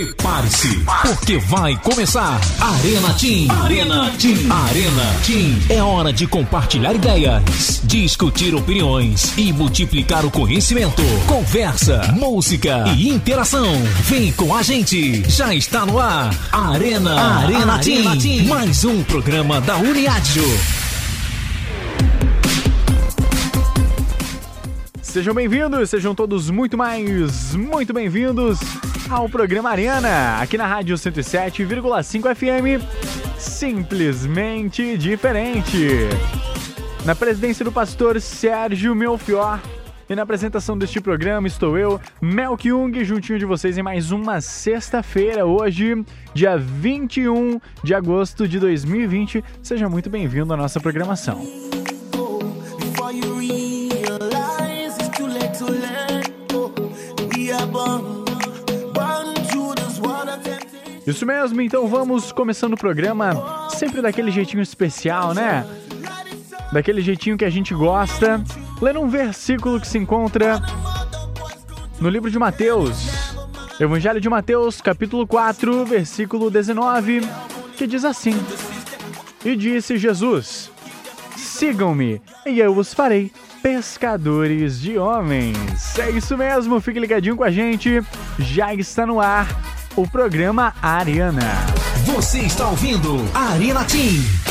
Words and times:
Prepare-se, 0.00 0.82
porque 1.02 1.36
vai 1.36 1.76
começar 1.76 2.40
Arena 2.58 3.12
Team. 3.12 3.50
Arena 3.62 4.10
Team. 4.18 4.50
Arena 4.50 5.02
Team. 5.26 5.58
É 5.68 5.82
hora 5.82 6.10
de 6.10 6.26
compartilhar 6.26 6.94
ideias, 6.94 7.82
discutir 7.84 8.54
opiniões 8.54 9.36
e 9.36 9.52
multiplicar 9.52 10.24
o 10.24 10.30
conhecimento. 10.30 11.02
Conversa, 11.26 12.14
música 12.14 12.84
e 12.96 13.10
interação. 13.10 13.70
Vem 14.04 14.32
com 14.32 14.54
a 14.54 14.62
gente. 14.62 15.22
Já 15.28 15.54
está 15.54 15.84
no 15.84 15.98
ar. 15.98 16.34
Arena, 16.50 17.20
Arena, 17.20 17.74
Arena 17.74 17.78
Team. 17.80 18.18
Team. 18.18 18.46
Mais 18.46 18.82
um 18.86 19.04
programa 19.04 19.60
da 19.60 19.76
Uniádio. 19.76 20.44
Sejam 25.02 25.34
bem-vindos, 25.34 25.90
sejam 25.90 26.14
todos 26.14 26.48
muito 26.48 26.78
mais, 26.78 27.54
muito 27.54 27.92
bem-vindos 27.92 28.58
ao 29.10 29.28
programa 29.28 29.70
Arena, 29.70 30.40
aqui 30.40 30.56
na 30.56 30.66
Rádio 30.66 30.94
107,5 30.94 32.34
FM. 32.34 32.84
Simplesmente 33.36 34.96
diferente. 34.96 35.88
Na 37.04 37.14
presidência 37.14 37.64
do 37.64 37.72
pastor 37.72 38.20
Sérgio 38.20 38.94
Melfior. 38.94 39.60
E 40.08 40.14
na 40.14 40.22
apresentação 40.22 40.76
deste 40.76 41.00
programa 41.00 41.46
estou 41.46 41.78
eu, 41.78 42.00
Mel 42.20 42.56
Kyung, 42.56 43.04
juntinho 43.04 43.38
de 43.38 43.44
vocês 43.44 43.78
em 43.78 43.82
mais 43.82 44.10
uma 44.10 44.40
sexta-feira, 44.40 45.46
hoje, 45.46 46.04
dia 46.34 46.56
21 46.56 47.60
de 47.84 47.94
agosto 47.94 48.46
de 48.48 48.58
2020. 48.58 49.44
Seja 49.62 49.88
muito 49.88 50.10
bem-vindo 50.10 50.52
à 50.52 50.56
nossa 50.56 50.80
programação. 50.80 51.40
Isso 61.10 61.26
mesmo, 61.26 61.60
então 61.60 61.88
vamos 61.88 62.30
começando 62.30 62.74
o 62.74 62.76
programa 62.76 63.68
sempre 63.70 64.00
daquele 64.00 64.30
jeitinho 64.30 64.62
especial, 64.62 65.34
né? 65.34 65.66
Daquele 66.72 67.02
jeitinho 67.02 67.36
que 67.36 67.44
a 67.44 67.50
gente 67.50 67.74
gosta, 67.74 68.40
lendo 68.80 69.00
um 69.00 69.08
versículo 69.08 69.80
que 69.80 69.88
se 69.88 69.98
encontra 69.98 70.62
no 72.00 72.08
livro 72.08 72.30
de 72.30 72.38
Mateus, 72.38 73.34
Evangelho 73.80 74.20
de 74.20 74.28
Mateus, 74.28 74.80
capítulo 74.80 75.26
4, 75.26 75.84
versículo 75.84 76.48
19, 76.48 77.22
que 77.76 77.88
diz 77.88 78.04
assim: 78.04 78.34
E 79.44 79.56
disse 79.56 79.98
Jesus: 79.98 80.70
Sigam-me, 81.36 82.22
e 82.46 82.60
eu 82.60 82.76
os 82.76 82.94
farei 82.94 83.32
pescadores 83.60 84.80
de 84.80 84.96
homens. 84.96 85.98
É 85.98 86.08
isso 86.08 86.38
mesmo, 86.38 86.80
fique 86.80 87.00
ligadinho 87.00 87.36
com 87.36 87.42
a 87.42 87.50
gente, 87.50 88.00
já 88.38 88.72
está 88.72 89.04
no 89.04 89.20
ar 89.20 89.79
o 89.96 90.08
programa 90.08 90.74
Ariana. 90.80 91.66
Você 92.06 92.40
está 92.40 92.68
ouvindo 92.68 93.16
Arena 93.34 93.84
Team. 93.84 94.50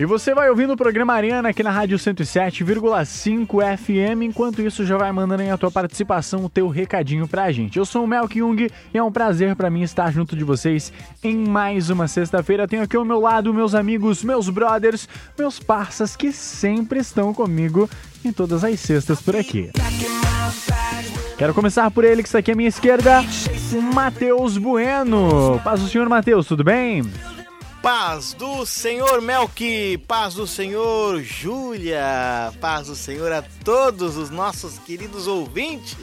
E 0.00 0.04
você 0.04 0.32
vai 0.32 0.48
ouvindo 0.48 0.74
o 0.74 0.76
programa 0.76 1.12
Ariana 1.12 1.48
aqui 1.48 1.60
na 1.60 1.72
Rádio 1.72 1.98
107,5 1.98 3.76
FM. 3.76 4.22
Enquanto 4.22 4.62
isso, 4.62 4.86
já 4.86 4.96
vai 4.96 5.10
mandando 5.10 5.42
aí 5.42 5.50
a 5.50 5.58
tua 5.58 5.72
participação, 5.72 6.44
o 6.44 6.48
teu 6.48 6.68
recadinho 6.68 7.26
pra 7.26 7.50
gente. 7.50 7.80
Eu 7.80 7.84
sou 7.84 8.04
o 8.04 8.06
Mel 8.06 8.28
Kyung 8.28 8.68
e 8.94 8.96
é 8.96 9.02
um 9.02 9.10
prazer 9.10 9.56
para 9.56 9.68
mim 9.68 9.82
estar 9.82 10.12
junto 10.12 10.36
de 10.36 10.44
vocês 10.44 10.92
em 11.20 11.36
mais 11.36 11.90
uma 11.90 12.06
sexta-feira. 12.06 12.68
Tenho 12.68 12.84
aqui 12.84 12.96
ao 12.96 13.04
meu 13.04 13.18
lado 13.18 13.52
meus 13.52 13.74
amigos, 13.74 14.22
meus 14.22 14.48
brothers, 14.48 15.08
meus 15.36 15.58
parças 15.58 16.14
que 16.14 16.30
sempre 16.30 17.00
estão 17.00 17.34
comigo 17.34 17.90
em 18.24 18.32
todas 18.32 18.62
as 18.62 18.78
sextas 18.78 19.20
por 19.20 19.34
aqui. 19.34 19.72
Quero 21.36 21.52
começar 21.52 21.90
por 21.90 22.04
ele 22.04 22.22
que 22.22 22.28
está 22.28 22.38
aqui 22.38 22.52
à 22.52 22.54
minha 22.54 22.68
esquerda, 22.68 23.24
Matheus 23.92 24.58
Bueno. 24.58 25.60
Paz 25.64 25.80
do 25.80 25.88
senhor 25.88 26.08
Matheus, 26.08 26.46
tudo 26.46 26.62
bem? 26.62 27.02
Paz 27.82 28.32
do 28.32 28.66
Senhor 28.66 29.20
Melk, 29.20 29.98
paz 30.08 30.34
do 30.34 30.46
Senhor 30.48 31.22
Júlia, 31.22 32.52
paz 32.60 32.88
do 32.88 32.96
Senhor 32.96 33.30
a 33.30 33.42
todos 33.64 34.16
os 34.16 34.30
nossos 34.30 34.78
queridos 34.80 35.28
ouvintes. 35.28 35.96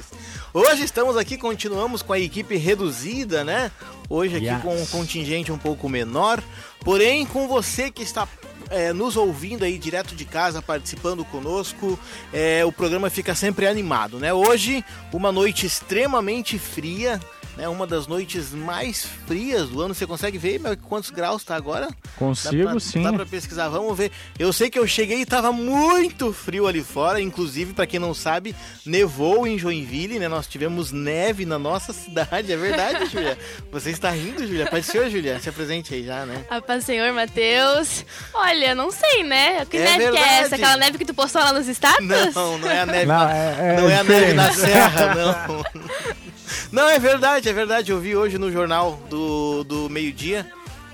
Hoje 0.54 0.86
estamos 0.86 1.18
aqui, 1.18 1.38
continuamos 1.38 2.02
com 2.02 2.14
a 2.14 2.20
equipe 2.20 2.56
reduzida, 2.56 3.44
né? 3.44 3.70
Hoje 4.10 4.38
aqui 4.38 4.46
yes. 4.46 4.62
com 4.62 4.74
um 4.74 4.86
contingente 4.86 5.52
um 5.52 5.58
pouco 5.58 5.90
menor, 5.90 6.42
porém 6.80 7.26
com 7.26 7.46
você 7.46 7.92
que 7.92 8.04
está 8.04 8.26
é, 8.70 8.94
nos 8.94 9.18
ouvindo 9.18 9.64
aí 9.64 9.78
direto 9.78 10.16
de 10.16 10.26
casa, 10.26 10.62
participando 10.62 11.24
conosco, 11.26 12.00
é, 12.34 12.64
o 12.66 12.72
programa 12.72 13.10
fica 13.10 13.36
sempre 13.36 13.68
animado, 13.68 14.18
né? 14.18 14.34
Hoje, 14.34 14.84
uma 15.12 15.32
noite 15.32 15.66
extremamente 15.66 16.58
fria, 16.58 17.20
né, 17.56 17.68
uma 17.68 17.88
das 17.88 18.08
noites 18.08 18.52
mais 18.52 19.06
frias 19.28 19.70
do 19.70 19.82
ano. 19.82 19.94
Você 19.94 20.06
consegue 20.06 20.38
ver 20.38 20.60
meu, 20.60 20.76
quantos 20.78 21.10
graus 21.10 21.42
está 21.42 21.56
agora? 21.56 21.88
Consigo, 22.18 22.64
dá 22.66 22.72
pra, 22.72 22.80
sim. 22.80 23.04
Dá 23.04 23.14
para 23.14 23.26
pesquisar, 23.26 23.70
vamos 23.70 23.98
ver. 23.98 24.12
Eu 24.38 24.52
sei 24.52 24.70
que 24.70 24.78
eu 24.78 24.88
cheguei 24.88 25.20
e 25.20 25.22
estava 25.24 25.52
muito 25.52 26.32
frio 26.34 26.68
ali 26.68 26.84
fora, 26.84 27.22
inclusive, 27.22 27.74
para 27.74 27.88
quem 27.88 28.00
não 28.00 28.14
sabe, 28.14 28.56
nevou 28.86 29.48
em 29.48 29.58
Joinville, 29.58 30.20
né? 30.20 30.28
Nós 30.28 30.48
tivemos 30.48 30.92
neve 30.92 31.46
na 31.46 31.58
nossa 31.58 31.92
cidade, 31.94 32.52
é 32.52 32.58
verdade, 32.58 33.06
Julia? 33.12 33.38
Você 33.72 33.92
está 33.92 34.10
rindo, 34.10 34.46
Julia? 34.46 34.68
Paz 34.68 34.86
do 34.86 34.92
Senhor, 34.92 35.10
Julia? 35.10 35.40
Se 35.40 35.50
apresente 35.50 35.94
aí 35.94 36.06
já, 36.06 36.26
né? 36.26 36.46
A 36.50 36.62
paz 36.62 36.84
do 36.84 36.88
Senhor, 36.88 37.12
Matheus. 37.14 38.06
Olha, 38.34 38.76
não 38.76 38.92
sei, 38.92 39.24
né? 39.24 39.66
Que 39.66 39.78
é 39.78 39.84
neve 39.84 39.98
verdade. 39.98 40.18
que 40.18 40.24
é 40.24 40.38
essa? 40.40 40.56
Aquela 40.56 40.78
neve 40.78 40.98
que 40.98 41.06
tu 41.06 41.14
postou 41.14 41.42
lá 41.42 41.54
nos 41.54 41.68
status? 41.68 42.06
Não, 42.06 42.58
não 42.58 42.70
é 42.70 42.82
a 42.82 42.86
neve, 42.86 43.06
não, 43.06 43.30
é, 43.30 43.56
é, 43.60 43.82
não 43.82 43.90
é 43.90 43.98
a 43.98 44.04
neve 44.04 44.34
na 44.34 44.52
serra, 44.54 45.16
não. 45.16 45.66
Não, 46.72 46.90
é 46.90 47.00
verdade, 47.00 47.50
é 47.50 47.54
verdade. 47.54 47.92
Eu 47.92 48.00
vi 48.00 48.16
hoje 48.16 48.38
no 48.38 48.52
jornal 48.52 49.00
do, 49.10 49.64
do 49.64 49.90
meio-dia. 49.90 50.46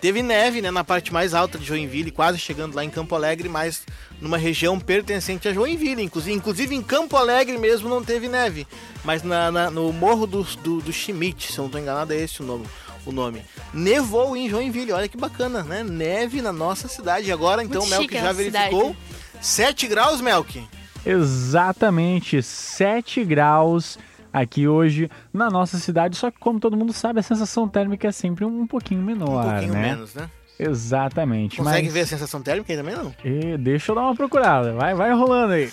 Teve 0.01 0.23
neve, 0.23 0.63
né, 0.63 0.71
na 0.71 0.83
parte 0.83 1.13
mais 1.13 1.35
alta 1.35 1.59
de 1.59 1.65
Joinville, 1.65 2.09
quase 2.09 2.39
chegando 2.39 2.73
lá 2.73 2.83
em 2.83 2.89
Campo 2.89 3.13
Alegre, 3.13 3.47
mas 3.47 3.83
numa 4.19 4.37
região 4.37 4.79
pertencente 4.79 5.47
a 5.47 5.53
Joinville. 5.53 6.01
Inclusive, 6.01 6.35
inclusive 6.35 6.75
em 6.75 6.81
Campo 6.81 7.15
Alegre 7.15 7.55
mesmo 7.59 7.87
não 7.87 8.03
teve 8.03 8.27
neve. 8.27 8.65
Mas 9.03 9.21
na, 9.21 9.51
na 9.51 9.69
no 9.69 9.93
Morro 9.93 10.25
do, 10.25 10.43
do, 10.43 10.81
do 10.81 10.91
Schmidt, 10.91 11.51
se 11.51 11.59
eu 11.59 11.63
não 11.63 11.65
estou 11.67 11.79
enganado, 11.79 12.13
é 12.13 12.17
esse 12.17 12.41
o 12.41 12.45
nome. 12.45 12.65
O 13.05 13.11
nome. 13.11 13.43
Nevou 13.73 14.35
em 14.35 14.49
Joinville, 14.49 14.91
olha 14.91 15.07
que 15.07 15.17
bacana, 15.17 15.63
né? 15.63 15.83
Neve 15.83 16.41
na 16.41 16.51
nossa 16.51 16.87
cidade. 16.87 17.31
Agora, 17.31 17.63
então, 17.63 17.83
o 17.83 17.87
Melk 17.87 18.13
já 18.13 18.31
verificou. 18.31 18.95
Cidade. 19.39 19.77
7 19.79 19.87
graus, 19.87 20.21
Melk? 20.21 20.63
Exatamente, 21.05 22.43
7 22.43 23.23
graus 23.23 23.97
aqui 24.31 24.67
hoje 24.67 25.09
na 25.33 25.49
nossa 25.49 25.77
cidade. 25.77 26.15
Só 26.15 26.31
que, 26.31 26.39
como 26.39 26.59
todo 26.59 26.77
mundo 26.77 26.93
sabe, 26.93 27.19
a 27.19 27.23
sensação 27.23 27.67
térmica 27.67 28.07
é 28.07 28.11
sempre 28.11 28.45
um 28.45 28.67
pouquinho 28.67 29.01
menor. 29.01 29.45
Um 29.45 29.49
pouquinho 29.49 29.73
né? 29.73 29.81
menos, 29.81 30.13
né? 30.15 30.29
Exatamente. 30.63 31.57
Consegue 31.57 31.85
mas... 31.85 31.93
ver 31.93 32.01
a 32.01 32.05
sensação 32.05 32.39
térmica 32.39 32.71
aí 32.71 32.77
também, 32.77 32.95
não? 32.95 33.15
E 33.25 33.57
deixa 33.57 33.91
eu 33.91 33.95
dar 33.95 34.01
uma 34.01 34.15
procurada. 34.15 34.73
Vai, 34.73 34.93
vai 34.93 35.11
rolando 35.11 35.53
aí. 35.53 35.67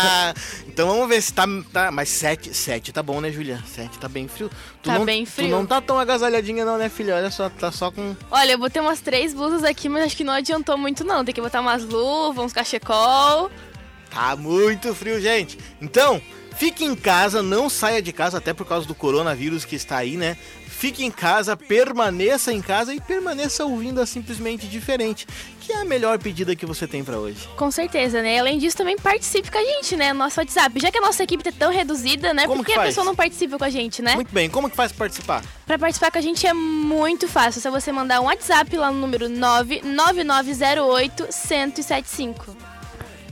então 0.66 0.88
vamos 0.88 1.06
ver 1.06 1.20
se 1.20 1.34
tá. 1.34 1.44
tá 1.70 1.90
mas 1.90 2.08
7, 2.08 2.54
7 2.54 2.92
tá 2.92 3.02
bom, 3.02 3.20
né, 3.20 3.30
Julia? 3.30 3.62
7 3.66 3.98
tá 3.98 4.08
bem 4.08 4.26
frio. 4.26 4.48
Tu 4.82 4.88
tá 4.88 4.98
não, 4.98 5.04
bem 5.04 5.26
frio. 5.26 5.48
Tu 5.48 5.50
não 5.50 5.66
tá 5.66 5.82
tão 5.82 5.98
agasalhadinha, 5.98 6.64
não, 6.64 6.78
né, 6.78 6.88
filha? 6.88 7.16
Olha 7.16 7.30
só, 7.30 7.50
tá 7.50 7.70
só 7.70 7.90
com. 7.90 8.16
Olha, 8.30 8.52
eu 8.52 8.58
botei 8.58 8.80
umas 8.80 9.02
três 9.02 9.34
blusas 9.34 9.64
aqui, 9.64 9.86
mas 9.90 10.04
acho 10.04 10.16
que 10.16 10.24
não 10.24 10.32
adiantou 10.32 10.78
muito, 10.78 11.04
não. 11.04 11.22
Tem 11.22 11.34
que 11.34 11.42
botar 11.42 11.60
umas 11.60 11.84
luvas, 11.84 12.42
uns 12.42 12.52
cachecol. 12.54 13.50
Tá 14.10 14.34
muito 14.34 14.94
frio, 14.94 15.20
gente. 15.20 15.58
Então, 15.78 16.22
Fique 16.56 16.84
em 16.84 16.94
casa, 16.94 17.42
não 17.42 17.68
saia 17.68 18.00
de 18.00 18.12
casa, 18.12 18.38
até 18.38 18.52
por 18.52 18.66
causa 18.66 18.86
do 18.86 18.94
coronavírus 18.94 19.64
que 19.64 19.76
está 19.76 19.96
aí, 19.96 20.16
né? 20.16 20.36
Fique 20.66 21.04
em 21.04 21.10
casa, 21.10 21.56
permaneça 21.56 22.52
em 22.52 22.60
casa 22.60 22.92
e 22.92 23.00
permaneça 23.00 23.64
ouvindo 23.64 24.00
a 24.00 24.06
Simplesmente 24.06 24.66
Diferente, 24.66 25.26
que 25.60 25.72
é 25.72 25.80
a 25.80 25.84
melhor 25.84 26.18
pedida 26.18 26.56
que 26.56 26.66
você 26.66 26.88
tem 26.88 27.04
para 27.04 27.18
hoje. 27.18 27.48
Com 27.56 27.70
certeza, 27.70 28.20
né? 28.20 28.40
Além 28.40 28.58
disso, 28.58 28.76
também 28.76 28.96
participe 28.96 29.50
com 29.50 29.58
a 29.58 29.64
gente, 29.64 29.94
né? 29.96 30.12
Nosso 30.12 30.40
WhatsApp. 30.40 30.80
Já 30.80 30.90
que 30.90 30.98
a 30.98 31.00
nossa 31.00 31.22
equipe 31.22 31.44
tá 31.44 31.52
tão 31.56 31.70
reduzida, 31.70 32.34
né? 32.34 32.46
Como 32.46 32.58
Por 32.58 32.66
que, 32.66 32.72
que 32.72 32.78
a 32.78 32.82
pessoa 32.82 33.04
não 33.04 33.14
participa 33.14 33.56
com 33.58 33.64
a 33.64 33.70
gente, 33.70 34.02
né? 34.02 34.16
Muito 34.16 34.34
bem, 34.34 34.50
como 34.50 34.68
que 34.68 34.74
faz 34.74 34.90
para 34.90 34.98
participar? 35.06 35.44
Para 35.66 35.78
participar 35.78 36.10
com 36.10 36.18
a 36.18 36.22
gente 36.22 36.46
é 36.46 36.52
muito 36.52 37.28
fácil. 37.28 37.60
É 37.60 37.62
só 37.62 37.70
você 37.70 37.92
mandar 37.92 38.20
um 38.20 38.24
WhatsApp 38.24 38.76
lá 38.76 38.90
no 38.90 38.98
número 38.98 39.28
99908 39.28 41.22
1075. 41.22 42.71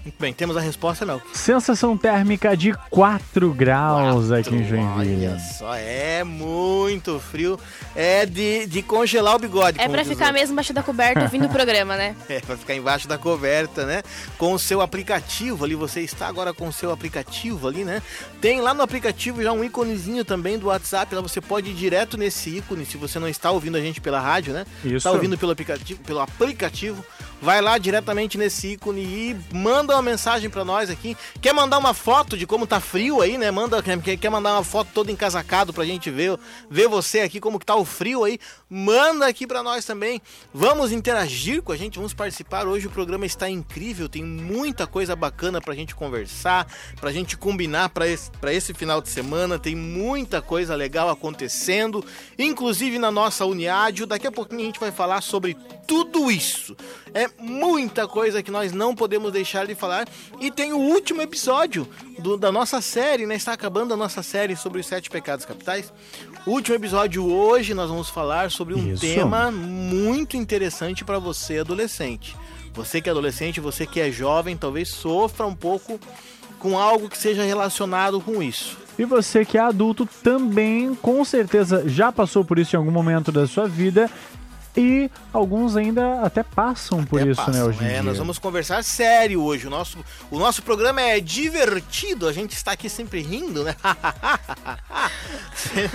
Muito 0.04 0.18
bem, 0.18 0.32
temos 0.32 0.56
a 0.56 0.60
resposta, 0.60 1.04
não. 1.04 1.20
Sensação 1.34 1.96
térmica 1.96 2.56
de 2.56 2.72
4 2.88 3.52
graus 3.52 4.28
4, 4.28 4.34
aqui 4.34 4.54
em 4.54 4.66
Joinville. 4.66 5.26
Olha 5.26 5.38
só, 5.38 5.74
é 5.74 6.24
muito 6.24 7.20
frio. 7.20 7.58
É 7.94 8.24
de, 8.24 8.66
de 8.66 8.82
congelar 8.82 9.36
o 9.36 9.38
bigode. 9.38 9.78
É 9.78 9.88
pra 9.88 10.04
ficar 10.04 10.32
mesmo 10.32 10.52
embaixo 10.52 10.72
da 10.72 10.82
coberta 10.82 11.22
ouvindo 11.22 11.46
o 11.46 11.50
programa, 11.50 11.96
né? 11.96 12.16
É, 12.30 12.38
pra 12.38 12.56
ficar 12.56 12.74
embaixo 12.74 13.08
da 13.08 13.18
coberta, 13.18 13.84
né? 13.84 14.02
Com 14.38 14.52
o 14.52 14.58
seu 14.58 14.80
aplicativo 14.80 15.64
ali, 15.64 15.74
você 15.74 16.00
está 16.00 16.28
agora 16.28 16.54
com 16.54 16.68
o 16.68 16.72
seu 16.72 16.92
aplicativo 16.92 17.66
ali, 17.66 17.84
né? 17.84 18.00
Tem 18.40 18.60
lá 18.60 18.72
no 18.72 18.82
aplicativo 18.82 19.42
já 19.42 19.52
um 19.52 19.64
íconezinho 19.64 20.24
também 20.24 20.56
do 20.56 20.68
WhatsApp, 20.68 21.12
lá 21.12 21.20
você 21.20 21.40
pode 21.40 21.70
ir 21.70 21.74
direto 21.74 22.16
nesse 22.16 22.58
ícone, 22.58 22.86
se 22.86 22.96
você 22.96 23.18
não 23.18 23.26
está 23.26 23.50
ouvindo 23.50 23.76
a 23.76 23.80
gente 23.80 24.00
pela 24.00 24.20
rádio, 24.20 24.54
né? 24.54 24.64
Isso. 24.84 24.96
Está 24.96 25.10
ouvindo 25.10 25.36
pelo 25.36 25.50
aplicativo, 25.50 26.00
pelo 26.02 26.20
aplicativo 26.20 27.04
vai 27.40 27.60
lá 27.60 27.78
diretamente 27.78 28.36
nesse 28.36 28.72
ícone 28.72 29.02
e 29.02 29.36
manda 29.54 29.94
uma 29.94 30.02
mensagem 30.02 30.50
para 30.50 30.64
nós 30.64 30.90
aqui. 30.90 31.16
Quer 31.40 31.52
mandar 31.52 31.78
uma 31.78 31.94
foto 31.94 32.36
de 32.36 32.46
como 32.46 32.66
tá 32.66 32.80
frio 32.80 33.20
aí, 33.20 33.38
né? 33.38 33.50
Manda, 33.50 33.82
quer, 33.82 34.30
mandar 34.30 34.52
uma 34.52 34.64
foto 34.64 34.90
todo 34.92 35.10
encasacado 35.10 35.72
pra 35.72 35.84
gente 35.84 36.10
ver, 36.10 36.38
ver 36.68 36.88
você 36.88 37.20
aqui 37.20 37.40
como 37.40 37.58
que 37.58 37.66
tá 37.66 37.74
o 37.74 37.84
frio 37.84 38.24
aí. 38.24 38.38
Manda 38.68 39.26
aqui 39.26 39.46
para 39.46 39.62
nós 39.62 39.84
também. 39.84 40.20
Vamos 40.52 40.92
interagir 40.92 41.62
com 41.62 41.72
a 41.72 41.76
gente, 41.76 41.96
vamos 41.96 42.12
participar. 42.12 42.66
Hoje 42.66 42.86
o 42.86 42.90
programa 42.90 43.24
está 43.24 43.48
incrível, 43.48 44.08
tem 44.08 44.22
muita 44.22 44.86
coisa 44.86 45.16
bacana 45.16 45.60
pra 45.60 45.74
gente 45.74 45.94
conversar, 45.94 46.66
pra 47.00 47.12
gente 47.12 47.36
combinar 47.36 47.88
para 47.88 48.06
esse, 48.06 48.30
pra 48.32 48.52
esse 48.52 48.74
final 48.74 49.00
de 49.00 49.08
semana. 49.08 49.58
Tem 49.58 49.74
muita 49.74 50.42
coisa 50.42 50.74
legal 50.74 51.08
acontecendo, 51.08 52.04
inclusive 52.38 52.98
na 52.98 53.10
nossa 53.10 53.46
Uniádio. 53.46 54.06
Daqui 54.06 54.26
a 54.26 54.32
pouquinho 54.32 54.62
a 54.62 54.64
gente 54.64 54.80
vai 54.80 54.92
falar 54.92 55.20
sobre 55.20 55.56
tudo 55.86 56.30
isso. 56.30 56.76
É 57.12 57.29
muita 57.38 58.06
coisa 58.08 58.42
que 58.42 58.50
nós 58.50 58.72
não 58.72 58.94
podemos 58.94 59.32
deixar 59.32 59.66
de 59.66 59.74
falar. 59.74 60.08
E 60.40 60.50
tem 60.50 60.72
o 60.72 60.78
último 60.78 61.22
episódio 61.22 61.86
do, 62.18 62.36
da 62.36 62.50
nossa 62.50 62.80
série, 62.80 63.26
né? 63.26 63.36
Está 63.36 63.52
acabando 63.52 63.94
a 63.94 63.96
nossa 63.96 64.22
série 64.22 64.56
sobre 64.56 64.80
os 64.80 64.86
sete 64.86 65.10
pecados 65.10 65.44
capitais. 65.44 65.92
O 66.46 66.52
último 66.52 66.76
episódio 66.76 67.24
hoje 67.24 67.74
nós 67.74 67.90
vamos 67.90 68.08
falar 68.08 68.50
sobre 68.50 68.74
um 68.74 68.92
Isso. 68.92 69.02
tema 69.02 69.50
muito 69.50 70.36
interessante 70.36 71.04
para 71.04 71.18
você, 71.18 71.58
adolescente. 71.58 72.36
Você 72.72 73.00
que 73.00 73.08
é 73.08 73.12
adolescente, 73.12 73.60
você 73.60 73.86
que 73.86 74.00
é 74.00 74.10
jovem, 74.10 74.56
talvez 74.56 74.88
sofra 74.88 75.46
um 75.46 75.54
pouco 75.54 75.98
com 76.58 76.78
algo 76.78 77.08
que 77.08 77.18
seja 77.18 77.42
relacionado 77.42 78.20
com 78.20 78.42
isso. 78.42 78.78
E 78.98 79.04
você 79.04 79.44
que 79.44 79.56
é 79.56 79.60
adulto 79.60 80.06
também, 80.22 80.94
com 80.94 81.24
certeza, 81.24 81.88
já 81.88 82.12
passou 82.12 82.44
por 82.44 82.58
isso 82.58 82.76
em 82.76 82.78
algum 82.78 82.90
momento 82.90 83.32
da 83.32 83.46
sua 83.46 83.66
vida. 83.66 84.10
E 84.76 85.10
alguns 85.32 85.76
ainda 85.76 86.22
até 86.22 86.42
passam 86.42 87.04
por 87.04 87.20
Até 87.20 87.30
isso, 87.30 87.40
né, 87.40 87.46
passam. 87.46 87.66
hoje 87.66 87.84
em 87.84 87.88
É, 87.88 88.02
nós 88.02 88.18
vamos 88.18 88.38
conversar 88.38 88.84
sério 88.84 89.42
hoje. 89.42 89.66
O 89.66 89.70
nosso, 89.70 89.98
o 90.30 90.38
nosso 90.38 90.62
programa 90.62 91.00
é 91.00 91.18
divertido, 91.20 92.28
a 92.28 92.32
gente 92.32 92.52
está 92.52 92.72
aqui 92.72 92.88
sempre 92.88 93.20
rindo, 93.20 93.64
né? 93.64 93.74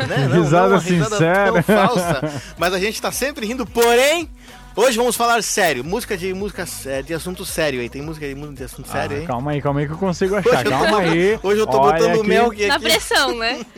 né? 0.07 0.27
Risada 0.31 0.75
uma 0.75 0.79
risada 0.79 0.81
sincera. 0.81 1.63
falsa, 1.63 2.43
mas 2.57 2.73
a 2.73 2.79
gente 2.79 2.95
está 2.95 3.11
sempre 3.11 3.45
rindo, 3.45 3.65
porém. 3.65 4.29
Hoje 4.77 4.97
vamos 4.97 5.15
falar 5.15 5.41
sério, 5.41 5.85
música 5.85 6.17
de 6.17 6.33
música 6.33 6.65
sé- 6.65 7.01
de 7.01 7.13
assunto 7.13 7.45
sério 7.45 7.79
aí. 7.79 7.89
Tem 7.89 8.01
música 8.01 8.27
de, 8.27 8.33
de 8.53 8.63
assunto 8.63 8.89
sério 8.89 9.15
Ah, 9.17 9.19
aí? 9.21 9.25
calma 9.25 9.51
aí, 9.51 9.61
calma 9.61 9.79
aí 9.79 9.87
que 9.87 9.93
eu 9.93 9.97
consigo 9.97 10.35
achar. 10.35 10.59
Eu 10.59 10.63
tô 10.65 10.69
calma 10.69 10.87
botando- 10.99 11.11
aí. 11.13 11.39
Hoje 11.41 11.61
eu 11.61 11.67
tô 11.67 11.77
Olha 11.79 11.93
botando 11.93 12.15
o 12.17 12.19
aqui. 12.19 12.27
mel 12.29 12.45
aqui. 12.51 12.67
Na 12.67 12.79
pressão, 12.79 13.37
né? 13.37 13.65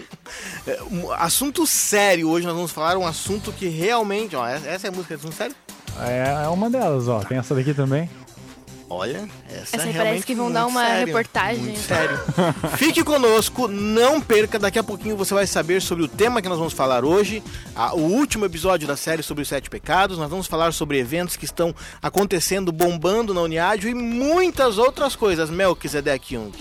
É, 0.67 0.79
um 0.91 1.09
assunto 1.13 1.65
sério 1.65 2.27
hoje 2.29 2.45
nós 2.45 2.53
vamos 2.53 2.71
falar 2.73 2.97
um 2.97 3.07
assunto 3.07 3.53
que 3.53 3.69
realmente, 3.69 4.35
ó, 4.35 4.45
essa 4.45 4.87
é 4.87 4.89
a 4.89 4.91
música 4.91 5.15
de 5.15 5.21
assunto 5.21 5.33
sério? 5.33 5.55
É, 6.01 6.43
é 6.43 6.47
uma 6.49 6.69
delas, 6.69 7.07
ó. 7.07 7.19
Tem 7.21 7.37
essa 7.37 7.55
daqui 7.55 7.73
também. 7.73 8.09
Olha, 8.89 9.27
essa, 9.49 9.75
Essa 9.75 9.77
é 9.77 9.79
aí 9.81 9.91
realmente 9.91 9.97
parece 9.97 10.25
que 10.25 10.33
vão 10.33 10.49
dar 10.49 10.65
uma 10.65 10.85
sério, 10.85 11.07
reportagem. 11.07 11.61
Muito 11.63 11.79
sério. 11.79 12.17
Fique 12.77 13.03
conosco, 13.03 13.67
não 13.67 14.21
perca. 14.21 14.57
Daqui 14.57 14.79
a 14.79 14.83
pouquinho 14.83 15.17
você 15.17 15.33
vai 15.33 15.45
saber 15.45 15.81
sobre 15.81 16.05
o 16.05 16.07
tema 16.07 16.41
que 16.41 16.47
nós 16.47 16.57
vamos 16.57 16.71
falar 16.73 17.03
hoje. 17.03 17.43
a- 17.75 17.93
o 17.93 17.99
último 17.99 18.45
episódio 18.45 18.87
da 18.87 18.95
série 18.95 19.21
sobre 19.21 19.41
os 19.43 19.49
sete 19.49 19.69
pecados. 19.69 20.17
Nós 20.17 20.29
vamos 20.29 20.47
falar 20.47 20.71
sobre 20.71 20.97
eventos 20.99 21.35
que 21.35 21.43
estão 21.43 21.75
acontecendo, 22.01 22.71
bombando 22.71 23.33
na 23.33 23.41
Uniádio 23.41 23.89
e 23.89 23.93
muitas 23.93 24.77
outras 24.77 25.15
coisas. 25.17 25.49
Melquisedeque 25.49 26.35
Jung. 26.35 26.51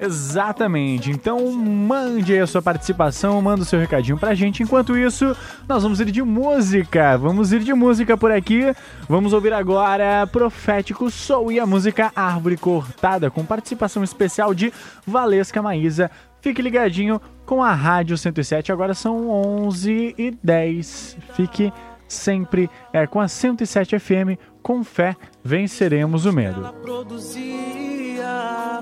Exatamente. 0.00 1.10
Então 1.10 1.52
mande 1.52 2.32
aí 2.32 2.40
a 2.40 2.46
sua 2.46 2.62
participação, 2.62 3.40
manda 3.40 3.62
o 3.62 3.64
seu 3.64 3.78
recadinho 3.78 4.18
pra 4.18 4.34
gente. 4.34 4.62
Enquanto 4.62 4.96
isso, 4.96 5.36
nós 5.68 5.82
vamos 5.82 6.00
ir 6.00 6.10
de 6.10 6.22
música. 6.22 7.16
Vamos 7.16 7.52
ir 7.52 7.60
de 7.60 7.72
música 7.72 8.16
por 8.16 8.30
aqui. 8.30 8.74
Vamos 9.08 9.32
ouvir 9.32 9.52
agora 9.52 10.26
Profético 10.26 11.10
Sou 11.10 11.52
e 11.52 11.60
a 11.60 11.66
música 11.66 12.12
Árvore 12.14 12.56
Cortada, 12.56 13.30
com 13.30 13.44
participação 13.44 14.02
especial 14.02 14.54
de 14.54 14.72
Valesca 15.06 15.62
Maísa. 15.62 16.10
Fique 16.40 16.60
ligadinho 16.60 17.20
com 17.46 17.62
a 17.62 17.72
Rádio 17.72 18.18
107. 18.18 18.72
Agora 18.72 18.94
são 18.94 19.30
11 19.30 20.14
e 20.18 20.30
10. 20.42 21.16
Fique 21.34 21.72
sempre 22.08 22.68
é, 22.92 23.06
com 23.06 23.20
a 23.20 23.28
107 23.28 23.98
FM. 23.98 24.38
Com 24.62 24.84
fé, 24.84 25.16
venceremos 25.42 26.24
o 26.24 26.32
medo. 26.32 26.60
ela 26.60 26.72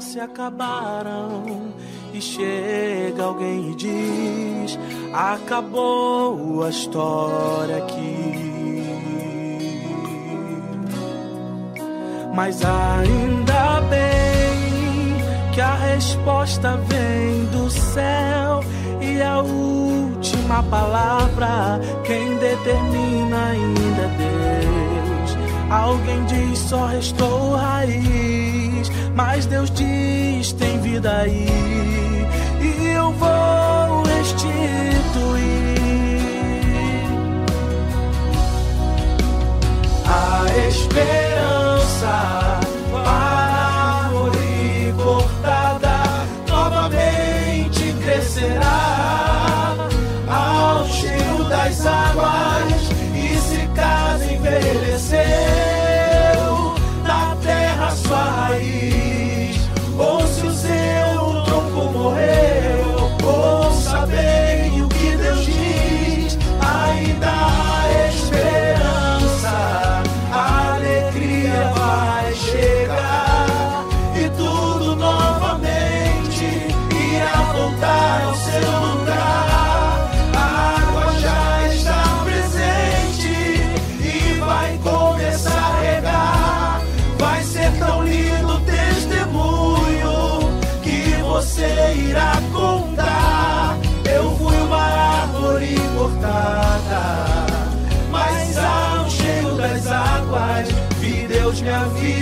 se 0.01 0.21
acabaram. 0.21 1.73
E 2.13 2.21
chega 2.21 3.25
alguém 3.25 3.71
e 3.71 3.75
diz 3.75 4.79
acabou 5.13 6.65
a 6.65 6.71
história 6.71 7.79
aqui. 7.79 8.51
Mas 12.35 12.65
ainda 12.65 13.81
bem 13.91 15.53
que 15.53 15.61
a 15.61 15.75
resposta 15.75 16.77
vem 16.89 17.45
do 17.47 17.69
céu 17.71 18.61
e 19.01 19.21
a 19.21 19.41
última 19.41 20.63
palavra 20.65 21.81
quem 22.05 22.37
determina 22.37 23.49
ainda 23.49 24.03
é 24.03 24.17
Deus. 24.17 25.37
Alguém 25.71 26.25
diz 26.27 26.59
só 26.59 26.87
restou 26.87 27.57
raiz, 27.57 28.60
mas 29.23 29.45
Deus 29.45 29.71
diz 29.71 30.53
tem 30.53 30.81
vida 30.81 31.15
aí 31.19 31.47
e 32.59 32.87
eu 32.89 33.13
vou 33.13 34.03
restituir 34.05 35.51
a 40.07 40.47
esperança. 40.69 42.61
Árvore 43.05 44.95
cortada 44.97 46.01
novamente 46.49 47.95
crescerá 48.03 49.77
ao 50.29 50.87
cheiro 50.87 51.45
das 51.45 51.85
águas 51.85 52.10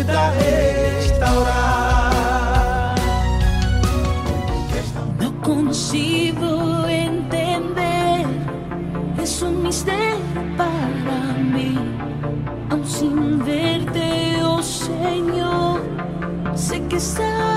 vida 0.09 0.33
restaurar. 0.33 2.11
No 5.21 5.41
consigo 5.43 6.87
entender, 6.89 8.27
es 9.23 9.43
un 9.43 9.63
misterio 9.63 10.17
para 10.57 11.35
mí. 11.55 11.79
Aun 12.71 12.87
sin 12.87 13.45
verte, 13.45 14.43
oh 14.45 14.63
Señor, 14.63 15.81
sé 16.55 16.83
que 16.89 16.97
estás 16.97 17.48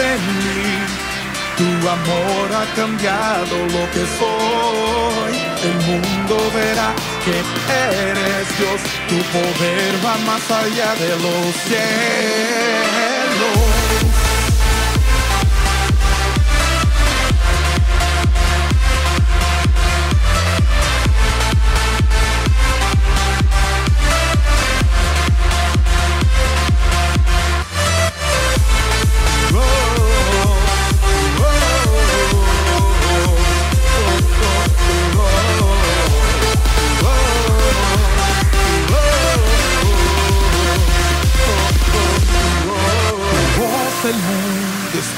en. 0.00 1.00
Tu 1.56 1.68
amor 1.88 2.46
ha 2.54 2.66
cambiado 2.74 3.56
lo 3.76 3.84
que 3.92 4.04
soy. 4.18 5.32
El 5.68 5.76
mundo 5.88 6.34
verá 6.54 6.90
que 7.24 7.36
eres 7.94 8.46
Dios. 8.58 8.80
Tu 9.08 9.18
poder 9.36 9.92
va 10.04 10.14
más 10.30 10.44
allá 10.50 10.90
de 10.94 11.10
los 11.24 11.54
cielos. 11.68 11.80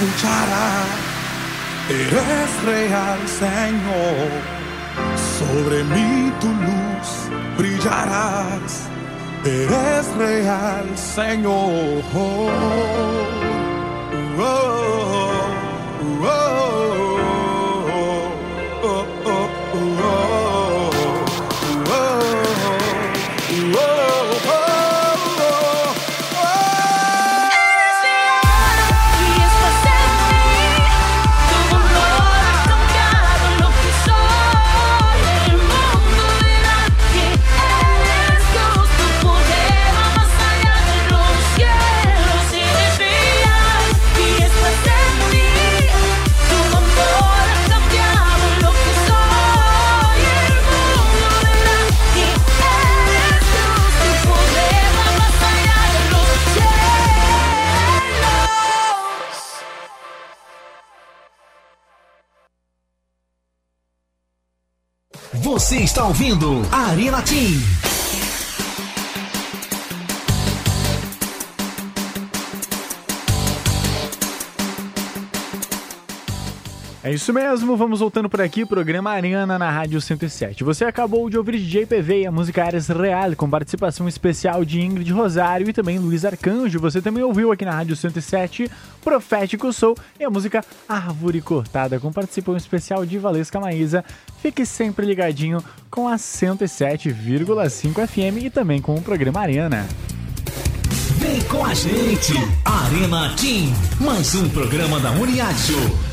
Escuchará. 0.03 0.85
Eres 1.89 2.51
real, 2.65 3.19
Señor. 3.29 4.31
Sobre 5.39 5.85
mí 5.85 6.33
tu 6.41 6.49
luz 6.49 7.09
brillarás. 7.57 8.89
Eres 9.45 10.07
real, 10.17 10.87
Señor. 10.97 12.03
Oh, 12.15 12.51
oh, 14.39 14.43
oh, 14.43 15.02
está 65.93 66.07
ouvindo 66.07 66.63
Arena 66.73 67.21
Team. 67.21 67.82
É 77.12 77.14
isso 77.14 77.31
mesmo, 77.31 77.76
vamos 77.76 78.00
voltando 78.00 78.26
por 78.26 78.40
aqui, 78.40 78.64
programa 78.64 79.11
Arena 79.11 79.59
na 79.59 79.71
Rádio 79.71 80.00
107. 80.00 80.64
Você 80.64 80.87
acabou 80.87 81.28
de 81.28 81.37
ouvir 81.37 81.59
DJ 81.59 81.85
PV 81.85 82.23
e 82.23 82.26
a 82.26 82.33
música 82.33 82.64
Ares 82.64 82.88
Real, 82.88 83.37
com 83.37 83.50
participação 83.50 84.09
especial 84.09 84.64
de 84.64 84.81
Ingrid 84.81 85.12
Rosário 85.12 85.69
e 85.69 85.75
também 85.75 85.99
Luiz 85.99 86.25
Arcanjo. 86.25 86.81
Você 86.81 87.02
também 87.02 87.23
ouviu 87.23 87.52
aqui 87.52 87.66
na 87.66 87.73
Rádio 87.73 87.95
107 87.95 88.71
Profético 89.04 89.71
Sou 89.75 89.95
e 90.19 90.25
a 90.25 90.31
música 90.31 90.64
Árvore 90.88 91.42
Cortada, 91.42 92.00
com 92.00 92.11
participação 92.11 92.57
especial 92.57 93.04
de 93.04 93.19
Valesca 93.19 93.61
Maísa. 93.61 94.02
Fique 94.40 94.64
sempre 94.64 95.04
ligadinho 95.04 95.62
com 95.90 96.09
a 96.09 96.16
107,5 96.16 98.07
FM 98.07 98.45
e 98.45 98.49
também 98.49 98.81
com 98.81 98.95
o 98.95 99.02
programa 99.02 99.40
Arena. 99.40 99.87
Vem 101.19 101.42
com 101.42 101.62
a 101.62 101.75
gente. 101.75 102.33
Arena 102.64 103.37
Team. 103.37 103.71
Mais 104.00 104.35
um 104.35 104.49
programa 104.49 104.99
da 104.99 105.11
Uniádio. 105.11 106.12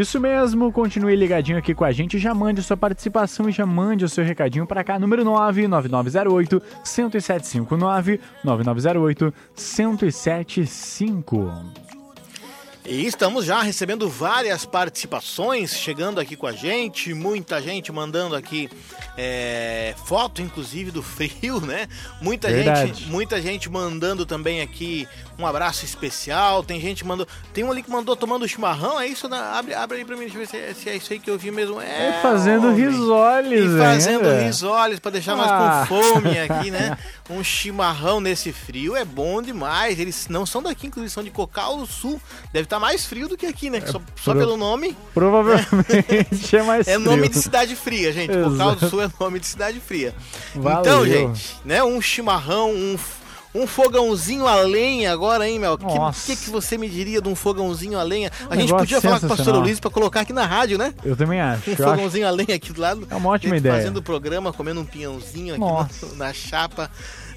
Isso 0.00 0.18
mesmo, 0.18 0.72
continue 0.72 1.14
ligadinho 1.14 1.58
aqui 1.58 1.74
com 1.74 1.84
a 1.84 1.92
gente, 1.92 2.18
já 2.18 2.32
mande 2.32 2.62
sua 2.62 2.74
participação 2.74 3.50
e 3.50 3.52
já 3.52 3.66
mande 3.66 4.02
o 4.02 4.08
seu 4.08 4.24
recadinho 4.24 4.66
para 4.66 4.82
cá, 4.82 4.98
número 4.98 5.22
99908 5.22 6.62
1075 6.82 7.76
9908 7.76 9.34
1075. 9.54 11.89
E 12.92 13.06
estamos 13.06 13.44
já 13.44 13.62
recebendo 13.62 14.08
várias 14.08 14.64
participações 14.64 15.76
chegando 15.76 16.18
aqui 16.18 16.34
com 16.34 16.48
a 16.48 16.50
gente, 16.50 17.14
muita 17.14 17.62
gente 17.62 17.92
mandando 17.92 18.34
aqui 18.34 18.68
é, 19.16 19.94
foto, 20.06 20.42
inclusive 20.42 20.90
do 20.90 21.00
frio, 21.00 21.60
né? 21.60 21.86
Muita 22.20 22.48
Verdade. 22.48 22.88
gente, 22.88 23.08
muita 23.08 23.40
gente 23.40 23.70
mandando 23.70 24.26
também 24.26 24.60
aqui 24.60 25.06
um 25.38 25.46
abraço 25.46 25.84
especial. 25.84 26.64
Tem 26.64 26.80
gente 26.80 27.04
mandou, 27.06 27.28
tem 27.54 27.62
um 27.62 27.70
ali 27.70 27.84
que 27.84 27.90
mandou 27.90 28.16
tomando 28.16 28.48
chimarrão, 28.48 28.98
é 29.00 29.06
isso? 29.06 29.32
Abre, 29.32 29.72
abre 29.72 29.98
aí 29.98 30.04
pra 30.04 30.16
mim, 30.16 30.22
deixa 30.22 30.34
eu 30.34 30.40
ver 30.40 30.48
se 30.48 30.56
é, 30.56 30.74
se 30.74 30.88
é 30.90 30.96
isso 30.96 31.12
aí 31.12 31.20
que 31.20 31.30
eu 31.30 31.38
vi 31.38 31.52
mesmo. 31.52 31.80
É, 31.80 32.18
E 32.18 32.22
fazendo 32.22 32.70
homem. 32.70 32.86
risoles, 32.88 33.70
E 33.72 33.78
fazendo 33.78 34.28
ainda. 34.28 34.42
risoles 34.42 34.98
pra 34.98 35.12
deixar 35.12 35.34
Ah. 35.34 35.36
nós 35.36 35.88
com 35.88 35.94
fome 35.94 36.40
aqui, 36.40 36.72
né? 36.72 36.98
Um 37.30 37.44
chimarrão 37.44 38.20
nesse 38.20 38.52
frio 38.52 38.96
é 38.96 39.04
bom 39.04 39.40
demais. 39.40 40.00
Eles 40.00 40.26
não 40.28 40.44
são 40.44 40.60
daqui, 40.60 40.88
inclusive 40.88 41.12
são 41.12 41.22
de 41.22 41.30
Cocal 41.30 41.76
do 41.76 41.86
Sul. 41.86 42.20
Deve 42.52 42.64
estar 42.64 42.79
mais 42.80 43.04
frio 43.06 43.28
do 43.28 43.36
que 43.36 43.46
aqui, 43.46 43.70
né? 43.70 43.80
Só, 43.82 44.00
só 44.16 44.32
pro- 44.32 44.40
pelo 44.40 44.56
nome. 44.56 44.96
Provavelmente 45.14 46.56
é 46.56 46.62
mais 46.62 46.88
É 46.88 46.98
nome 46.98 47.18
frio. 47.18 47.30
de 47.30 47.38
cidade 47.38 47.76
fria, 47.76 48.12
gente. 48.12 48.28
Cocal 48.32 48.50
do 48.50 48.54
Exato. 48.54 48.88
Sul 48.88 49.02
é 49.02 49.10
nome 49.20 49.38
de 49.38 49.46
cidade 49.46 49.78
fria. 49.80 50.14
Valeu. 50.54 50.80
Então, 50.80 51.06
gente, 51.06 51.56
né? 51.64 51.82
Um 51.84 52.00
chimarrão, 52.00 52.70
um, 52.72 52.96
um 53.54 53.66
fogãozinho 53.66 54.46
a 54.46 54.56
lenha 54.62 55.12
agora, 55.12 55.48
hein, 55.48 55.58
Mel? 55.58 55.74
O 55.74 56.12
que, 56.12 56.36
que, 56.36 56.44
que 56.44 56.50
você 56.50 56.78
me 56.78 56.88
diria 56.88 57.20
de 57.20 57.28
um 57.28 57.34
fogãozinho 57.34 57.98
a 57.98 58.02
lenha? 58.02 58.30
A 58.48 58.54
Um 58.54 58.56
gente 58.56 58.66
negócio 58.66 58.78
podia 58.78 59.00
falar 59.00 59.20
com 59.20 59.26
o 59.26 59.28
pastor. 59.28 59.54
Luiz 59.56 59.80
pra 59.80 59.90
colocar 59.90 60.20
aqui 60.20 60.32
na 60.32 60.46
rádio, 60.46 60.78
né? 60.78 60.94
Eu 61.04 61.16
também 61.16 61.40
acho. 61.40 61.70
Um 61.70 61.74
Eu 61.78 61.84
acho 61.86 61.94
fogãozinho 61.96 62.26
a 62.26 62.30
lenha 62.30 62.54
aqui 62.54 62.72
do 62.72 62.80
lado. 62.80 63.06
É 63.10 63.14
uma 63.14 63.28
ótima 63.30 63.54
gente 63.54 63.60
ideia. 63.62 63.76
Fazendo 63.76 63.96
o 63.98 64.02
programa, 64.02 64.52
comendo 64.52 64.80
um 64.80 64.84
pinhãozinho 64.84 65.54
aqui 65.54 66.16
na 66.16 66.32
chapa. 66.32 66.90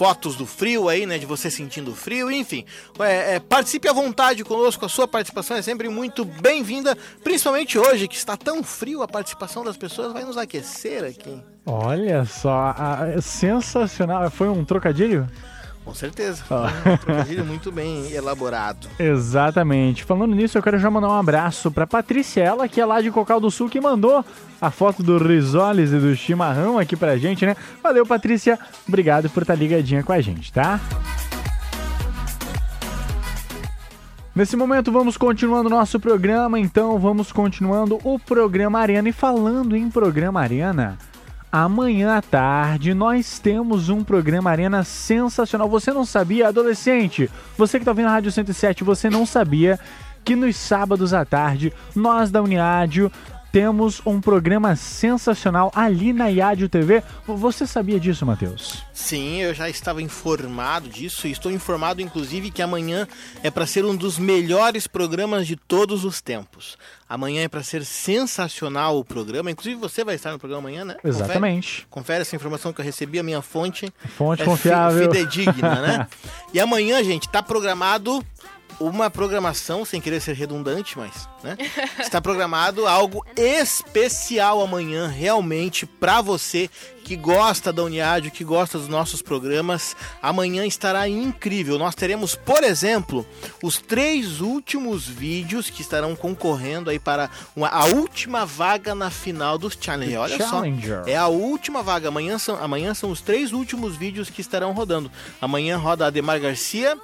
fotos 0.00 0.34
do 0.34 0.46
frio 0.46 0.88
aí, 0.88 1.04
né? 1.04 1.18
De 1.18 1.26
você 1.26 1.50
sentindo 1.50 1.94
frio, 1.94 2.30
enfim. 2.30 2.64
É, 3.00 3.34
é, 3.34 3.38
participe 3.38 3.86
à 3.86 3.92
vontade 3.92 4.42
conosco, 4.42 4.86
a 4.86 4.88
sua 4.88 5.06
participação 5.06 5.58
é 5.58 5.60
sempre 5.62 5.90
muito 5.90 6.24
bem-vinda, 6.24 6.96
principalmente 7.22 7.78
hoje 7.78 8.08
que 8.08 8.16
está 8.16 8.34
tão 8.34 8.62
frio, 8.64 9.02
a 9.02 9.06
participação 9.08 9.62
das 9.62 9.76
pessoas 9.76 10.14
vai 10.14 10.24
nos 10.24 10.38
aquecer 10.38 11.04
aqui. 11.04 11.38
Olha 11.66 12.24
só, 12.24 12.74
a- 12.74 13.08
é 13.14 13.20
sensacional. 13.20 14.30
Foi 14.30 14.48
um 14.48 14.64
trocadilho? 14.64 15.28
Com 15.90 15.94
certeza. 15.94 16.44
Ah. 16.48 16.70
Um 16.86 16.96
trocadilho 16.96 17.44
muito 17.44 17.72
bem 17.72 18.12
elaborado. 18.12 18.86
Exatamente. 18.96 20.04
Falando 20.04 20.36
nisso, 20.36 20.56
eu 20.56 20.62
quero 20.62 20.78
já 20.78 20.88
mandar 20.88 21.08
um 21.08 21.18
abraço 21.18 21.68
pra 21.68 21.84
Patrícia, 21.84 22.42
ela 22.42 22.68
que 22.68 22.80
é 22.80 22.86
lá 22.86 23.00
de 23.00 23.10
Cocal 23.10 23.40
do 23.40 23.50
Sul, 23.50 23.68
que 23.68 23.80
mandou 23.80 24.24
a 24.60 24.70
foto 24.70 25.02
do 25.02 25.18
risoles 25.18 25.90
e 25.90 25.98
do 25.98 26.14
chimarrão 26.14 26.78
aqui 26.78 26.94
pra 26.94 27.16
gente, 27.16 27.44
né? 27.44 27.56
Valeu, 27.82 28.06
Patrícia. 28.06 28.56
Obrigado 28.86 29.28
por 29.30 29.42
estar 29.42 29.56
ligadinha 29.56 30.04
com 30.04 30.12
a 30.12 30.20
gente, 30.20 30.52
tá? 30.52 30.78
Nesse 34.32 34.56
momento 34.56 34.92
vamos 34.92 35.16
continuando 35.16 35.66
o 35.66 35.72
nosso 35.72 35.98
programa, 35.98 36.56
então 36.56 37.00
vamos 37.00 37.32
continuando 37.32 37.98
o 38.04 38.16
programa 38.16 38.78
Arena 38.78 39.08
e 39.08 39.12
falando 39.12 39.76
em 39.76 39.90
programa 39.90 40.40
Arena, 40.40 40.96
amanhã 41.50 42.16
à 42.16 42.22
tarde 42.22 42.94
nós 42.94 43.38
temos 43.38 43.88
um 43.88 44.04
programa 44.04 44.50
Arena 44.50 44.84
sensacional. 44.84 45.68
Você 45.68 45.92
não 45.92 46.04
sabia, 46.04 46.48
adolescente? 46.48 47.30
Você 47.56 47.78
que 47.78 47.84
tá 47.84 47.90
ouvindo 47.90 48.08
a 48.08 48.12
Rádio 48.12 48.32
107, 48.32 48.84
você 48.84 49.10
não 49.10 49.26
sabia 49.26 49.78
que 50.24 50.36
nos 50.36 50.56
sábados 50.56 51.12
à 51.12 51.24
tarde 51.24 51.72
nós 51.94 52.30
da 52.30 52.42
Uniádio 52.42 53.10
temos 53.52 54.00
um 54.06 54.20
programa 54.20 54.76
sensacional 54.76 55.72
ali 55.74 56.12
na 56.12 56.28
Iádio 56.28 56.68
TV. 56.68 57.02
Você 57.26 57.66
sabia 57.66 57.98
disso, 57.98 58.24
Matheus? 58.24 58.84
Sim, 58.92 59.38
eu 59.38 59.52
já 59.54 59.68
estava 59.68 60.00
informado 60.02 60.88
disso 60.88 61.26
e 61.26 61.32
estou 61.32 61.50
informado, 61.50 62.00
inclusive, 62.00 62.50
que 62.50 62.62
amanhã 62.62 63.08
é 63.42 63.50
para 63.50 63.66
ser 63.66 63.84
um 63.84 63.96
dos 63.96 64.18
melhores 64.18 64.86
programas 64.86 65.46
de 65.46 65.56
todos 65.56 66.04
os 66.04 66.20
tempos. 66.20 66.76
Amanhã 67.08 67.42
é 67.42 67.48
para 67.48 67.62
ser 67.62 67.84
sensacional 67.84 68.98
o 68.98 69.04
programa. 69.04 69.50
Inclusive, 69.50 69.74
você 69.80 70.04
vai 70.04 70.14
estar 70.14 70.30
no 70.32 70.38
programa 70.38 70.68
amanhã, 70.68 70.84
né? 70.84 70.94
Confere- 70.94 71.08
Exatamente. 71.16 71.86
Confere 71.90 72.22
essa 72.22 72.36
informação 72.36 72.72
que 72.72 72.80
eu 72.80 72.84
recebi, 72.84 73.18
a 73.18 73.22
minha 73.22 73.42
fonte. 73.42 73.92
Fonte 74.16 74.42
é 74.42 74.44
fi- 74.44 74.50
confiável. 74.50 75.10
Fidedigna, 75.12 75.80
né? 75.80 76.06
e 76.54 76.60
amanhã, 76.60 77.02
gente, 77.02 77.28
tá 77.28 77.42
programado 77.42 78.24
uma 78.80 79.10
programação, 79.10 79.84
sem 79.84 80.00
querer 80.00 80.20
ser 80.20 80.34
redundante, 80.34 80.96
mas, 80.98 81.28
né? 81.44 81.56
Está 82.00 82.20
programado 82.20 82.86
algo 82.86 83.24
especial 83.36 84.60
amanhã, 84.62 85.06
realmente, 85.06 85.84
para 85.86 86.20
você 86.22 86.68
que 87.04 87.16
gosta 87.16 87.72
da 87.72 87.82
Uniádio, 87.82 88.30
que 88.30 88.44
gosta 88.44 88.78
dos 88.78 88.86
nossos 88.88 89.20
programas. 89.20 89.96
Amanhã 90.22 90.64
estará 90.66 91.08
incrível. 91.08 91.78
Nós 91.78 91.94
teremos, 91.94 92.34
por 92.36 92.62
exemplo, 92.62 93.26
os 93.62 93.78
três 93.78 94.40
últimos 94.40 95.06
vídeos 95.06 95.68
que 95.70 95.82
estarão 95.82 96.14
concorrendo 96.14 96.88
aí 96.88 96.98
para 96.98 97.28
uma- 97.56 97.68
a 97.68 97.84
última 97.86 98.46
vaga 98.46 98.94
na 98.94 99.10
final 99.10 99.58
dos 99.58 99.76
Challenge. 99.80 100.16
Olha 100.16 100.36
Challenger. 100.38 101.02
só. 101.04 101.10
É 101.10 101.16
a 101.16 101.26
última 101.26 101.82
vaga. 101.82 102.08
Amanhã 102.08 102.38
são, 102.38 102.62
amanhã 102.62 102.94
são 102.94 103.10
os 103.10 103.20
três 103.20 103.52
últimos 103.52 103.96
vídeos 103.96 104.30
que 104.30 104.40
estarão 104.40 104.72
rodando. 104.72 105.10
Amanhã 105.40 105.76
roda 105.78 106.06
Ademar 106.06 106.38
Garcia. 106.40 106.96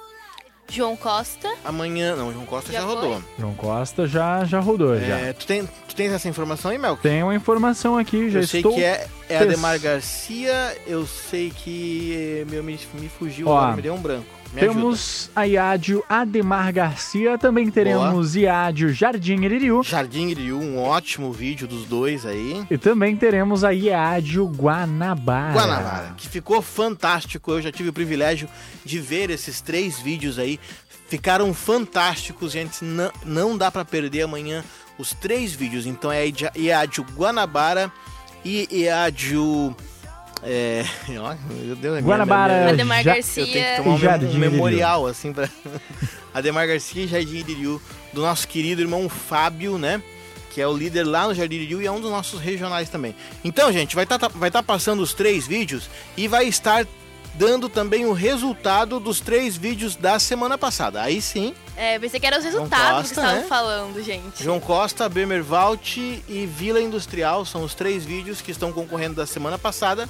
João 0.69 0.95
Costa. 0.95 1.49
Amanhã. 1.63 2.15
Não, 2.15 2.31
João 2.31 2.45
Costa 2.45 2.71
já, 2.71 2.81
Já 2.81 2.85
rodou. 2.85 3.23
João 3.39 3.53
Costa 3.53 4.07
já, 4.07 4.43
já 4.45 4.59
rodou, 4.59 4.99
já. 4.99 5.17
É, 5.17 5.33
tu, 5.33 5.45
tem, 5.45 5.65
tu 5.87 5.95
tens 5.95 6.11
essa 6.11 6.27
informação 6.27 6.71
aí, 6.71 6.77
Mel? 6.77 6.97
Tem 7.01 7.23
uma 7.23 7.35
informação 7.35 7.97
aqui, 7.97 8.29
já 8.29 8.39
Eu 8.39 8.47
sei 8.47 8.59
estou... 8.59 8.73
que 8.75 8.83
é, 8.83 9.07
é 9.29 9.37
Ademar 9.39 9.79
Garcia. 9.79 10.77
Eu 10.85 11.05
sei 11.07 11.51
que. 11.51 12.45
Meu, 12.49 12.63
me, 12.63 12.79
me 12.95 13.09
fugiu 13.09 13.47
Ó, 13.47 13.57
agora, 13.57 13.75
me 13.75 13.81
deu 13.81 13.93
um 13.93 14.01
branco. 14.01 14.36
Temos 14.59 15.29
a 15.35 15.43
Iádio 15.43 16.03
Ademar 16.09 16.73
Garcia, 16.73 17.37
também 17.37 17.69
teremos 17.69 18.35
Iádio 18.35 18.93
Jardim 18.93 19.43
Iririu 19.43 19.83
Jardim 19.83 20.29
Iriu, 20.29 20.59
um 20.59 20.81
ótimo 20.81 21.31
vídeo 21.31 21.67
dos 21.67 21.85
dois 21.85 22.25
aí. 22.25 22.65
e 22.69 22.77
também 22.77 23.15
teremos 23.15 23.63
a 23.63 23.71
Iádio 23.71 24.45
Guanabara. 24.47 25.53
Guanabara, 25.53 26.13
que 26.17 26.27
ficou 26.27 26.61
fantástico. 26.61 27.51
Eu 27.51 27.61
já 27.61 27.71
tive 27.71 27.89
o 27.89 27.93
privilégio 27.93 28.49
de 28.83 28.99
ver 28.99 29.29
esses 29.29 29.61
três 29.61 29.99
vídeos 29.99 30.39
aí. 30.39 30.59
Ficaram 31.07 31.53
fantásticos, 31.53 32.51
gente. 32.51 32.83
Não, 32.83 33.11
não 33.25 33.57
dá 33.57 33.71
pra 33.71 33.85
perder 33.85 34.23
amanhã 34.23 34.63
os 34.97 35.13
três 35.13 35.53
vídeos. 35.53 35.85
Então 35.85 36.11
é 36.11 36.25
Iádio 36.55 37.05
Guanabara 37.15 37.91
e 38.43 38.67
Iádio. 38.71 39.75
É. 40.43 40.83
ó, 41.19 41.35
meu 41.49 41.75
Deus, 41.75 41.95
minha- 41.95 42.01
Guanabara, 42.01 42.53
minha- 42.59 42.69
Ademar 42.69 43.03
já- 43.03 43.13
Garcia. 43.15 43.43
eu 43.43 43.51
tenho 43.51 43.65
que 43.75 43.83
tomar 43.83 43.97
Jardim 43.97 44.35
um 44.35 44.39
memorial, 44.39 45.07
assim, 45.07 45.33
pra. 45.33 45.49
Ademar 46.33 46.67
Garcia 46.67 47.03
e 47.03 47.07
Jardim 47.07 47.37
Iririu, 47.37 47.81
do 48.13 48.21
nosso 48.21 48.47
querido 48.47 48.81
irmão 48.81 49.09
Fábio, 49.09 49.77
né? 49.77 50.01
Que 50.51 50.61
é 50.61 50.67
o 50.67 50.75
líder 50.75 51.03
lá 51.03 51.27
no 51.27 51.33
Jardim 51.33 51.55
Iririu 51.55 51.81
e 51.81 51.87
é 51.87 51.91
um 51.91 51.99
dos 51.99 52.11
nossos 52.11 52.39
regionais 52.39 52.89
também. 52.89 53.15
Então, 53.43 53.71
gente, 53.71 53.95
vai 53.95 54.03
estar 54.03 54.17
vai 54.29 54.51
tá 54.51 54.61
passando 54.61 55.01
os 55.01 55.13
três 55.13 55.47
vídeos 55.47 55.89
e 56.15 56.27
vai 56.27 56.47
estar 56.47 56.85
dando 57.37 57.69
também 57.69 58.05
o 58.05 58.13
resultado 58.13 58.99
dos 58.99 59.19
três 59.19 59.55
vídeos 59.55 59.95
da 59.95 60.17
semana 60.19 60.57
passada. 60.57 61.01
Aí 61.01 61.21
sim, 61.21 61.53
É, 61.75 61.99
pensei 61.99 62.19
que 62.19 62.25
eram 62.25 62.37
os 62.39 62.43
João 62.43 62.55
resultados 62.63 62.91
Costa, 63.09 63.13
que 63.13 63.19
estavam 63.21 63.41
né? 63.41 63.47
falando, 63.47 64.03
gente. 64.03 64.43
João 64.43 64.59
Costa, 64.59 65.07
Bemervalt 65.07 65.97
e 65.97 66.49
Vila 66.51 66.81
Industrial 66.81 67.45
são 67.45 67.63
os 67.63 67.73
três 67.75 68.03
vídeos 68.03 68.41
que 68.41 68.51
estão 68.51 68.71
concorrendo 68.73 69.15
da 69.15 69.25
semana 69.27 69.57
passada. 69.57 70.09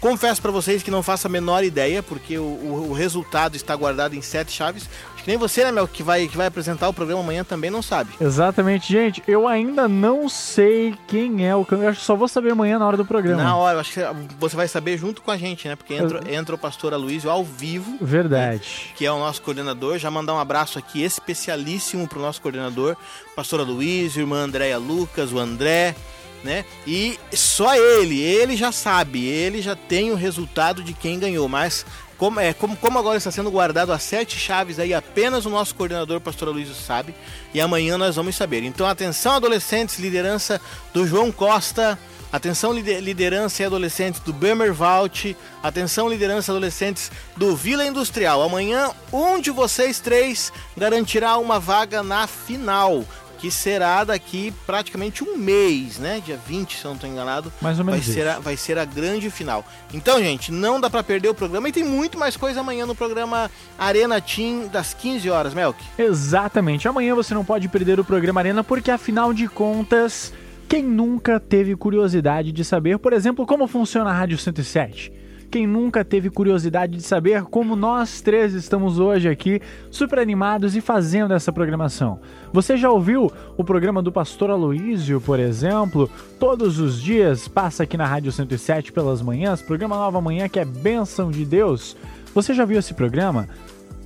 Confesso 0.00 0.42
pra 0.42 0.50
vocês 0.50 0.82
que 0.82 0.90
não 0.90 1.02
faço 1.02 1.26
a 1.26 1.30
menor 1.30 1.64
ideia, 1.64 2.02
porque 2.02 2.36
o, 2.36 2.42
o- 2.42 2.88
o 2.90 2.92
resultado 2.92 3.56
está 3.56 3.74
guardado 3.74 4.14
em 4.14 4.20
sete 4.20 4.52
chaves. 4.52 4.88
Que 5.24 5.30
nem 5.30 5.38
você, 5.38 5.64
né, 5.64 5.72
Mel, 5.72 5.88
que 5.88 6.02
vai, 6.02 6.28
que 6.28 6.36
vai 6.36 6.46
apresentar 6.48 6.86
o 6.86 6.92
programa 6.92 7.22
amanhã 7.22 7.42
também 7.42 7.70
não 7.70 7.80
sabe. 7.80 8.12
Exatamente, 8.20 8.92
gente. 8.92 9.22
Eu 9.26 9.48
ainda 9.48 9.88
não 9.88 10.28
sei 10.28 10.94
quem 11.08 11.48
é 11.48 11.56
o 11.56 11.64
candidato. 11.64 11.86
Eu 11.86 11.90
acho 11.92 12.00
que 12.00 12.04
só 12.04 12.14
vou 12.14 12.28
saber 12.28 12.52
amanhã 12.52 12.78
na 12.78 12.86
hora 12.86 12.98
do 12.98 13.06
programa. 13.06 13.42
Na 13.42 13.56
hora, 13.56 13.76
eu 13.76 13.80
acho 13.80 13.94
que 13.94 14.00
você 14.38 14.54
vai 14.54 14.68
saber 14.68 14.98
junto 14.98 15.22
com 15.22 15.30
a 15.30 15.38
gente, 15.38 15.66
né? 15.66 15.76
Porque 15.76 15.94
entra, 15.94 16.20
entra 16.30 16.54
o 16.54 16.58
pastor 16.58 16.92
Aloysio 16.92 17.30
ao 17.30 17.42
vivo, 17.42 17.96
Verdade. 18.02 18.92
que 18.94 19.06
é 19.06 19.10
o 19.10 19.18
nosso 19.18 19.40
coordenador. 19.40 19.98
Já 19.98 20.10
mandar 20.10 20.34
um 20.34 20.38
abraço 20.38 20.78
aqui 20.78 21.02
especialíssimo 21.02 22.06
pro 22.06 22.20
nosso 22.20 22.42
coordenador, 22.42 22.94
pastor 23.34 23.60
Aloysio, 23.60 24.20
irmã 24.20 24.44
Andréia 24.44 24.76
Lucas, 24.76 25.32
o 25.32 25.38
André, 25.38 25.96
né? 26.44 26.66
E 26.86 27.18
só 27.32 27.74
ele, 27.74 28.20
ele 28.20 28.58
já 28.58 28.70
sabe, 28.70 29.24
ele 29.24 29.62
já 29.62 29.74
tem 29.74 30.12
o 30.12 30.14
resultado 30.14 30.82
de 30.82 30.92
quem 30.92 31.18
ganhou, 31.18 31.48
mas 31.48 31.86
como, 32.18 32.40
é, 32.40 32.52
como, 32.52 32.76
como 32.76 32.98
agora 32.98 33.18
está 33.18 33.30
sendo 33.30 33.50
guardado 33.50 33.92
as 33.92 34.02
sete 34.02 34.38
chaves 34.38 34.78
aí, 34.78 34.94
apenas 34.94 35.46
o 35.46 35.50
nosso 35.50 35.74
coordenador, 35.74 36.20
pastor 36.20 36.48
Aloysio, 36.48 36.74
sabe, 36.74 37.14
e 37.52 37.60
amanhã 37.60 37.98
nós 37.98 38.16
vamos 38.16 38.36
saber. 38.36 38.62
Então, 38.62 38.86
atenção, 38.86 39.34
adolescentes, 39.34 39.98
liderança 39.98 40.60
do 40.92 41.06
João 41.06 41.30
Costa, 41.32 41.98
Atenção 42.32 42.72
lider- 42.72 43.00
liderança 43.00 43.62
e 43.62 43.64
adolescentes 43.64 44.18
do 44.18 44.32
Bemervalt. 44.32 45.36
Atenção 45.62 46.08
liderança 46.08 46.50
e 46.50 46.52
adolescentes 46.52 47.12
do 47.36 47.54
Vila 47.54 47.86
Industrial. 47.86 48.42
Amanhã 48.42 48.90
um 49.12 49.40
de 49.40 49.52
vocês 49.52 50.00
três 50.00 50.52
garantirá 50.76 51.38
uma 51.38 51.60
vaga 51.60 52.02
na 52.02 52.26
final, 52.26 53.04
que 53.44 53.50
será 53.50 54.04
daqui 54.04 54.54
praticamente 54.64 55.22
um 55.22 55.36
mês, 55.36 55.98
né? 55.98 56.22
Dia 56.24 56.38
20, 56.48 56.78
se 56.78 56.82
eu 56.82 56.88
não 56.88 56.94
estou 56.94 57.10
enganado. 57.10 57.52
Mais 57.60 57.78
ou 57.78 57.84
Vai 57.84 57.96
menos 57.96 58.06
ser, 58.06 58.20
isso. 58.20 58.30
a, 58.30 58.38
vai 58.38 58.56
ser 58.56 58.78
a 58.78 58.86
grande 58.86 59.28
final. 59.28 59.62
Então, 59.92 60.18
gente, 60.18 60.50
não 60.50 60.80
dá 60.80 60.88
pra 60.88 61.02
perder 61.02 61.28
o 61.28 61.34
programa. 61.34 61.68
E 61.68 61.72
tem 61.72 61.84
muito 61.84 62.18
mais 62.18 62.38
coisa 62.38 62.60
amanhã 62.60 62.86
no 62.86 62.94
programa 62.94 63.50
Arena 63.78 64.18
Team, 64.18 64.66
das 64.68 64.94
15 64.94 65.28
horas, 65.28 65.52
Melk. 65.52 65.78
Exatamente. 65.98 66.88
Amanhã 66.88 67.14
você 67.14 67.34
não 67.34 67.44
pode 67.44 67.68
perder 67.68 68.00
o 68.00 68.04
programa 68.04 68.40
Arena, 68.40 68.64
porque 68.64 68.90
afinal 68.90 69.34
de 69.34 69.46
contas 69.46 70.32
Quem 70.66 70.82
nunca 70.82 71.38
teve 71.38 71.76
curiosidade 71.76 72.50
de 72.50 72.64
saber, 72.64 72.98
por 72.98 73.12
exemplo, 73.12 73.44
como 73.44 73.66
funciona 73.66 74.08
a 74.08 74.14
Rádio 74.14 74.38
107? 74.38 75.12
Quem 75.54 75.68
nunca 75.68 76.04
teve 76.04 76.30
curiosidade 76.30 76.96
de 76.96 77.02
saber 77.04 77.44
como 77.44 77.76
nós 77.76 78.20
três 78.20 78.54
estamos 78.54 78.98
hoje 78.98 79.28
aqui, 79.28 79.60
super 79.88 80.18
animados 80.18 80.74
e 80.74 80.80
fazendo 80.80 81.32
essa 81.32 81.52
programação? 81.52 82.18
Você 82.52 82.76
já 82.76 82.90
ouviu 82.90 83.30
o 83.56 83.62
programa 83.62 84.02
do 84.02 84.10
Pastor 84.10 84.50
Aloísio, 84.50 85.20
por 85.20 85.38
exemplo? 85.38 86.10
Todos 86.40 86.80
os 86.80 87.00
dias 87.00 87.46
passa 87.46 87.84
aqui 87.84 87.96
na 87.96 88.04
Rádio 88.04 88.32
107 88.32 88.90
pelas 88.90 89.22
manhãs, 89.22 89.62
programa 89.62 89.94
Nova 89.94 90.20
Manhã 90.20 90.48
que 90.48 90.58
é 90.58 90.64
bênção 90.64 91.30
de 91.30 91.44
Deus. 91.44 91.96
Você 92.34 92.52
já 92.52 92.64
viu 92.64 92.80
esse 92.80 92.92
programa? 92.92 93.48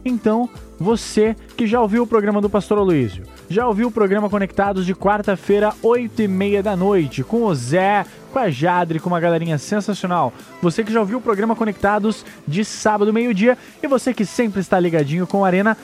Então, 0.05 0.49
você 0.79 1.35
que 1.57 1.67
já 1.67 1.81
ouviu 1.81 2.03
o 2.03 2.07
programa 2.07 2.41
do 2.41 2.51
Pastor 2.51 2.79
Aloysio, 2.79 3.25
já 3.49 3.67
ouviu 3.67 3.89
o 3.89 3.93
programa 3.93 4.31
Conectados 4.31 4.87
de 4.87 4.95
quarta-feira, 4.95 5.73
8 5.83 6.23
e 6.23 6.29
meia 6.29 6.63
da 6.63 6.77
noite, 6.77 7.25
com 7.25 7.45
o 7.45 7.55
Zé, 7.55 8.05
com 8.29 8.39
a 8.39 8.51
Jadre, 8.51 9.01
com 9.01 9.09
uma 9.09 9.21
galerinha 9.21 9.59
sensacional. 9.59 10.33
Você 10.63 10.85
que 10.85 10.93
já 10.93 11.01
ouviu 11.01 11.19
o 11.19 11.23
programa 11.23 11.57
Conectados 11.57 12.25
de 12.47 12.65
sábado, 12.65 13.13
meio-dia, 13.13 13.57
e 13.83 13.87
você 13.87 14.15
que 14.15 14.25
sempre 14.25 14.61
está 14.61 14.79
ligadinho 14.79 15.27
com 15.27 15.45
a 15.45 15.49
Arena, 15.49 15.77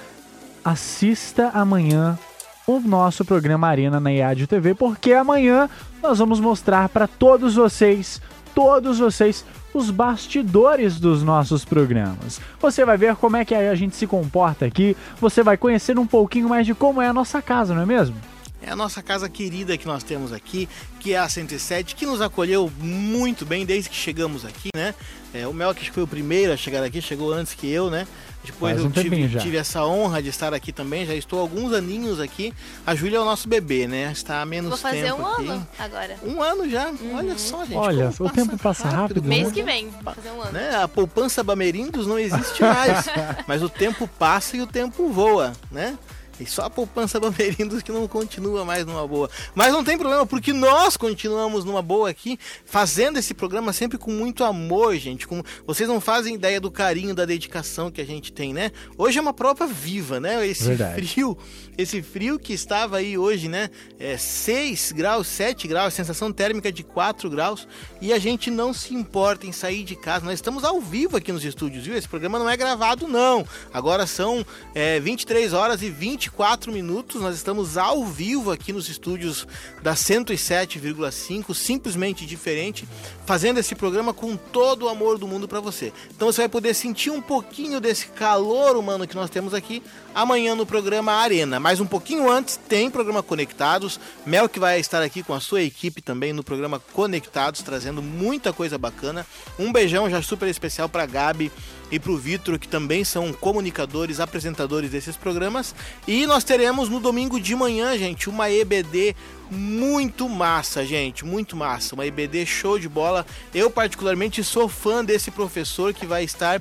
assista 0.64 1.50
amanhã 1.54 2.18
o 2.66 2.80
nosso 2.80 3.24
programa 3.24 3.68
Arena 3.68 4.00
na 4.00 4.10
IAD 4.10 4.46
TV, 4.46 4.74
porque 4.74 5.12
amanhã 5.12 5.68
nós 6.02 6.18
vamos 6.18 6.40
mostrar 6.40 6.88
para 6.88 7.06
todos 7.06 7.54
vocês, 7.54 8.20
todos 8.54 8.98
vocês, 8.98 9.44
os 9.74 9.90
bastidores 9.90 10.98
dos 10.98 11.22
nossos 11.22 11.64
programas. 11.64 12.40
Você 12.60 12.84
vai 12.84 12.96
ver 12.96 13.16
como 13.16 13.36
é 13.36 13.44
que 13.44 13.54
a 13.54 13.74
gente 13.74 13.96
se 13.96 14.06
comporta 14.06 14.64
aqui, 14.64 14.96
você 15.20 15.42
vai 15.42 15.56
conhecer 15.56 15.98
um 15.98 16.06
pouquinho 16.06 16.48
mais 16.48 16.64
de 16.64 16.74
como 16.74 17.02
é 17.02 17.08
a 17.08 17.12
nossa 17.12 17.42
casa, 17.42 17.74
não 17.74 17.82
é 17.82 17.86
mesmo? 17.86 18.16
É 18.66 18.70
a 18.70 18.76
nossa 18.76 19.02
casa 19.02 19.28
querida 19.28 19.76
que 19.76 19.86
nós 19.86 20.02
temos 20.02 20.32
aqui, 20.32 20.66
que 20.98 21.12
é 21.12 21.18
a 21.18 21.28
107, 21.28 21.94
que 21.94 22.06
nos 22.06 22.22
acolheu 22.22 22.72
muito 22.78 23.44
bem 23.44 23.66
desde 23.66 23.90
que 23.90 23.96
chegamos 23.96 24.44
aqui, 24.44 24.70
né? 24.74 24.94
É, 25.34 25.46
o 25.46 25.52
Mel, 25.52 25.74
que 25.74 25.90
foi 25.90 26.02
o 26.02 26.06
primeiro 26.06 26.50
a 26.52 26.56
chegar 26.56 26.82
aqui, 26.82 27.02
chegou 27.02 27.32
antes 27.32 27.52
que 27.52 27.70
eu, 27.70 27.90
né? 27.90 28.06
Depois 28.42 28.78
eu 28.78 28.86
um 28.86 28.90
tempinho 28.90 29.28
tive, 29.28 29.40
tive 29.40 29.56
essa 29.56 29.84
honra 29.84 30.22
de 30.22 30.28
estar 30.28 30.54
aqui 30.54 30.70
também, 30.72 31.04
já 31.04 31.14
estou 31.14 31.38
há 31.38 31.42
alguns 31.42 31.72
aninhos 31.72 32.20
aqui. 32.20 32.54
A 32.86 32.94
Júlia 32.94 33.16
é 33.16 33.20
o 33.20 33.24
nosso 33.24 33.48
bebê, 33.48 33.86
né? 33.86 34.10
Está 34.12 34.40
há 34.42 34.46
menos 34.46 34.70
Vou 34.70 34.78
fazer 34.78 35.02
tempo 35.04 35.20
um 35.22 35.26
aqui. 35.26 35.48
ano 35.48 35.68
agora. 35.78 36.16
Um 36.22 36.42
ano 36.42 36.70
já, 36.70 36.92
olha 37.14 37.38
só, 37.38 37.64
gente. 37.64 37.74
Olha, 37.76 38.12
o 38.18 38.30
tempo 38.30 38.56
passa 38.58 38.88
rápido, 38.88 39.22
né? 39.22 39.28
Mês 39.28 39.42
como- 39.44 39.54
que 39.54 39.62
vem, 39.62 39.90
vou 39.90 40.14
fazer 40.14 40.30
um 40.30 40.40
ano. 40.40 40.52
né? 40.52 40.76
A 40.76 40.88
poupança 40.88 41.42
Bamerindos 41.42 42.06
não 42.06 42.18
existe 42.18 42.62
mais. 42.62 43.06
mas 43.46 43.62
o 43.62 43.68
tempo 43.68 44.06
passa 44.06 44.56
e 44.56 44.62
o 44.62 44.66
tempo 44.66 45.10
voa, 45.10 45.52
né? 45.70 45.98
E 46.40 46.46
só 46.46 46.62
a 46.62 46.70
poupança 46.70 47.18
Bamerindos 47.20 47.82
que 47.82 47.92
não 47.92 48.06
continua 48.08 48.64
mais 48.64 48.84
numa 48.84 49.06
boa. 49.06 49.30
Mas 49.54 49.72
não 49.72 49.84
tem 49.84 49.96
problema, 49.96 50.26
porque 50.26 50.52
nós 50.52 50.96
continuamos 50.96 51.64
numa 51.64 51.82
boa 51.82 52.10
aqui, 52.10 52.38
fazendo 52.64 53.18
esse 53.18 53.34
programa 53.34 53.72
sempre 53.72 53.98
com 53.98 54.10
muito 54.10 54.44
amor, 54.44 54.96
gente. 54.96 55.26
Com... 55.26 55.42
Vocês 55.66 55.88
não 55.88 56.00
fazem 56.00 56.34
ideia 56.34 56.60
do 56.60 56.70
carinho, 56.70 57.14
da 57.14 57.24
dedicação 57.24 57.90
que 57.90 58.00
a 58.00 58.04
gente 58.04 58.32
tem, 58.32 58.52
né? 58.52 58.70
Hoje 58.96 59.18
é 59.18 59.22
uma 59.22 59.32
prova 59.32 59.66
viva, 59.66 60.20
né? 60.20 60.46
Esse 60.46 60.64
Verdade. 60.64 61.06
frio, 61.06 61.36
esse 61.76 62.02
frio 62.02 62.38
que 62.38 62.52
estava 62.52 62.98
aí 62.98 63.16
hoje, 63.16 63.48
né? 63.48 63.70
É 63.98 64.16
6 64.16 64.92
graus, 64.92 65.26
7 65.26 65.66
graus, 65.68 65.94
sensação 65.94 66.32
térmica 66.32 66.70
de 66.70 66.82
4 66.82 67.30
graus. 67.30 67.66
E 68.00 68.12
a 68.12 68.18
gente 68.18 68.50
não 68.50 68.72
se 68.72 68.94
importa 68.94 69.46
em 69.46 69.52
sair 69.52 69.84
de 69.84 69.96
casa. 69.96 70.24
Nós 70.24 70.34
estamos 70.34 70.64
ao 70.64 70.80
vivo 70.80 71.16
aqui 71.16 71.32
nos 71.32 71.44
estúdios, 71.44 71.84
viu? 71.84 71.96
Esse 71.96 72.08
programa 72.08 72.38
não 72.38 72.48
é 72.48 72.56
gravado, 72.56 73.06
não. 73.06 73.46
Agora 73.72 74.06
são 74.06 74.44
é, 74.74 75.00
23 75.00 75.52
horas 75.52 75.82
e 75.82 75.90
24 76.24 76.72
minutos. 76.72 77.20
Nós 77.20 77.36
estamos 77.36 77.76
ao 77.76 78.04
vivo 78.04 78.50
aqui 78.50 78.72
nos 78.72 78.88
estúdios 78.88 79.46
da 79.82 79.94
107,5, 79.94 81.54
simplesmente 81.54 82.24
diferente, 82.24 82.88
fazendo 83.26 83.60
esse 83.60 83.74
programa 83.74 84.14
com 84.14 84.36
todo 84.36 84.84
o 84.84 84.88
amor 84.88 85.18
do 85.18 85.28
mundo 85.28 85.46
para 85.46 85.60
você. 85.60 85.92
Então 86.14 86.30
você 86.30 86.42
vai 86.42 86.48
poder 86.48 86.72
sentir 86.74 87.10
um 87.10 87.20
pouquinho 87.20 87.80
desse 87.80 88.06
calor 88.06 88.76
humano 88.76 89.06
que 89.06 89.14
nós 89.14 89.28
temos 89.28 89.52
aqui 89.52 89.82
amanhã 90.14 90.54
no 90.54 90.64
programa 90.64 91.12
Arena. 91.12 91.60
Mas 91.60 91.78
um 91.78 91.86
pouquinho 91.86 92.30
antes 92.30 92.56
tem 92.56 92.90
programa 92.90 93.22
Conectados. 93.22 94.00
Mel 94.24 94.48
que 94.48 94.58
vai 94.58 94.80
estar 94.80 95.02
aqui 95.02 95.22
com 95.22 95.34
a 95.34 95.40
sua 95.40 95.62
equipe 95.62 96.00
também 96.00 96.32
no 96.32 96.42
programa 96.42 96.80
Conectados, 96.94 97.60
trazendo 97.60 98.00
muita 98.00 98.52
coisa 98.52 98.78
bacana. 98.78 99.26
Um 99.58 99.70
beijão 99.70 100.08
já 100.08 100.22
super 100.22 100.48
especial 100.48 100.88
para 100.88 101.04
Gabi 101.04 101.52
e 101.94 101.98
para 102.00 102.10
o 102.10 102.16
Vitor, 102.16 102.58
que 102.58 102.66
também 102.66 103.04
são 103.04 103.32
comunicadores, 103.32 104.18
apresentadores 104.18 104.90
desses 104.90 105.16
programas. 105.16 105.72
E 106.08 106.26
nós 106.26 106.42
teremos 106.42 106.88
no 106.88 106.98
domingo 106.98 107.38
de 107.40 107.54
manhã, 107.54 107.96
gente, 107.96 108.28
uma 108.28 108.50
EBD 108.50 109.14
muito 109.48 110.28
massa, 110.28 110.84
gente, 110.84 111.24
muito 111.24 111.56
massa. 111.56 111.94
Uma 111.94 112.04
EBD 112.04 112.44
show 112.46 112.80
de 112.80 112.88
bola. 112.88 113.24
Eu, 113.54 113.70
particularmente, 113.70 114.42
sou 114.42 114.68
fã 114.68 115.04
desse 115.04 115.30
professor 115.30 115.94
que 115.94 116.04
vai 116.04 116.24
estar 116.24 116.60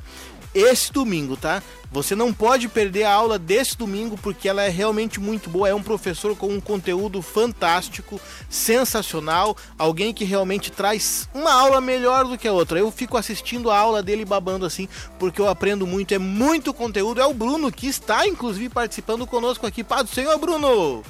esse 0.53 0.91
domingo, 0.91 1.35
tá? 1.35 1.61
Você 1.91 2.15
não 2.15 2.33
pode 2.33 2.67
perder 2.67 3.03
a 3.03 3.13
aula 3.13 3.37
desse 3.37 3.77
domingo 3.77 4.17
porque 4.17 4.49
ela 4.49 4.63
é 4.63 4.69
realmente 4.69 5.19
muito 5.19 5.49
boa. 5.49 5.69
É 5.69 5.75
um 5.75 5.83
professor 5.83 6.35
com 6.35 6.47
um 6.47 6.59
conteúdo 6.59 7.21
fantástico, 7.21 8.19
sensacional, 8.49 9.55
alguém 9.77 10.11
que 10.13 10.23
realmente 10.25 10.71
traz 10.71 11.29
uma 11.33 11.53
aula 11.53 11.79
melhor 11.79 12.25
do 12.25 12.37
que 12.37 12.47
a 12.47 12.51
outra. 12.51 12.79
Eu 12.79 12.91
fico 12.91 13.15
assistindo 13.17 13.69
a 13.69 13.77
aula 13.77 14.01
dele 14.01 14.25
babando 14.25 14.65
assim, 14.65 14.87
porque 15.19 15.39
eu 15.39 15.47
aprendo 15.47 15.85
muito, 15.85 16.13
é 16.13 16.17
muito 16.19 16.73
conteúdo. 16.73 17.21
É 17.21 17.25
o 17.25 17.33
Bruno 17.33 17.71
que 17.71 17.87
está 17.87 18.27
inclusive 18.27 18.69
participando 18.69 19.27
conosco 19.27 19.67
aqui. 19.67 19.83
Paz 19.83 20.03
do 20.03 20.09
Senhor, 20.09 20.37
Bruno. 20.39 21.03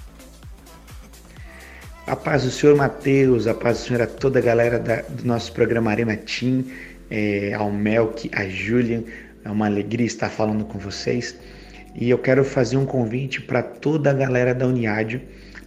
A 2.06 2.16
paz 2.18 2.44
do 2.44 2.52
Senhor 2.52 2.76
Mateus, 2.76 3.48
a 3.48 3.54
paz 3.54 3.80
do 3.80 3.88
Senhor 3.88 4.02
a 4.02 4.08
toda 4.08 4.40
a 4.40 4.42
galera 4.42 4.78
da- 4.78 5.04
do 5.04 5.26
nosso 5.26 5.54
programa 5.54 5.90
Arena 5.92 6.18
Team, 6.18 6.66
é, 7.10 7.54
ao 7.54 7.72
Melk, 7.72 8.30
a 8.34 8.48
Julian, 8.50 9.04
é 9.44 9.50
uma 9.52 9.66
alegria 9.66 10.06
estar 10.06 10.30
falando 10.30 10.66
com 10.66 10.78
vocês. 10.80 11.36
E 11.96 12.10
eu 12.10 12.18
quero 12.18 12.44
fazer 12.44 12.78
um 12.78 12.86
convite 12.86 13.42
para 13.42 13.62
toda 13.62 14.10
a 14.10 14.14
galera 14.14 14.54
da 14.54 14.66
Uniádio 14.68 15.22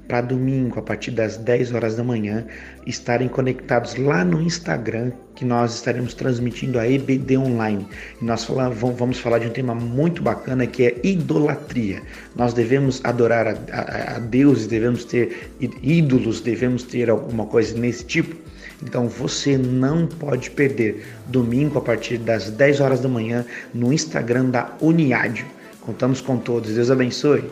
para 0.09 0.21
domingo, 0.21 0.79
a 0.79 0.83
partir 0.83 1.11
das 1.11 1.37
10 1.37 1.73
horas 1.73 1.97
da 1.97 2.05
manhã, 2.05 2.47
estarem 2.87 3.27
conectados 3.29 3.97
lá 3.97 4.25
no 4.25 4.41
Instagram, 4.41 5.11
que 5.35 5.45
nós 5.45 5.75
estaremos 5.75 6.15
transmitindo 6.15 6.79
a 6.79 6.89
EBD 6.89 7.37
Online. 7.37 7.85
E 8.23 8.25
nós 8.25 8.45
fala- 8.45 8.69
vam- 8.71 8.93
vamos 8.95 9.19
falar 9.19 9.41
de 9.41 9.49
um 9.49 9.51
tema 9.51 9.75
muito 9.75 10.23
bacana 10.23 10.65
que 10.65 10.85
é 10.87 11.01
idolatria. 11.03 12.03
Nós 12.37 12.55
devemos 12.55 13.01
adorar 13.05 13.49
a, 13.49 13.57
a, 13.73 14.17
a 14.17 14.19
Deus, 14.21 14.69
devemos 14.69 15.05
ter 15.05 15.51
ídolos, 15.83 16.41
devemos 16.41 16.85
ter 16.85 17.11
alguma 17.11 17.45
coisa 17.47 17.77
nesse 17.77 18.05
tipo. 18.05 18.37
Então 18.83 19.09
você 19.09 19.57
não 19.57 20.07
pode 20.07 20.51
perder 20.51 21.07
domingo 21.27 21.79
a 21.79 21.83
partir 21.83 22.19
das 22.19 22.51
10 22.51 22.81
horas 22.81 23.01
da 23.01 23.09
manhã 23.09 23.45
no 23.73 23.93
Instagram 23.93 24.47
da 24.47 24.77
Uniádio. 24.81 25.47
Contamos 25.81 26.21
com 26.21 26.37
todos. 26.37 26.75
Deus 26.75 26.91
abençoe. 26.91 27.45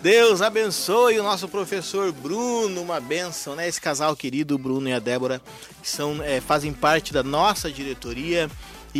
Deus 0.00 0.40
abençoe 0.40 1.18
o 1.18 1.24
nosso 1.24 1.48
professor 1.48 2.12
Bruno, 2.12 2.80
uma 2.80 3.00
benção, 3.00 3.56
né? 3.56 3.66
Esse 3.66 3.80
casal 3.80 4.14
querido, 4.14 4.54
o 4.54 4.58
Bruno 4.58 4.88
e 4.88 4.92
a 4.92 5.00
Débora, 5.00 5.42
são, 5.82 6.22
é, 6.22 6.40
fazem 6.40 6.72
parte 6.72 7.12
da 7.12 7.24
nossa 7.24 7.68
diretoria. 7.68 8.48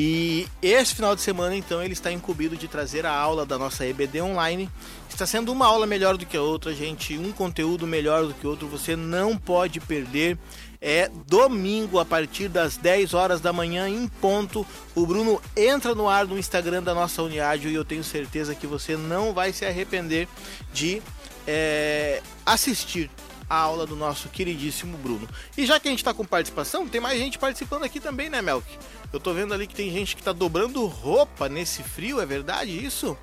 E 0.01 0.47
esse 0.63 0.95
final 0.95 1.17
de 1.17 1.21
semana, 1.21 1.57
então, 1.57 1.83
ele 1.83 1.93
está 1.93 2.13
incumbido 2.13 2.57
de 2.57 2.69
trazer 2.69 3.05
a 3.05 3.13
aula 3.13 3.45
da 3.45 3.59
nossa 3.59 3.85
EBD 3.85 4.23
online. 4.23 4.71
Está 5.11 5.27
sendo 5.27 5.51
uma 5.51 5.67
aula 5.67 5.89
melhor 5.89 6.17
do 6.17 6.25
que 6.25 6.37
a 6.37 6.41
outra, 6.41 6.73
gente, 6.73 7.19
um 7.19 7.33
conteúdo 7.33 7.85
melhor 7.85 8.25
do 8.25 8.33
que 8.33 8.47
outro. 8.47 8.69
Você 8.69 8.95
não 8.95 9.37
pode 9.37 9.81
perder. 9.81 10.39
É 10.81 11.11
domingo, 11.27 11.99
a 11.99 12.05
partir 12.05 12.47
das 12.47 12.77
10 12.77 13.13
horas 13.13 13.41
da 13.41 13.53
manhã, 13.53 13.89
em 13.89 14.07
ponto. 14.07 14.65
O 14.95 15.05
Bruno 15.05 15.43
entra 15.57 15.97
no 15.97 16.09
ar 16.09 16.29
no 16.29 16.39
Instagram 16.39 16.81
da 16.81 16.95
nossa 16.95 17.21
Uniádio 17.21 17.69
e 17.69 17.75
eu 17.75 17.85
tenho 17.85 18.05
certeza 18.05 18.55
que 18.55 18.69
você 18.69 18.97
não 18.97 19.35
vai 19.35 19.53
se 19.53 19.67
arrepender 19.67 20.29
de 20.73 21.03
é, 21.45 22.23
assistir 22.47 23.11
a 23.51 23.57
aula 23.57 23.87
do 23.87 23.97
nosso 23.97 24.29
queridíssimo 24.29 24.97
Bruno. 24.99 25.29
E 25.57 25.67
já 25.67 25.81
que 25.81 25.89
a 25.89 25.91
gente 25.91 26.01
está 26.01 26.15
com 26.15 26.25
participação, 26.25 26.87
tem 26.87 27.01
mais 27.01 27.19
gente 27.19 27.39
participando 27.39 27.83
aqui 27.83 27.99
também, 27.99 28.29
né, 28.29 28.43
Melk? 28.43 28.65
Eu 29.13 29.19
tô 29.19 29.33
vendo 29.33 29.55
ali 29.55 29.67
que 29.67 29.75
tem 29.75 29.91
gente 29.91 30.15
que 30.15 30.23
tá 30.23 30.33
dobrando 30.33 30.85
roupa 30.87 31.49
nesse 31.49 31.83
frio, 31.83 32.21
é 32.21 32.27
verdade 32.27 32.71
isso? 32.71 33.17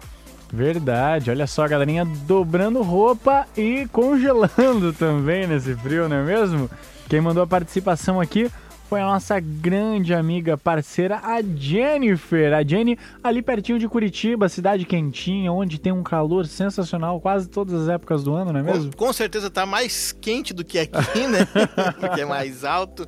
Verdade, 0.52 1.30
olha 1.30 1.46
só, 1.46 1.68
galerinha 1.68 2.06
dobrando 2.06 2.82
roupa 2.82 3.48
e 3.56 3.88
congelando 3.92 4.94
também 4.98 5.46
nesse 5.46 5.76
frio, 5.76 6.10
não 6.10 6.18
é 6.18 6.24
mesmo? 6.24 6.70
Quem 7.08 7.22
mandou 7.22 7.44
a 7.44 7.48
participação 7.48 8.20
aqui 8.20 8.50
foi 8.90 9.02
a 9.02 9.06
nossa 9.06 9.40
grande 9.40 10.14
amiga 10.14 10.58
parceira, 10.58 11.20
a 11.24 11.42
Jennifer. 11.42 12.54
A 12.54 12.64
Jenny, 12.64 12.98
ali 13.24 13.42
pertinho 13.42 13.80
de 13.80 13.88
Curitiba, 13.88 14.48
cidade 14.48 14.86
quentinha, 14.86 15.52
onde 15.52 15.80
tem 15.80 15.92
um 15.92 16.04
calor 16.04 16.46
sensacional 16.46 17.20
quase 17.20 17.50
todas 17.50 17.74
as 17.82 17.90
épocas 17.90 18.24
do 18.24 18.34
ano, 18.34 18.54
não 18.54 18.60
é 18.60 18.64
mesmo? 18.64 18.92
Com, 18.96 19.08
com 19.08 19.14
certeza 19.14 19.50
tá 19.50 19.66
mais 19.66 20.12
quente 20.12 20.54
do 20.54 20.64
que 20.64 20.78
aqui, 20.80 21.26
né? 21.28 21.48
Porque 22.00 22.22
é 22.22 22.26
mais 22.26 22.64
alto, 22.64 23.06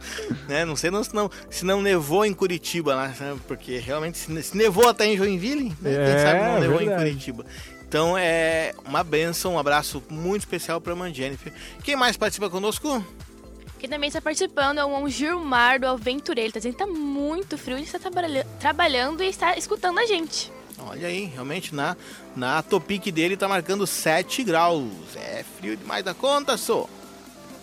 né? 0.48 0.66
Não 0.66 0.76
sei 0.76 0.90
não, 0.90 1.04
se, 1.04 1.14
não, 1.14 1.30
se 1.50 1.66
não 1.66 1.82
nevou 1.82 2.26
em 2.26 2.34
Curitiba, 2.34 2.96
né? 2.96 3.14
Porque 3.48 3.78
realmente 3.78 4.18
se, 4.18 4.58
nevou 4.58 4.90
até 4.90 5.06
em 5.06 5.16
Joinville, 5.16 5.70
né? 5.82 5.92
Quem 5.92 5.92
É, 5.92 6.20
sabe 6.20 6.40
não 6.40 6.60
nevou 6.60 6.82
em 6.82 6.86
verdade. 6.86 7.10
Curitiba. 7.10 7.46
Então 7.88 8.18
é 8.18 8.74
uma 8.86 9.02
benção, 9.04 9.54
um 9.54 9.60
abraço 9.60 10.04
muito 10.10 10.42
especial 10.42 10.82
para 10.82 10.94
a 10.94 11.10
Jennifer. 11.10 11.54
Quem 11.84 11.96
mais 11.96 12.18
participa 12.18 12.50
conosco? 12.50 13.02
Quem 13.80 13.90
também 13.90 14.08
está 14.08 14.20
participando 14.20 14.80
é 14.80 14.86
o 14.86 15.08
Gilmar 15.08 15.80
do 15.80 15.88
Aventureiro. 15.88 16.52
Tá 16.54 16.60
dizendo 16.60 16.74
que 16.74 16.80
tá 16.80 16.88
muito 16.88 17.58
frio, 17.58 17.78
ele 17.78 17.84
está 17.86 18.00
trabalha- 18.00 18.46
trabalhando 18.60 19.22
e 19.24 19.28
está 19.28 19.56
escutando 19.58 20.00
a 20.00 20.06
gente. 20.06 20.52
Olha 20.80 21.08
aí, 21.08 21.26
realmente 21.26 21.74
na, 21.76 21.96
na 22.36 22.62
Topic 22.62 23.12
dele 23.12 23.38
tá 23.38 23.48
marcando 23.48 23.86
7 23.86 24.44
graus. 24.44 24.86
É 25.16 25.44
frio 25.60 25.76
demais 25.78 26.04
da 26.04 26.14
conta, 26.14 26.58
só. 26.58 26.88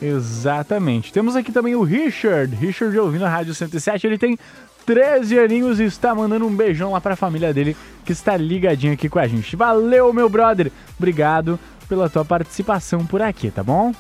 Exatamente. 0.01 1.13
Temos 1.13 1.35
aqui 1.37 1.51
também 1.51 1.75
o 1.75 1.83
Richard. 1.83 2.55
Richard 2.55 2.97
ouvindo 2.99 3.25
a 3.25 3.29
Rádio 3.29 3.55
107. 3.55 4.07
Ele 4.07 4.19
tem 4.19 4.39
13 4.87 5.39
aninhos 5.39 5.81
e 5.81 5.85
está 5.85 6.15
mandando 6.15 6.47
um 6.47 6.55
beijão 6.55 6.93
lá 6.93 7.01
pra 7.01 7.17
família 7.17 7.53
dele 7.55 7.77
que 8.05 8.13
está 8.13 8.37
ligadinho 8.37 8.93
aqui 8.93 9.09
com 9.09 9.19
a 9.19 9.27
gente. 9.27 9.57
Valeu, 9.57 10.13
meu 10.13 10.29
brother. 10.29 10.71
Obrigado 10.99 11.59
pela 11.89 12.09
tua 12.11 12.25
participação 12.25 13.05
por 13.07 13.23
aqui, 13.23 13.51
tá 13.51 13.63
bom? 13.63 13.93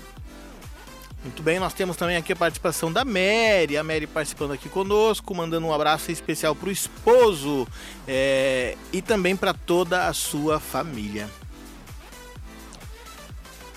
Muito 1.24 1.42
bem, 1.42 1.58
nós 1.58 1.72
temos 1.72 1.96
também 1.96 2.16
aqui 2.16 2.34
a 2.34 2.36
participação 2.36 2.92
da 2.92 3.02
Mary. 3.02 3.78
A 3.78 3.82
Mary 3.82 4.06
participando 4.06 4.52
aqui 4.52 4.68
conosco, 4.68 5.34
mandando 5.34 5.66
um 5.66 5.72
abraço 5.72 6.12
especial 6.12 6.54
pro 6.54 6.70
esposo 6.70 7.66
é, 8.06 8.76
e 8.92 9.00
também 9.00 9.34
para 9.34 9.54
toda 9.54 10.06
a 10.06 10.12
sua 10.12 10.60
família. 10.60 11.28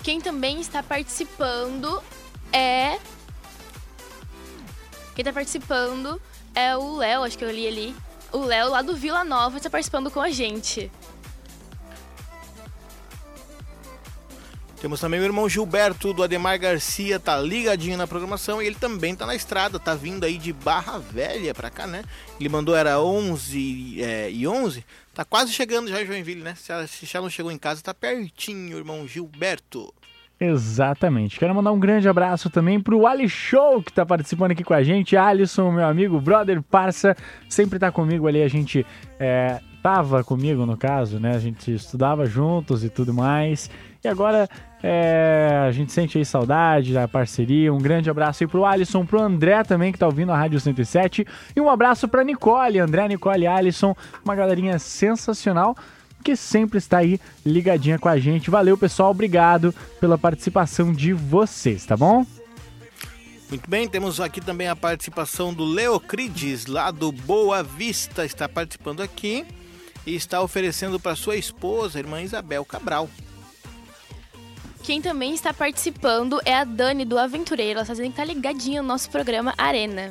Quem 0.02 0.20
também 0.20 0.60
está 0.60 0.82
participando 0.82 2.02
é. 2.52 2.98
Quem 5.14 5.22
está 5.22 5.32
participando 5.32 6.20
é 6.54 6.76
o 6.76 6.96
Léo, 6.96 7.22
acho 7.22 7.38
que 7.38 7.44
eu 7.44 7.50
li 7.50 7.66
ali. 7.66 7.96
O 8.30 8.44
Léo 8.44 8.70
lá 8.70 8.82
do 8.82 8.94
Vila 8.94 9.24
Nova 9.24 9.56
está 9.56 9.70
participando 9.70 10.10
com 10.10 10.20
a 10.20 10.30
gente. 10.30 10.90
Temos 14.80 15.00
também 15.00 15.18
o 15.18 15.24
irmão 15.24 15.48
Gilberto 15.48 16.12
do 16.12 16.22
Ademar 16.22 16.58
Garcia, 16.58 17.18
tá 17.18 17.36
ligadinho 17.36 17.96
na 17.96 18.06
programação 18.06 18.62
e 18.62 18.66
ele 18.66 18.76
também 18.76 19.14
tá 19.14 19.26
na 19.26 19.34
estrada, 19.34 19.76
tá 19.78 19.92
vindo 19.94 20.22
aí 20.22 20.38
de 20.38 20.52
Barra 20.52 20.98
Velha 20.98 21.52
pra 21.52 21.68
cá, 21.68 21.84
né? 21.84 22.04
Ele 22.38 22.48
mandou 22.48 22.76
era 22.76 23.00
11 23.00 24.00
é, 24.00 24.30
e 24.30 24.46
11, 24.46 24.84
tá 25.12 25.24
quase 25.24 25.52
chegando 25.52 25.88
já 25.88 26.00
em 26.00 26.06
Joinville, 26.06 26.42
né? 26.42 26.54
Se, 26.54 26.72
se 26.86 27.06
já 27.06 27.20
não 27.20 27.28
chegou 27.28 27.50
em 27.50 27.58
casa, 27.58 27.82
tá 27.82 27.92
pertinho, 27.92 28.78
irmão 28.78 29.06
Gilberto. 29.08 29.92
Exatamente. 30.40 31.40
Quero 31.40 31.52
mandar 31.52 31.72
um 31.72 31.80
grande 31.80 32.08
abraço 32.08 32.48
também 32.48 32.80
pro 32.80 33.04
Ali 33.04 33.28
Show, 33.28 33.82
que 33.82 33.92
tá 33.92 34.06
participando 34.06 34.52
aqui 34.52 34.62
com 34.62 34.74
a 34.74 34.84
gente. 34.84 35.16
Alisson, 35.16 35.72
meu 35.72 35.84
amigo, 35.84 36.20
brother, 36.20 36.62
parça, 36.62 37.16
sempre 37.48 37.80
tá 37.80 37.90
comigo 37.90 38.28
ali. 38.28 38.40
A 38.40 38.48
gente 38.48 38.86
é, 39.18 39.60
tava 39.82 40.22
comigo, 40.22 40.64
no 40.64 40.76
caso, 40.76 41.18
né? 41.18 41.34
A 41.34 41.40
gente 41.40 41.74
estudava 41.74 42.24
juntos 42.26 42.84
e 42.84 42.88
tudo 42.88 43.12
mais. 43.12 43.68
E 44.04 44.06
agora 44.06 44.48
é, 44.82 45.64
a 45.66 45.70
gente 45.72 45.92
sente 45.92 46.18
aí 46.18 46.24
saudade 46.24 46.92
da 46.92 47.08
parceria. 47.08 47.72
Um 47.72 47.78
grande 47.78 48.08
abraço 48.08 48.44
aí 48.44 48.48
pro 48.48 48.64
Alisson, 48.64 49.04
pro 49.04 49.20
André 49.20 49.62
também, 49.64 49.92
que 49.92 49.98
tá 49.98 50.06
ouvindo 50.06 50.32
a 50.32 50.36
Rádio 50.36 50.60
107. 50.60 51.26
E 51.54 51.60
um 51.60 51.68
abraço 51.68 52.06
pra 52.06 52.24
Nicole, 52.24 52.78
André, 52.78 53.08
Nicole 53.08 53.46
Alisson, 53.46 53.96
uma 54.24 54.34
galerinha 54.34 54.78
sensacional 54.78 55.76
que 56.22 56.36
sempre 56.36 56.78
está 56.78 56.98
aí 56.98 57.20
ligadinha 57.44 57.98
com 57.98 58.08
a 58.08 58.18
gente. 58.18 58.50
Valeu, 58.50 58.76
pessoal. 58.76 59.10
Obrigado 59.10 59.74
pela 60.00 60.18
participação 60.18 60.92
de 60.92 61.12
vocês, 61.12 61.84
tá 61.86 61.96
bom? 61.96 62.24
Muito 63.48 63.68
bem, 63.68 63.88
temos 63.88 64.20
aqui 64.20 64.42
também 64.42 64.68
a 64.68 64.76
participação 64.76 65.54
do 65.54 65.64
Leocrides, 65.64 66.66
lá 66.66 66.90
do 66.90 67.10
Boa 67.10 67.62
Vista, 67.62 68.26
está 68.26 68.46
participando 68.46 69.00
aqui 69.00 69.46
e 70.06 70.14
está 70.14 70.42
oferecendo 70.42 71.00
para 71.00 71.16
sua 71.16 71.34
esposa, 71.34 71.98
irmã 71.98 72.20
Isabel 72.20 72.62
Cabral. 72.62 73.08
Quem 74.82 75.02
também 75.02 75.34
está 75.34 75.52
participando 75.52 76.40
é 76.44 76.54
a 76.54 76.64
Dani 76.64 77.04
do 77.04 77.18
Aventureiro. 77.18 77.72
Ela 77.72 77.82
está 77.82 77.94
dizendo 77.94 78.10
que 78.10 78.16
tá 78.16 78.24
ligadinha 78.24 78.80
no 78.80 78.88
nosso 78.88 79.10
programa 79.10 79.54
Arena. 79.58 80.10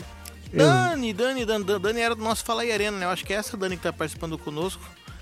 Dani, 0.54 1.14
Dani, 1.14 1.46
Dani, 1.46 1.66
Dani 1.80 2.00
era 2.00 2.16
do 2.16 2.24
nosso 2.24 2.44
Fala 2.46 2.62
aí 2.62 2.72
Arena, 2.72 2.98
né? 2.98 3.06
Eu 3.06 3.10
acho 3.10 3.26
que 3.26 3.34
é 3.34 3.38
essa 3.38 3.58
Dani 3.58 3.76
que 3.76 3.80
está 3.80 3.92
participando 3.92 4.38
conosco. 4.38 4.82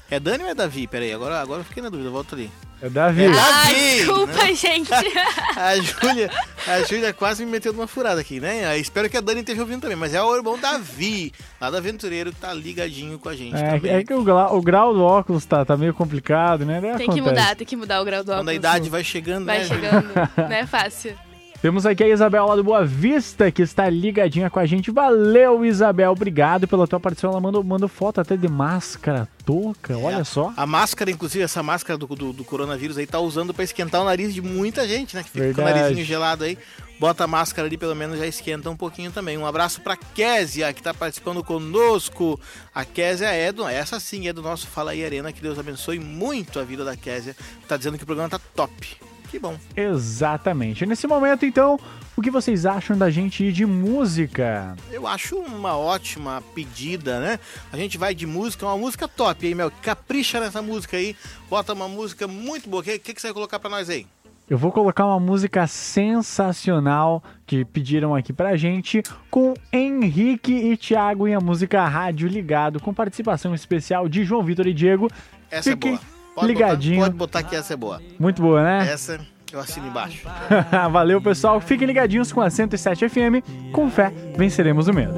É 0.09 0.19
Dani 0.19 0.43
ou 0.43 0.49
é 0.49 0.53
Davi? 0.53 0.87
Peraí, 0.87 1.11
agora, 1.11 1.41
agora 1.41 1.61
eu 1.61 1.65
fiquei 1.65 1.81
na 1.81 1.89
dúvida, 1.89 2.09
volta 2.09 2.35
ali. 2.35 2.51
É 2.81 2.89
Davi. 2.89 3.23
É 3.23 3.27
Ah, 3.27 3.31
Davi, 3.31 3.73
desculpa, 3.97 4.33
né? 4.43 4.53
gente. 4.53 4.91
A 5.55 5.75
Júlia, 5.77 6.29
a 6.67 6.81
Júlia 6.83 7.13
quase 7.13 7.45
me 7.45 7.51
meteu 7.51 7.71
numa 7.71 7.87
furada 7.87 8.19
aqui, 8.19 8.39
né? 8.41 8.75
Eu 8.75 8.79
espero 8.81 9.09
que 9.09 9.15
a 9.15 9.21
Dani 9.21 9.39
esteja 9.39 9.61
ouvindo 9.61 9.81
também, 9.81 9.95
mas 9.95 10.13
é 10.13 10.21
o 10.21 10.35
irmão 10.35 10.59
Davi, 10.59 11.31
lá 11.59 11.69
do 11.69 11.77
Aventureiro, 11.77 12.31
que 12.33 12.39
tá 12.41 12.53
ligadinho 12.53 13.17
com 13.17 13.29
a 13.29 13.35
gente 13.35 13.55
É, 13.55 13.71
também. 13.79 13.91
é 13.93 14.03
que 14.03 14.13
o 14.13 14.21
grau, 14.23 14.57
o 14.57 14.61
grau 14.61 14.93
do 14.93 15.01
óculos 15.01 15.45
tá, 15.45 15.63
tá 15.63 15.77
meio 15.77 15.93
complicado, 15.93 16.65
né? 16.65 16.81
Tem 16.81 16.91
que 16.97 17.03
acontece. 17.05 17.21
mudar, 17.21 17.55
tem 17.55 17.65
que 17.67 17.75
mudar 17.77 18.01
o 18.01 18.05
grau 18.05 18.21
do 18.23 18.27
Quando 18.27 18.37
a 18.37 18.41
óculos. 18.41 18.55
idade 18.55 18.89
vai 18.89 19.03
chegando, 19.03 19.45
Vai 19.45 19.59
né? 19.59 19.63
Júlia? 19.65 19.89
chegando, 19.91 20.13
não 20.37 20.51
é 20.55 20.65
fácil. 20.67 21.15
Temos 21.61 21.85
aqui 21.85 22.03
a 22.03 22.07
Isabel 22.07 22.45
lá 22.45 22.55
do 22.55 22.63
Boa 22.63 22.85
Vista, 22.85 23.49
que 23.49 23.63
está 23.63 23.89
ligadinha 23.89 24.49
com 24.51 24.59
a 24.59 24.65
gente. 24.67 24.91
Valeu, 24.91 25.65
Isabel. 25.65 26.11
Obrigado 26.11 26.67
pela 26.67 26.85
tua 26.87 26.99
participação. 26.99 27.31
Ela 27.31 27.41
mandou, 27.41 27.63
mandou 27.63 27.89
foto 27.89 28.21
até 28.21 28.37
de 28.37 28.47
máscara, 28.47 29.27
touca, 29.43 29.97
olha 29.97 30.23
só. 30.23 30.53
A 30.55 30.67
máscara, 30.67 31.09
inclusive, 31.09 31.43
essa 31.43 31.63
máscara 31.63 31.97
do, 31.97 32.05
do, 32.07 32.31
do 32.33 32.43
coronavírus 32.43 32.97
aí, 32.97 33.07
tá 33.07 33.19
usando 33.19 33.51
pra 33.51 33.63
esquentar 33.63 34.01
o 34.01 34.05
nariz 34.05 34.33
de 34.33 34.41
muita 34.43 34.87
gente, 34.87 35.15
né? 35.15 35.23
Que 35.23 35.31
fica 35.31 35.45
com 35.45 35.51
o 35.51 35.55
Verdade. 35.55 35.79
narizinho 35.79 36.05
gelado 36.05 36.43
aí. 36.43 36.55
Bota 36.99 37.23
a 37.23 37.27
máscara 37.27 37.67
ali, 37.67 37.77
pelo 37.77 37.95
menos 37.95 38.19
já 38.19 38.27
esquenta 38.27 38.69
um 38.69 38.77
pouquinho 38.77 39.11
também. 39.11 39.37
Um 39.37 39.45
abraço 39.45 39.81
pra 39.81 39.97
Késia, 39.97 40.71
que 40.71 40.83
tá 40.83 40.93
participando 40.93 41.43
conosco. 41.43 42.39
A 42.75 42.85
Késia 42.85 43.27
é 43.27 43.51
do. 43.51 43.67
Essa 43.67 43.99
sim 43.99 44.27
é 44.27 44.33
do 44.33 44.41
nosso 44.41 44.67
Fala 44.67 44.91
aí 44.91 45.03
Arena. 45.03 45.33
Que 45.33 45.41
Deus 45.41 45.57
abençoe 45.57 45.99
muito 45.99 46.59
a 46.59 46.63
vida 46.63 46.85
da 46.85 46.95
Késia. 46.95 47.35
Tá 47.67 47.75
dizendo 47.75 47.97
que 47.97 48.03
o 48.03 48.05
programa 48.05 48.29
tá 48.29 48.39
top. 48.55 48.97
Que 49.35 49.39
bom. 49.39 49.57
Exatamente. 49.75 50.85
Nesse 50.85 51.05
momento, 51.07 51.45
então, 51.45 51.77
o 52.15 52.21
que 52.21 52.31
vocês 52.31 52.65
acham 52.65 52.97
da 52.97 53.09
gente 53.09 53.43
ir 53.43 53.51
de 53.51 53.65
música? 53.65 54.77
Eu 54.89 55.05
acho 55.05 55.37
uma 55.37 55.77
ótima 55.77 56.41
pedida, 56.53 57.19
né? 57.19 57.37
A 57.69 57.75
gente 57.75 57.97
vai 57.97 58.15
de 58.15 58.25
música, 58.25 58.65
uma 58.65 58.77
música 58.77 59.09
top 59.09 59.45
aí, 59.45 59.53
Mel. 59.53 59.69
Capricha 59.81 60.39
nessa 60.39 60.61
música 60.61 60.95
aí. 60.95 61.17
Bota 61.49 61.73
uma 61.73 61.89
música 61.89 62.29
muito 62.29 62.69
boa. 62.69 62.79
O 62.79 62.83
que, 62.85 62.97
que, 62.97 63.13
que 63.13 63.19
você 63.19 63.27
vai 63.27 63.33
colocar 63.33 63.59
pra 63.59 63.69
nós 63.69 63.89
aí? 63.89 64.07
Eu 64.49 64.57
vou 64.57 64.71
colocar 64.71 65.05
uma 65.05 65.19
música 65.19 65.67
sensacional 65.67 67.21
que 67.45 67.65
pediram 67.65 68.15
aqui 68.15 68.31
pra 68.31 68.55
gente 68.55 69.03
com 69.29 69.53
Henrique 69.69 70.53
e 70.53 70.77
Thiago 70.77 71.27
e 71.27 71.33
a 71.33 71.41
música 71.41 71.85
Rádio 71.85 72.29
Ligado, 72.29 72.79
com 72.79 72.93
participação 72.93 73.53
especial 73.53 74.07
de 74.07 74.23
João 74.23 74.43
Vitor 74.43 74.65
e 74.65 74.73
Diego. 74.73 75.11
Essa 75.51 75.71
Fiquem 75.71 75.95
é 75.95 75.97
boa. 75.97 76.14
Pode 76.35 76.47
ligadinho. 76.47 76.97
Botar, 76.97 77.05
pode 77.05 77.17
botar 77.17 77.43
que 77.43 77.55
essa 77.55 77.73
é 77.73 77.77
boa. 77.77 78.01
Muito 78.19 78.41
boa, 78.41 78.61
né? 78.61 78.91
Essa 78.91 79.19
eu 79.53 79.59
assino 79.59 79.87
embaixo. 79.87 80.27
Valeu, 80.91 81.21
pessoal. 81.21 81.61
Fiquem 81.61 81.87
ligadinhos 81.87 82.31
com 82.33 82.41
a 82.41 82.49
107 82.49 83.07
FM. 83.07 83.71
Com 83.71 83.89
fé, 83.89 84.11
venceremos 84.37 84.89
o 84.89 84.93
medo. 84.93 85.13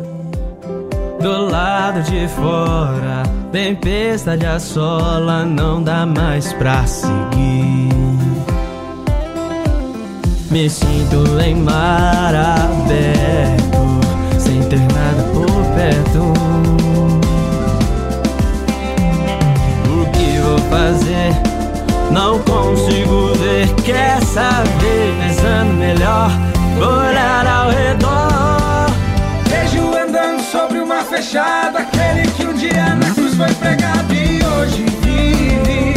Do 1.19 1.49
lado 1.49 2.03
de 2.03 2.27
fora, 2.27 3.23
tempestade 3.51 4.45
assola, 4.45 5.43
não 5.43 5.81
dá 5.81 6.05
mais 6.05 6.53
pra 6.53 6.85
seguir. 6.85 7.87
Me 10.51 10.69
sinto 10.69 11.39
em 11.43 11.55
mar 11.55 12.33
aberto, 12.35 13.77
sem 14.39 14.61
ter 14.69 14.79
nada 14.79 15.23
por 15.33 15.47
perto. 15.75 16.16
Fazer? 20.69 21.33
Não 22.11 22.39
consigo 22.39 23.33
ver. 23.35 23.67
Quer 23.83 24.21
saber? 24.23 25.13
Pensando 25.19 25.73
melhor, 25.73 26.31
olhar 26.77 27.45
ao 27.45 27.69
redor. 27.69 28.47
Vejo 29.49 29.97
andando 29.97 30.41
sobre 30.41 30.79
o 30.79 30.85
mar 30.85 31.03
fechado 31.03 31.77
Aquele 31.77 32.27
que 32.31 32.45
um 32.45 32.53
dia 32.53 32.95
na 32.95 33.13
cruz 33.13 33.35
foi 33.35 33.53
pregado 33.55 34.13
E 34.13 34.43
hoje 34.43 34.85
vive, 35.01 35.95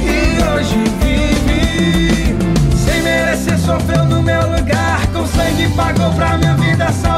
e 0.00 0.42
hoje 0.42 0.84
vive 1.00 2.36
Sem 2.76 3.02
merecer 3.02 3.58
sofreu 3.58 4.04
no 4.04 4.22
meu 4.22 4.42
lugar 4.50 5.06
Com 5.12 5.26
sangue 5.26 5.68
pagou 5.76 6.10
pra 6.12 6.36
minha 6.38 6.54
vida 6.54 6.90
salvar 6.92 7.17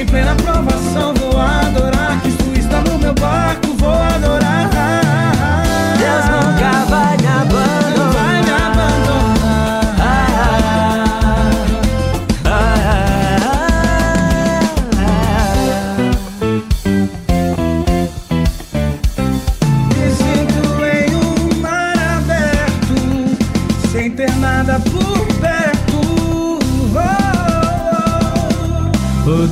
Em 0.00 0.06
plena 0.06 0.34
provação, 0.34 1.12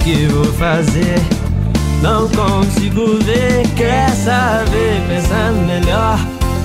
que 0.09 0.27
vou 0.29 0.45
fazer? 0.55 1.21
Não 2.01 2.27
consigo 2.29 3.19
ver, 3.25 3.69
quer 3.77 4.09
saber? 4.11 5.03
Pensando 5.07 5.67
melhor, 5.67 6.19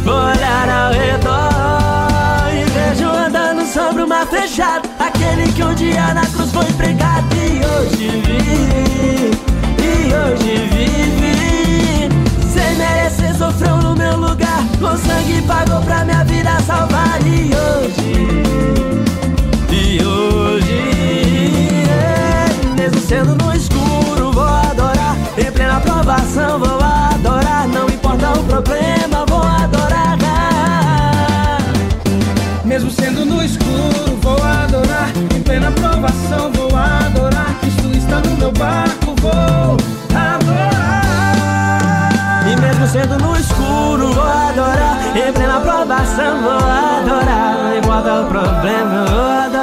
vou 0.06 0.15
olhar 0.15 0.69
ao 0.69 0.93
redor 0.93 2.49
e 2.53 2.63
vejo 2.71 3.10
andando 3.10 3.65
sobre 3.65 4.03
o 4.03 4.08
mar 4.08 4.25
fechado. 4.27 4.88
Aquele 4.97 5.51
que 5.51 5.62
um 5.62 5.73
dia 5.73 6.13
na 6.13 6.25
cruz 6.27 6.51
foi 6.53 6.71
pregado 6.73 7.27
e 7.36 7.62
hoje 7.65 8.08
vive, 8.25 9.32
e 9.77 10.13
hoje 10.13 10.69
vive. 10.71 12.10
Sem 12.53 12.75
merecer, 12.77 13.36
sofreu 13.36 13.75
no 13.77 13.93
meu 13.93 14.15
lugar. 14.15 14.63
Com 14.79 14.95
sangue 14.97 15.41
pagou 15.41 15.82
pra 15.82 16.06
minha 16.06 16.23
vida 16.23 16.32
Em 45.25 45.31
plena 45.31 45.59
provação, 45.62 46.41
vou 46.41 46.51
adorar. 46.51 47.55
Não 47.57 47.77
importa 47.77 48.21
o 48.21 48.25
problema, 48.25 49.05
vou 49.05 49.25
adorar. 49.25 49.62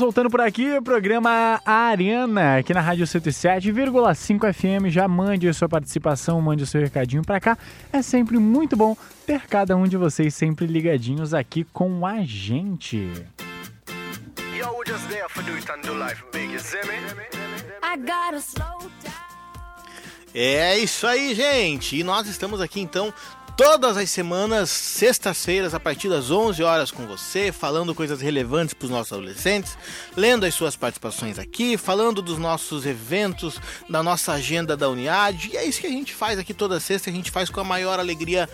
Vamos 0.00 0.14
voltando 0.14 0.30
por 0.30 0.40
aqui, 0.40 0.78
o 0.78 0.82
programa 0.82 1.60
Arena, 1.62 2.56
aqui 2.56 2.72
na 2.72 2.80
Rádio 2.80 3.04
107,5 3.04 4.50
FM. 4.50 4.88
Já 4.88 5.06
mande 5.06 5.46
a 5.46 5.52
sua 5.52 5.68
participação, 5.68 6.40
mande 6.40 6.62
o 6.62 6.66
seu 6.66 6.80
recadinho 6.80 7.22
pra 7.22 7.38
cá. 7.38 7.58
É 7.92 8.00
sempre 8.00 8.38
muito 8.38 8.78
bom 8.78 8.96
ter 9.26 9.42
cada 9.42 9.76
um 9.76 9.86
de 9.86 9.98
vocês 9.98 10.34
sempre 10.34 10.64
ligadinhos 10.64 11.34
aqui 11.34 11.64
com 11.64 12.06
a 12.06 12.24
gente. 12.24 13.12
É 20.32 20.78
isso 20.78 21.06
aí, 21.06 21.34
gente. 21.34 21.98
E 21.98 22.02
nós 22.02 22.26
estamos 22.26 22.62
aqui 22.62 22.80
então 22.80 23.12
todas 23.62 23.98
as 23.98 24.08
semanas, 24.08 24.70
sextas-feiras, 24.70 25.74
a 25.74 25.78
partir 25.78 26.08
das 26.08 26.30
11 26.30 26.62
horas 26.62 26.90
com 26.90 27.06
você, 27.06 27.52
falando 27.52 27.94
coisas 27.94 28.22
relevantes 28.22 28.72
para 28.72 28.86
os 28.86 28.90
nossos 28.90 29.12
adolescentes, 29.12 29.76
lendo 30.16 30.46
as 30.46 30.54
suas 30.54 30.76
participações 30.76 31.38
aqui, 31.38 31.76
falando 31.76 32.22
dos 32.22 32.38
nossos 32.38 32.86
eventos, 32.86 33.60
da 33.86 34.02
nossa 34.02 34.32
agenda 34.32 34.78
da 34.78 34.88
Uniad. 34.88 35.50
E 35.52 35.58
é 35.58 35.66
isso 35.66 35.78
que 35.78 35.86
a 35.86 35.90
gente 35.90 36.14
faz 36.14 36.38
aqui 36.38 36.54
toda 36.54 36.80
sexta, 36.80 37.10
a 37.10 37.12
gente 37.12 37.30
faz 37.30 37.50
com 37.50 37.60
a 37.60 37.64
maior 37.64 38.00
alegria 38.00 38.48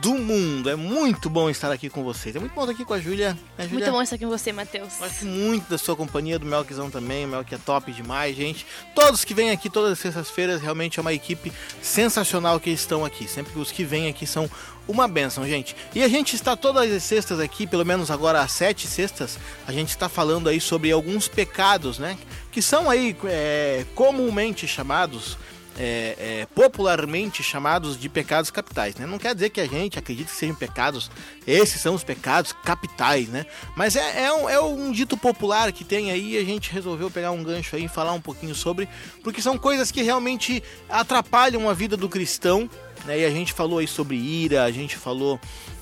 do 0.00 0.14
mundo. 0.14 0.70
É 0.70 0.74
muito 0.74 1.28
bom 1.28 1.50
estar 1.50 1.70
aqui 1.70 1.90
com 1.90 2.02
vocês. 2.02 2.34
É 2.34 2.38
muito 2.38 2.54
bom 2.54 2.62
estar 2.62 2.72
aqui 2.72 2.84
com 2.86 2.94
a 2.94 2.98
Júlia. 2.98 3.36
Né, 3.58 3.64
Júlia? 3.64 3.80
Muito 3.80 3.90
bom 3.92 4.00
estar 4.00 4.16
aqui 4.16 4.24
com 4.24 4.30
você, 4.30 4.54
Matheus. 4.54 4.94
Gosto 4.98 5.26
muito 5.26 5.68
da 5.68 5.76
sua 5.76 5.94
companhia, 5.94 6.38
do 6.38 6.46
Melkzão 6.46 6.90
também. 6.90 7.26
O 7.26 7.28
Melk 7.28 7.54
é 7.54 7.58
top 7.58 7.92
demais, 7.92 8.34
gente. 8.34 8.66
Todos 8.94 9.22
que 9.22 9.34
vêm 9.34 9.50
aqui 9.50 9.68
todas 9.68 9.92
as 9.92 9.98
sextas-feiras, 9.98 10.62
realmente 10.62 10.98
é 10.98 11.02
uma 11.02 11.12
equipe 11.12 11.52
sensacional 11.82 12.58
que 12.58 12.70
estão 12.70 13.04
aqui. 13.04 13.28
Sempre 13.28 13.58
os 13.58 13.70
que 13.70 13.84
vêm 13.84 14.08
aqui 14.08 14.26
são 14.26 14.45
uma 14.88 15.08
benção, 15.08 15.46
gente. 15.46 15.74
E 15.94 16.02
a 16.02 16.08
gente 16.08 16.34
está 16.34 16.56
todas 16.56 16.90
as 16.90 17.02
sextas 17.02 17.40
aqui, 17.40 17.66
pelo 17.66 17.84
menos 17.84 18.10
agora 18.10 18.40
às 18.40 18.52
sete 18.52 18.86
sextas, 18.86 19.38
a 19.66 19.72
gente 19.72 19.90
está 19.90 20.08
falando 20.08 20.48
aí 20.48 20.60
sobre 20.60 20.92
alguns 20.92 21.28
pecados, 21.28 21.98
né? 21.98 22.16
Que 22.52 22.62
são 22.62 22.88
aí 22.88 23.16
é, 23.24 23.84
comumente 23.94 24.66
chamados 24.66 25.36
é, 25.78 26.16
é, 26.18 26.46
popularmente 26.54 27.42
chamados 27.42 27.98
de 27.98 28.08
pecados 28.08 28.50
capitais, 28.50 28.94
né? 28.96 29.06
Não 29.06 29.18
quer 29.18 29.34
dizer 29.34 29.50
que 29.50 29.60
a 29.60 29.66
gente 29.66 29.98
acredita 29.98 30.30
que 30.30 30.36
sejam 30.36 30.54
pecados, 30.54 31.10
esses 31.46 31.80
são 31.80 31.94
os 31.94 32.02
pecados 32.02 32.52
capitais, 32.64 33.28
né? 33.28 33.44
Mas 33.76 33.94
é, 33.94 34.24
é, 34.24 34.32
um, 34.32 34.48
é 34.48 34.60
um 34.60 34.90
dito 34.90 35.16
popular 35.16 35.70
que 35.72 35.84
tem 35.84 36.10
aí 36.10 36.34
e 36.34 36.38
a 36.38 36.44
gente 36.44 36.72
resolveu 36.72 37.10
pegar 37.10 37.30
um 37.30 37.42
gancho 37.42 37.76
aí 37.76 37.84
e 37.84 37.88
falar 37.88 38.12
um 38.12 38.20
pouquinho 38.20 38.54
sobre, 38.54 38.88
porque 39.22 39.42
são 39.42 39.58
coisas 39.58 39.90
que 39.90 40.02
realmente 40.02 40.62
atrapalham 40.88 41.68
a 41.68 41.74
vida 41.74 41.96
do 41.96 42.08
cristão, 42.08 42.70
né? 43.06 43.20
E 43.20 43.24
a 43.24 43.30
gente 43.30 43.52
falou 43.52 43.78
aí 43.78 43.86
sobre 43.86 44.16
ira, 44.16 44.64
a 44.64 44.70
gente 44.70 44.96
falou 44.96 45.40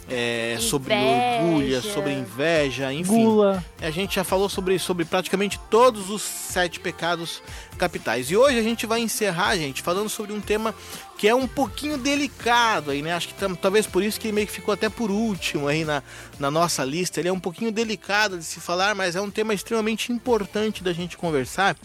é, 0.08 0.56
sobre 0.60 0.94
Inveja. 0.94 1.42
orgulho, 1.42 1.82
sobre 1.82 2.12
inveja, 2.12 2.92
enfim. 2.92 3.24
Gula. 3.24 3.64
A 3.80 3.90
gente 3.90 4.16
já 4.16 4.24
falou 4.24 4.48
sobre, 4.48 4.78
sobre 4.78 5.04
praticamente 5.04 5.58
todos 5.70 6.10
os 6.10 6.20
sete 6.20 6.78
pecados 6.78 7.42
capitais. 7.78 8.30
E 8.30 8.36
hoje 8.36 8.58
a 8.58 8.62
gente 8.62 8.86
vai 8.86 9.00
encerrar, 9.00 9.56
gente, 9.56 9.82
falando 9.82 10.08
sobre 10.08 10.32
um 10.32 10.40
tema 10.40 10.74
que 11.16 11.26
é 11.26 11.34
um 11.34 11.46
pouquinho 11.46 11.96
delicado 11.96 12.90
aí, 12.90 13.00
né? 13.00 13.14
Acho 13.14 13.28
que 13.28 13.34
talvez 13.56 13.86
por 13.86 14.02
isso 14.02 14.20
que 14.20 14.26
ele 14.26 14.34
meio 14.34 14.46
que 14.46 14.52
ficou 14.52 14.74
até 14.74 14.88
por 14.88 15.10
último 15.10 15.68
aí 15.68 15.84
na, 15.84 16.02
na 16.38 16.50
nossa 16.50 16.84
lista. 16.84 17.20
Ele 17.20 17.28
é 17.28 17.32
um 17.32 17.40
pouquinho 17.40 17.72
delicado 17.72 18.36
de 18.36 18.44
se 18.44 18.60
falar, 18.60 18.94
mas 18.94 19.16
é 19.16 19.20
um 19.20 19.30
tema 19.30 19.54
extremamente 19.54 20.12
importante 20.12 20.84
da 20.84 20.92
gente 20.92 21.16
conversar, 21.16 21.76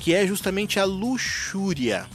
que 0.00 0.14
é 0.14 0.26
justamente 0.26 0.80
a 0.80 0.84
luxúria. 0.84 2.06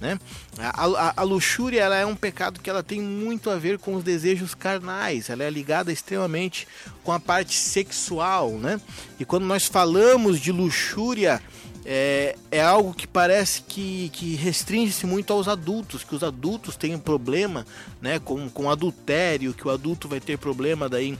Né? 0.00 0.18
A, 0.58 0.86
a- 0.86 1.12
a 1.18 1.22
luxúria 1.22 1.82
ela 1.82 1.96
é 1.96 2.06
um 2.06 2.16
pecado 2.16 2.58
que 2.60 2.70
ela 2.70 2.82
tem 2.82 3.00
muito 3.02 3.50
a 3.50 3.56
ver 3.56 3.78
com 3.78 3.94
os 3.94 4.02
desejos 4.02 4.54
carnais, 4.54 5.28
ela 5.28 5.44
é 5.44 5.50
ligada 5.50 5.92
extremamente 5.92 6.66
com 7.04 7.12
a 7.12 7.20
parte 7.20 7.54
sexual, 7.54 8.52
né? 8.52 8.80
E 9.18 9.24
quando 9.26 9.44
nós 9.44 9.66
falamos 9.66 10.40
de 10.40 10.50
luxúria, 10.52 11.42
é, 11.84 12.34
é 12.50 12.62
algo 12.62 12.94
que 12.94 13.06
parece 13.06 13.62
que, 13.62 14.08
que 14.12 14.34
restringe-se 14.36 15.04
muito 15.06 15.32
aos 15.32 15.48
adultos, 15.48 16.02
que 16.02 16.14
os 16.14 16.22
adultos 16.22 16.76
têm 16.76 16.94
um 16.94 16.98
problema 16.98 17.66
né, 18.00 18.18
com, 18.18 18.48
com 18.48 18.70
adultério, 18.70 19.52
que 19.52 19.66
o 19.66 19.70
adulto 19.70 20.08
vai 20.08 20.20
ter 20.20 20.38
problema 20.38 20.88
daí 20.88 21.18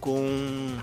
com 0.00 0.76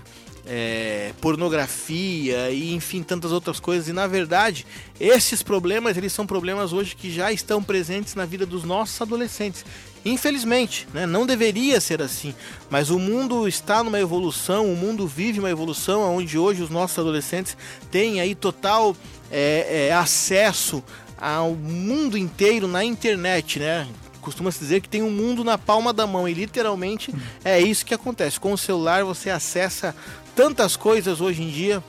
é, 0.52 1.12
pornografia 1.20 2.50
e 2.50 2.74
enfim 2.74 3.04
tantas 3.04 3.30
outras 3.30 3.60
coisas. 3.60 3.86
E 3.86 3.92
na 3.92 4.08
verdade 4.08 4.66
esses 4.98 5.44
problemas 5.44 5.96
eles 5.96 6.12
são 6.12 6.26
problemas 6.26 6.72
hoje 6.72 6.96
que 6.96 7.08
já 7.08 7.30
estão 7.30 7.62
presentes 7.62 8.16
na 8.16 8.24
vida 8.24 8.44
dos 8.44 8.64
nossos 8.64 9.00
adolescentes. 9.00 9.64
Infelizmente 10.04 10.88
né, 10.92 11.06
não 11.06 11.24
deveria 11.24 11.80
ser 11.80 12.02
assim. 12.02 12.34
Mas 12.68 12.90
o 12.90 12.98
mundo 12.98 13.46
está 13.46 13.84
numa 13.84 14.00
evolução 14.00 14.72
o 14.72 14.76
mundo 14.76 15.06
vive 15.06 15.38
uma 15.38 15.50
evolução 15.50 16.02
onde 16.16 16.36
hoje 16.36 16.62
os 16.62 16.70
nossos 16.70 16.98
adolescentes 16.98 17.56
têm 17.88 18.20
aí 18.20 18.34
total 18.34 18.96
é, 19.30 19.86
é, 19.88 19.94
acesso 19.94 20.82
ao 21.16 21.54
mundo 21.54 22.18
inteiro 22.18 22.66
na 22.66 22.82
internet 22.82 23.60
né? 23.60 23.86
Costuma 24.20 24.50
se 24.50 24.58
dizer 24.58 24.80
que 24.80 24.88
tem 24.88 25.02
um 25.02 25.10
mundo 25.10 25.42
na 25.42 25.56
palma 25.56 25.92
da 25.92 26.06
mão 26.06 26.28
e 26.28 26.34
literalmente 26.34 27.14
é 27.44 27.58
isso 27.60 27.86
que 27.86 27.94
acontece. 27.94 28.38
Com 28.38 28.52
o 28.52 28.58
celular 28.58 29.02
você 29.02 29.30
acessa 29.30 29.94
tantas 30.34 30.76
coisas 30.76 31.20
hoje 31.20 31.42
em 31.42 31.50
dia. 31.50 31.82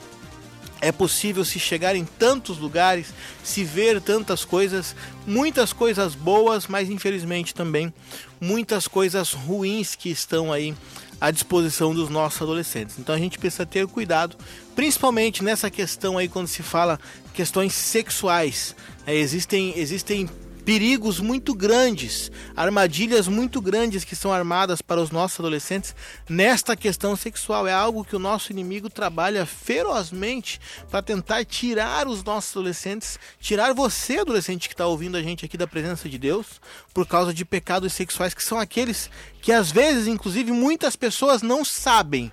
É 0.80 0.90
possível 0.90 1.44
se 1.44 1.60
chegar 1.60 1.94
em 1.94 2.04
tantos 2.04 2.58
lugares, 2.58 3.14
se 3.44 3.62
ver 3.62 4.00
tantas 4.00 4.44
coisas, 4.44 4.96
muitas 5.24 5.72
coisas 5.72 6.16
boas, 6.16 6.66
mas 6.66 6.90
infelizmente 6.90 7.54
também 7.54 7.94
muitas 8.40 8.88
coisas 8.88 9.32
ruins 9.32 9.94
que 9.94 10.10
estão 10.10 10.52
aí 10.52 10.74
à 11.20 11.30
disposição 11.30 11.94
dos 11.94 12.08
nossos 12.08 12.42
adolescentes. 12.42 12.98
Então 12.98 13.14
a 13.14 13.18
gente 13.18 13.38
precisa 13.38 13.64
ter 13.64 13.86
cuidado, 13.86 14.36
principalmente 14.74 15.44
nessa 15.44 15.70
questão 15.70 16.18
aí 16.18 16.28
quando 16.28 16.48
se 16.48 16.64
fala 16.64 16.98
questões 17.32 17.74
sexuais. 17.74 18.74
É, 19.06 19.14
existem 19.14 19.72
existem 19.78 20.28
perigos 20.64 21.20
muito 21.20 21.54
grandes, 21.54 22.30
armadilhas 22.56 23.28
muito 23.28 23.60
grandes 23.60 24.04
que 24.04 24.16
são 24.16 24.32
armadas 24.32 24.80
para 24.80 25.00
os 25.00 25.10
nossos 25.10 25.40
adolescentes 25.40 25.94
nesta 26.28 26.76
questão 26.76 27.16
sexual. 27.16 27.66
É 27.66 27.72
algo 27.72 28.04
que 28.04 28.16
o 28.16 28.18
nosso 28.18 28.52
inimigo 28.52 28.88
trabalha 28.88 29.44
ferozmente 29.44 30.60
para 30.90 31.02
tentar 31.02 31.44
tirar 31.44 32.06
os 32.06 32.22
nossos 32.22 32.52
adolescentes, 32.52 33.18
tirar 33.40 33.72
você, 33.74 34.18
adolescente 34.18 34.68
que 34.68 34.74
está 34.74 34.86
ouvindo 34.86 35.16
a 35.16 35.22
gente 35.22 35.44
aqui 35.44 35.56
da 35.56 35.66
presença 35.66 36.08
de 36.08 36.18
Deus, 36.18 36.60
por 36.94 37.06
causa 37.06 37.34
de 37.34 37.44
pecados 37.44 37.92
sexuais 37.92 38.34
que 38.34 38.42
são 38.42 38.58
aqueles 38.58 39.10
que 39.40 39.52
às 39.52 39.72
vezes, 39.72 40.06
inclusive, 40.06 40.52
muitas 40.52 40.94
pessoas 40.94 41.42
não 41.42 41.64
sabem 41.64 42.32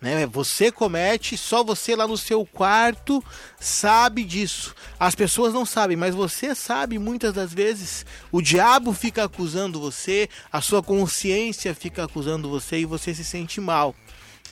né? 0.00 0.26
Você 0.26 0.70
comete, 0.70 1.36
só 1.36 1.64
você 1.64 1.96
lá 1.96 2.06
no 2.06 2.16
seu 2.16 2.46
quarto 2.46 3.22
sabe 3.58 4.24
disso. 4.24 4.74
As 4.98 5.14
pessoas 5.14 5.52
não 5.52 5.66
sabem, 5.66 5.96
mas 5.96 6.14
você 6.14 6.54
sabe 6.54 6.98
muitas 6.98 7.34
das 7.34 7.52
vezes. 7.52 8.06
O 8.30 8.40
diabo 8.40 8.92
fica 8.92 9.24
acusando 9.24 9.80
você, 9.80 10.28
a 10.52 10.60
sua 10.60 10.82
consciência 10.82 11.74
fica 11.74 12.04
acusando 12.04 12.48
você 12.48 12.78
e 12.78 12.84
você 12.84 13.12
se 13.14 13.24
sente 13.24 13.60
mal. 13.60 13.94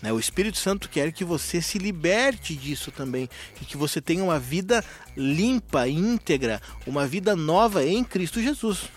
Né? 0.03 0.13
O 0.13 0.19
Espírito 0.19 0.59
Santo 0.59 0.89
quer 0.89 1.13
que 1.13 1.25
você 1.25 1.63
se 1.63 1.79
liberte 1.79 2.55
disso 2.55 2.91
também 2.91 3.29
e 3.63 3.65
que 3.65 3.77
você 3.77 4.01
tenha 4.01 4.23
uma 4.23 4.39
vida 4.39 4.85
limpa, 5.17 5.89
íntegra, 5.89 6.61
uma 6.87 7.07
vida 7.07 7.37
nova 7.37 7.85
em 7.85 8.03
Cristo 8.03 8.43
Jesus. 8.43 8.91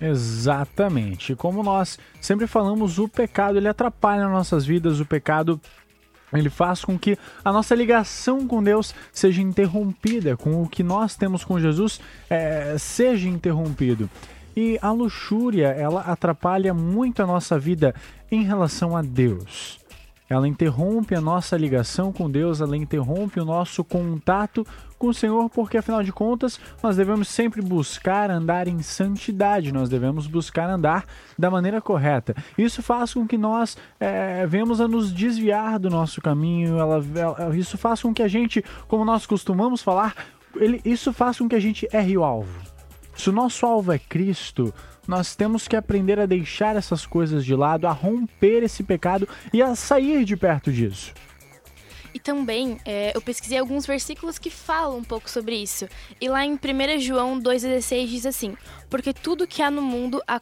Exatamente. 0.00 1.34
Como 1.34 1.62
nós 1.62 1.98
sempre 2.20 2.46
falamos, 2.46 2.98
o 2.98 3.08
pecado 3.08 3.58
ele 3.58 3.68
atrapalha 3.68 4.28
nossas 4.28 4.66
vidas, 4.66 5.00
o 5.00 5.06
pecado 5.06 5.60
ele 6.32 6.50
faz 6.50 6.84
com 6.84 6.98
que 6.98 7.16
a 7.44 7.52
nossa 7.52 7.74
ligação 7.74 8.46
com 8.46 8.62
Deus 8.62 8.94
seja 9.12 9.40
interrompida, 9.40 10.36
com 10.36 10.62
o 10.62 10.68
que 10.68 10.82
nós 10.82 11.14
temos 11.14 11.44
com 11.44 11.60
Jesus 11.60 12.00
é, 12.28 12.76
seja 12.78 13.28
interrompido. 13.28 14.10
E 14.56 14.78
a 14.80 14.90
luxúria, 14.92 15.68
ela 15.68 16.02
atrapalha 16.02 16.72
muito 16.72 17.22
a 17.22 17.26
nossa 17.26 17.58
vida 17.58 17.94
em 18.30 18.42
relação 18.44 18.96
a 18.96 19.02
Deus. 19.02 19.80
Ela 20.28 20.48
interrompe 20.48 21.14
a 21.14 21.20
nossa 21.20 21.56
ligação 21.56 22.12
com 22.12 22.30
Deus, 22.30 22.60
ela 22.60 22.76
interrompe 22.76 23.38
o 23.38 23.44
nosso 23.44 23.84
contato 23.84 24.66
com 25.04 25.10
o 25.10 25.14
Senhor, 25.14 25.50
porque 25.50 25.76
afinal 25.76 26.02
de 26.02 26.10
contas 26.12 26.58
nós 26.82 26.96
devemos 26.96 27.28
sempre 27.28 27.60
buscar 27.60 28.30
andar 28.30 28.66
em 28.66 28.80
santidade, 28.80 29.70
nós 29.70 29.90
devemos 29.90 30.26
buscar 30.26 30.70
andar 30.70 31.04
da 31.38 31.50
maneira 31.50 31.78
correta. 31.80 32.34
Isso 32.56 32.82
faz 32.82 33.12
com 33.12 33.26
que 33.26 33.36
nós 33.36 33.76
é, 34.00 34.46
venhamos 34.46 34.80
a 34.80 34.88
nos 34.88 35.12
desviar 35.12 35.78
do 35.78 35.90
nosso 35.90 36.22
caminho, 36.22 36.78
ela, 36.78 37.04
ela- 37.14 37.56
isso 37.56 37.76
faz 37.76 38.00
com 38.00 38.14
que 38.14 38.22
a 38.22 38.28
gente, 38.28 38.64
como 38.88 39.04
nós 39.04 39.26
costumamos 39.26 39.82
falar, 39.82 40.14
ele, 40.56 40.80
isso 40.84 41.12
faz 41.12 41.38
com 41.38 41.46
que 41.48 41.54
a 41.56 41.60
gente 41.60 41.86
erre 41.92 42.16
o 42.16 42.24
alvo. 42.24 42.50
Se 43.14 43.28
o 43.28 43.32
nosso 43.32 43.66
alvo 43.66 43.92
é 43.92 43.98
Cristo, 43.98 44.72
nós 45.06 45.36
temos 45.36 45.68
que 45.68 45.76
aprender 45.76 46.18
a 46.18 46.24
deixar 46.26 46.76
essas 46.76 47.04
coisas 47.04 47.44
de 47.44 47.54
lado, 47.54 47.86
a 47.86 47.92
romper 47.92 48.62
esse 48.62 48.82
pecado 48.82 49.28
e 49.52 49.60
a 49.62 49.74
sair 49.74 50.24
de 50.24 50.34
perto 50.36 50.72
disso. 50.72 51.12
E 52.14 52.20
também, 52.20 52.78
é, 52.84 53.10
eu 53.12 53.20
pesquisei 53.20 53.58
alguns 53.58 53.84
versículos 53.84 54.38
que 54.38 54.48
falam 54.48 54.98
um 54.98 55.04
pouco 55.04 55.28
sobre 55.28 55.56
isso. 55.56 55.88
E 56.20 56.28
lá 56.28 56.44
em 56.44 56.54
1 56.54 57.00
João 57.00 57.40
2,16 57.40 58.06
diz 58.06 58.24
assim: 58.24 58.56
Porque 58.88 59.12
tudo 59.12 59.48
que 59.48 59.60
há 59.60 59.68
no 59.70 59.82
mundo, 59.82 60.22
a 60.24 60.38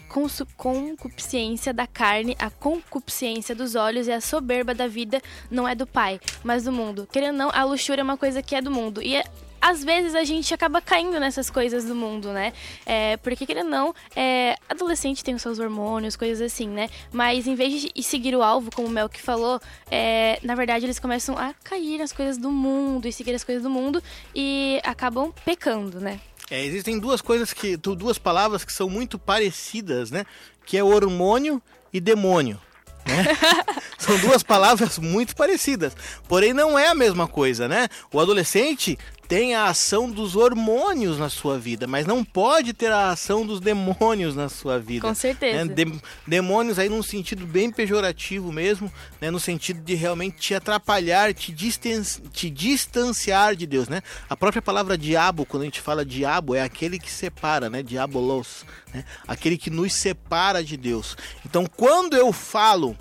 concupiscência 0.56 1.72
da 1.72 1.86
carne, 1.86 2.36
a 2.38 2.50
concupiscência 2.50 3.54
dos 3.54 3.74
olhos 3.74 4.06
e 4.06 4.12
a 4.12 4.20
soberba 4.20 4.74
da 4.74 4.86
vida 4.86 5.22
não 5.50 5.66
é 5.66 5.74
do 5.74 5.86
Pai, 5.86 6.20
mas 6.44 6.64
do 6.64 6.72
mundo. 6.72 7.08
Querendo 7.10 7.32
ou 7.32 7.38
não, 7.38 7.50
a 7.52 7.64
luxúria 7.64 8.02
é 8.02 8.04
uma 8.04 8.18
coisa 8.18 8.42
que 8.42 8.54
é 8.54 8.60
do 8.60 8.70
mundo. 8.70 9.02
E 9.02 9.16
é- 9.16 9.24
às 9.62 9.84
vezes 9.84 10.14
a 10.16 10.24
gente 10.24 10.52
acaba 10.52 10.80
caindo 10.82 11.18
nessas 11.20 11.48
coisas 11.48 11.84
do 11.84 11.94
mundo, 11.94 12.32
né? 12.32 12.52
É, 12.84 13.16
porque, 13.18 13.46
querendo 13.46 13.66
ou 13.66 13.70
não, 13.70 13.94
é, 14.16 14.56
adolescente 14.68 15.22
tem 15.22 15.34
os 15.34 15.40
seus 15.40 15.58
hormônios, 15.60 16.16
coisas 16.16 16.40
assim, 16.52 16.68
né? 16.68 16.90
Mas 17.12 17.46
em 17.46 17.54
vez 17.54 17.80
de 17.94 18.02
seguir 18.02 18.34
o 18.34 18.42
alvo, 18.42 18.70
como 18.74 18.88
o 18.88 18.90
Mel 18.90 19.08
que 19.08 19.22
falou, 19.22 19.60
é, 19.90 20.38
na 20.42 20.54
verdade 20.56 20.84
eles 20.84 20.98
começam 20.98 21.38
a 21.38 21.54
cair 21.64 21.98
nas 21.98 22.12
coisas 22.12 22.36
do 22.36 22.50
mundo 22.50 23.06
e 23.06 23.12
seguir 23.12 23.34
as 23.34 23.44
coisas 23.44 23.62
do 23.62 23.70
mundo 23.70 24.02
e 24.34 24.80
acabam 24.84 25.32
pecando, 25.44 26.00
né? 26.00 26.20
É, 26.50 26.62
existem 26.64 26.98
duas 26.98 27.22
coisas 27.22 27.52
que. 27.52 27.76
du- 27.76 27.94
duas 27.96 28.18
palavras 28.18 28.64
que 28.64 28.72
são 28.72 28.90
muito 28.90 29.18
parecidas, 29.18 30.10
né? 30.10 30.26
Que 30.66 30.76
é 30.76 30.82
hormônio 30.84 31.62
e 31.92 32.00
demônio. 32.00 32.60
né? 33.06 33.24
São 33.98 34.18
duas 34.18 34.42
palavras 34.42 34.98
muito 34.98 35.34
parecidas. 35.36 35.96
Porém, 36.28 36.52
não 36.52 36.78
é 36.78 36.88
a 36.88 36.94
mesma 36.94 37.26
coisa, 37.28 37.68
né? 37.68 37.88
O 38.12 38.18
adolescente 38.20 38.98
tem 39.32 39.54
a 39.54 39.64
ação 39.64 40.10
dos 40.10 40.36
hormônios 40.36 41.18
na 41.18 41.30
sua 41.30 41.58
vida, 41.58 41.86
mas 41.86 42.06
não 42.06 42.22
pode 42.22 42.74
ter 42.74 42.92
a 42.92 43.08
ação 43.08 43.46
dos 43.46 43.60
demônios 43.60 44.36
na 44.36 44.50
sua 44.50 44.78
vida. 44.78 45.08
Com 45.08 45.14
certeza. 45.14 45.64
né? 45.64 45.72
Dem- 45.72 45.98
demônios 46.26 46.78
aí 46.78 46.90
num 46.90 47.02
sentido 47.02 47.46
bem 47.46 47.70
pejorativo 47.70 48.52
mesmo, 48.52 48.92
né? 49.22 49.30
No 49.30 49.40
sentido 49.40 49.80
de 49.80 49.94
realmente 49.94 50.36
te 50.36 50.54
atrapalhar, 50.54 51.32
te, 51.32 51.50
distan 51.50 52.02
te 52.30 52.50
distanciar 52.50 53.56
de 53.56 53.66
Deus, 53.66 53.88
né? 53.88 54.02
A 54.28 54.36
própria 54.36 54.60
palavra 54.60 54.98
diabo, 54.98 55.46
quando 55.46 55.62
a 55.62 55.64
gente 55.64 55.80
fala 55.80 56.04
diabo, 56.04 56.54
é 56.54 56.60
aquele 56.60 56.98
que 56.98 57.10
separa, 57.10 57.70
né? 57.70 57.82
Diabolos, 57.82 58.66
né? 58.92 59.02
Aquele 59.26 59.56
que 59.56 59.70
nos 59.70 59.94
separa 59.94 60.62
de 60.62 60.76
Deus. 60.76 61.16
Então, 61.46 61.64
quando 61.64 62.14
eu 62.14 62.34
falo 62.34 62.94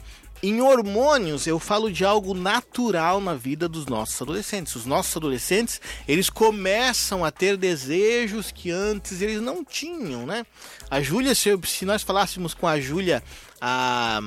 em 0.43 0.61
hormônios, 0.61 1.45
eu 1.45 1.59
falo 1.59 1.91
de 1.91 2.03
algo 2.03 2.33
natural 2.33 3.21
na 3.21 3.35
vida 3.35 3.69
dos 3.69 3.85
nossos 3.85 4.19
adolescentes. 4.21 4.75
Os 4.75 4.85
nossos 4.85 5.15
adolescentes, 5.15 5.79
eles 6.07 6.29
começam 6.29 7.23
a 7.23 7.31
ter 7.31 7.57
desejos 7.57 8.51
que 8.51 8.71
antes 8.71 9.21
eles 9.21 9.41
não 9.41 9.63
tinham, 9.63 10.25
né? 10.25 10.45
A 10.89 11.01
Júlia, 11.01 11.35
se, 11.35 11.49
se 11.65 11.85
nós 11.85 12.01
falássemos 12.01 12.53
com 12.53 12.67
a 12.67 12.79
Júlia 12.79 13.23
há 13.59 14.19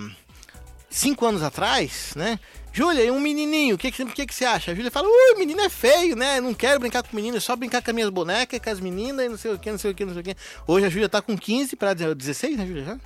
cinco 0.88 1.26
anos 1.26 1.42
atrás, 1.42 2.12
né? 2.14 2.38
Júlia, 2.72 3.12
um 3.12 3.20
menininho, 3.20 3.76
o 3.76 3.78
que, 3.78 3.90
que, 3.90 4.04
que, 4.04 4.26
que 4.26 4.34
você 4.34 4.44
acha? 4.44 4.72
A 4.72 4.74
Júlia 4.74 4.90
fala, 4.90 5.08
ui, 5.08 5.38
menino 5.38 5.60
é 5.60 5.68
feio, 5.68 6.16
né? 6.16 6.40
Não 6.40 6.52
quero 6.54 6.80
brincar 6.80 7.02
com 7.02 7.14
menino, 7.14 7.36
é 7.36 7.40
só 7.40 7.54
brincar 7.54 7.82
com 7.82 7.90
as 7.90 7.94
minhas 7.94 8.10
bonecas, 8.10 8.58
com 8.58 8.70
as 8.70 8.80
meninas 8.80 9.26
e 9.26 9.28
não 9.28 9.36
sei 9.36 9.52
o 9.52 9.58
que, 9.58 9.70
não 9.70 9.78
sei 9.78 9.90
o 9.92 9.94
que, 9.94 10.04
não 10.04 10.12
sei 10.12 10.22
o 10.22 10.24
que. 10.24 10.36
Hoje 10.66 10.86
a 10.86 10.88
Júlia 10.88 11.08
tá 11.08 11.22
com 11.22 11.36
15 11.36 11.76
para 11.76 11.94
16, 11.94 12.56
né, 12.56 12.66
Júlia? 12.66 13.00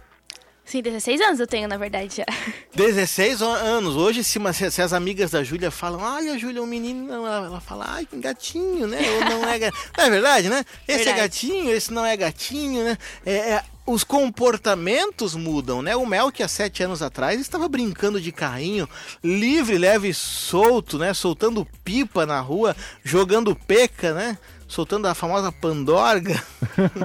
Sim, 0.69 0.83
16 0.83 1.21
anos 1.23 1.41
eu 1.41 1.47
tenho, 1.47 1.67
na 1.67 1.79
verdade, 1.79 2.17
já. 2.17 2.27
16 2.77 3.41
an- 3.41 3.47
anos. 3.57 3.97
Hoje, 3.97 4.23
se, 4.23 4.39
se- 4.71 4.83
as 4.83 4.93
amigas 4.93 5.31
da 5.31 5.43
Júlia 5.43 5.71
falam, 5.71 6.01
olha, 6.01 6.39
Júlia, 6.39 6.59
é 6.59 6.63
um 6.63 6.67
menino, 6.67 7.11
ela, 7.11 7.47
ela 7.47 7.61
fala, 7.61 7.87
ai, 7.89 8.05
que 8.05 8.19
gatinho, 8.19 8.87
né? 8.87 8.99
Ou 9.17 9.25
não 9.25 9.49
é 9.49 9.59
gatinho. 9.59 9.83
Não 9.97 10.05
é 10.05 10.11
verdade, 10.11 10.49
né? 10.51 10.65
Esse 10.87 11.05
Verdade. 11.05 11.09
é 11.19 11.23
gatinho, 11.23 11.71
esse 11.71 11.93
não 11.93 12.05
é 12.05 12.17
gatinho, 12.17 12.85
né? 12.85 12.99
É, 13.25 13.33
é, 13.33 13.65
os 13.87 14.05
comportamentos 14.05 15.35
mudam, 15.35 15.81
né? 15.83 15.97
O 15.97 16.05
Mel, 16.07 16.31
que 16.31 16.43
há 16.43 16.49
sete 16.49 16.83
anos 16.83 17.01
atrás 17.03 17.41
estava 17.41 17.67
brincando 17.69 18.21
de 18.21 18.31
carrinho, 18.31 18.89
livre, 19.25 19.79
leve 19.79 20.09
e 20.11 20.15
solto, 20.15 20.99
né? 20.99 21.15
Soltando 21.15 21.67
pipa 21.83 22.27
na 22.27 22.41
rua, 22.41 22.77
jogando 23.03 23.57
peca, 23.57 24.13
né? 24.13 24.39
Soltando 24.69 25.07
a 25.09 25.15
famosa 25.15 25.51
pandorga. 25.51 26.41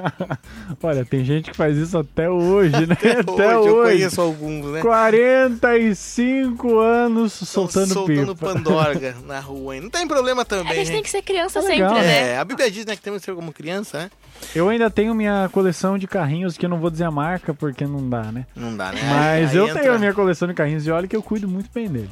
Olha, 0.83 1.05
tem 1.05 1.23
gente 1.23 1.49
que 1.51 1.55
faz 1.57 1.77
isso 1.77 1.97
até 1.97 2.29
hoje, 2.29 2.85
né? 2.85 2.97
Até, 3.01 3.57
hoje, 3.57 3.69
eu 3.69 3.75
hoje. 3.77 3.91
conheço 3.93 4.21
alguns, 4.21 4.65
né? 4.73 4.81
45 4.81 6.77
anos 6.79 7.31
soltando, 7.33 7.93
soltando 7.93 8.35
pipa. 8.35 8.53
pandorga 8.53 9.15
na 9.25 9.39
rua. 9.39 9.75
hein? 9.75 9.81
Não 9.81 9.89
tem 9.89 10.05
problema 10.07 10.43
também, 10.43 10.71
A 10.71 10.75
gente 10.75 10.85
gente. 10.87 10.93
tem 10.95 11.03
que 11.03 11.09
ser 11.09 11.21
criança 11.21 11.59
É 11.59 11.61
sempre, 11.61 11.93
né? 11.93 12.29
É, 12.31 12.37
a 12.37 12.43
Bíblia 12.43 12.69
diz 12.69 12.85
né, 12.85 12.95
que 12.95 13.01
temos 13.01 13.19
que 13.21 13.25
ser 13.25 13.33
como 13.35 13.53
criança, 13.53 13.97
né? 13.99 14.11
Eu 14.53 14.67
ainda 14.67 14.89
tenho 14.89 15.15
minha 15.15 15.47
coleção 15.51 15.97
de 15.97 16.05
carrinhos, 16.05 16.57
que 16.57 16.65
eu 16.65 16.69
não 16.69 16.79
vou 16.79 16.89
dizer 16.89 17.05
a 17.05 17.11
marca 17.11 17.53
porque 17.53 17.85
não 17.85 18.09
dá, 18.09 18.23
né? 18.23 18.45
Não 18.55 18.75
dá, 18.75 18.91
né? 18.91 18.99
Mas 19.09 19.51
Aí 19.51 19.55
eu 19.57 19.67
entra- 19.69 19.81
tenho 19.81 19.93
a 19.95 19.99
minha 19.99 20.13
coleção 20.13 20.47
de 20.47 20.53
carrinhos 20.53 20.85
e 20.85 20.91
olha 20.91 21.07
que 21.07 21.15
eu 21.15 21.23
cuido 21.23 21.47
muito 21.47 21.69
bem 21.73 21.87
dele. 21.87 22.09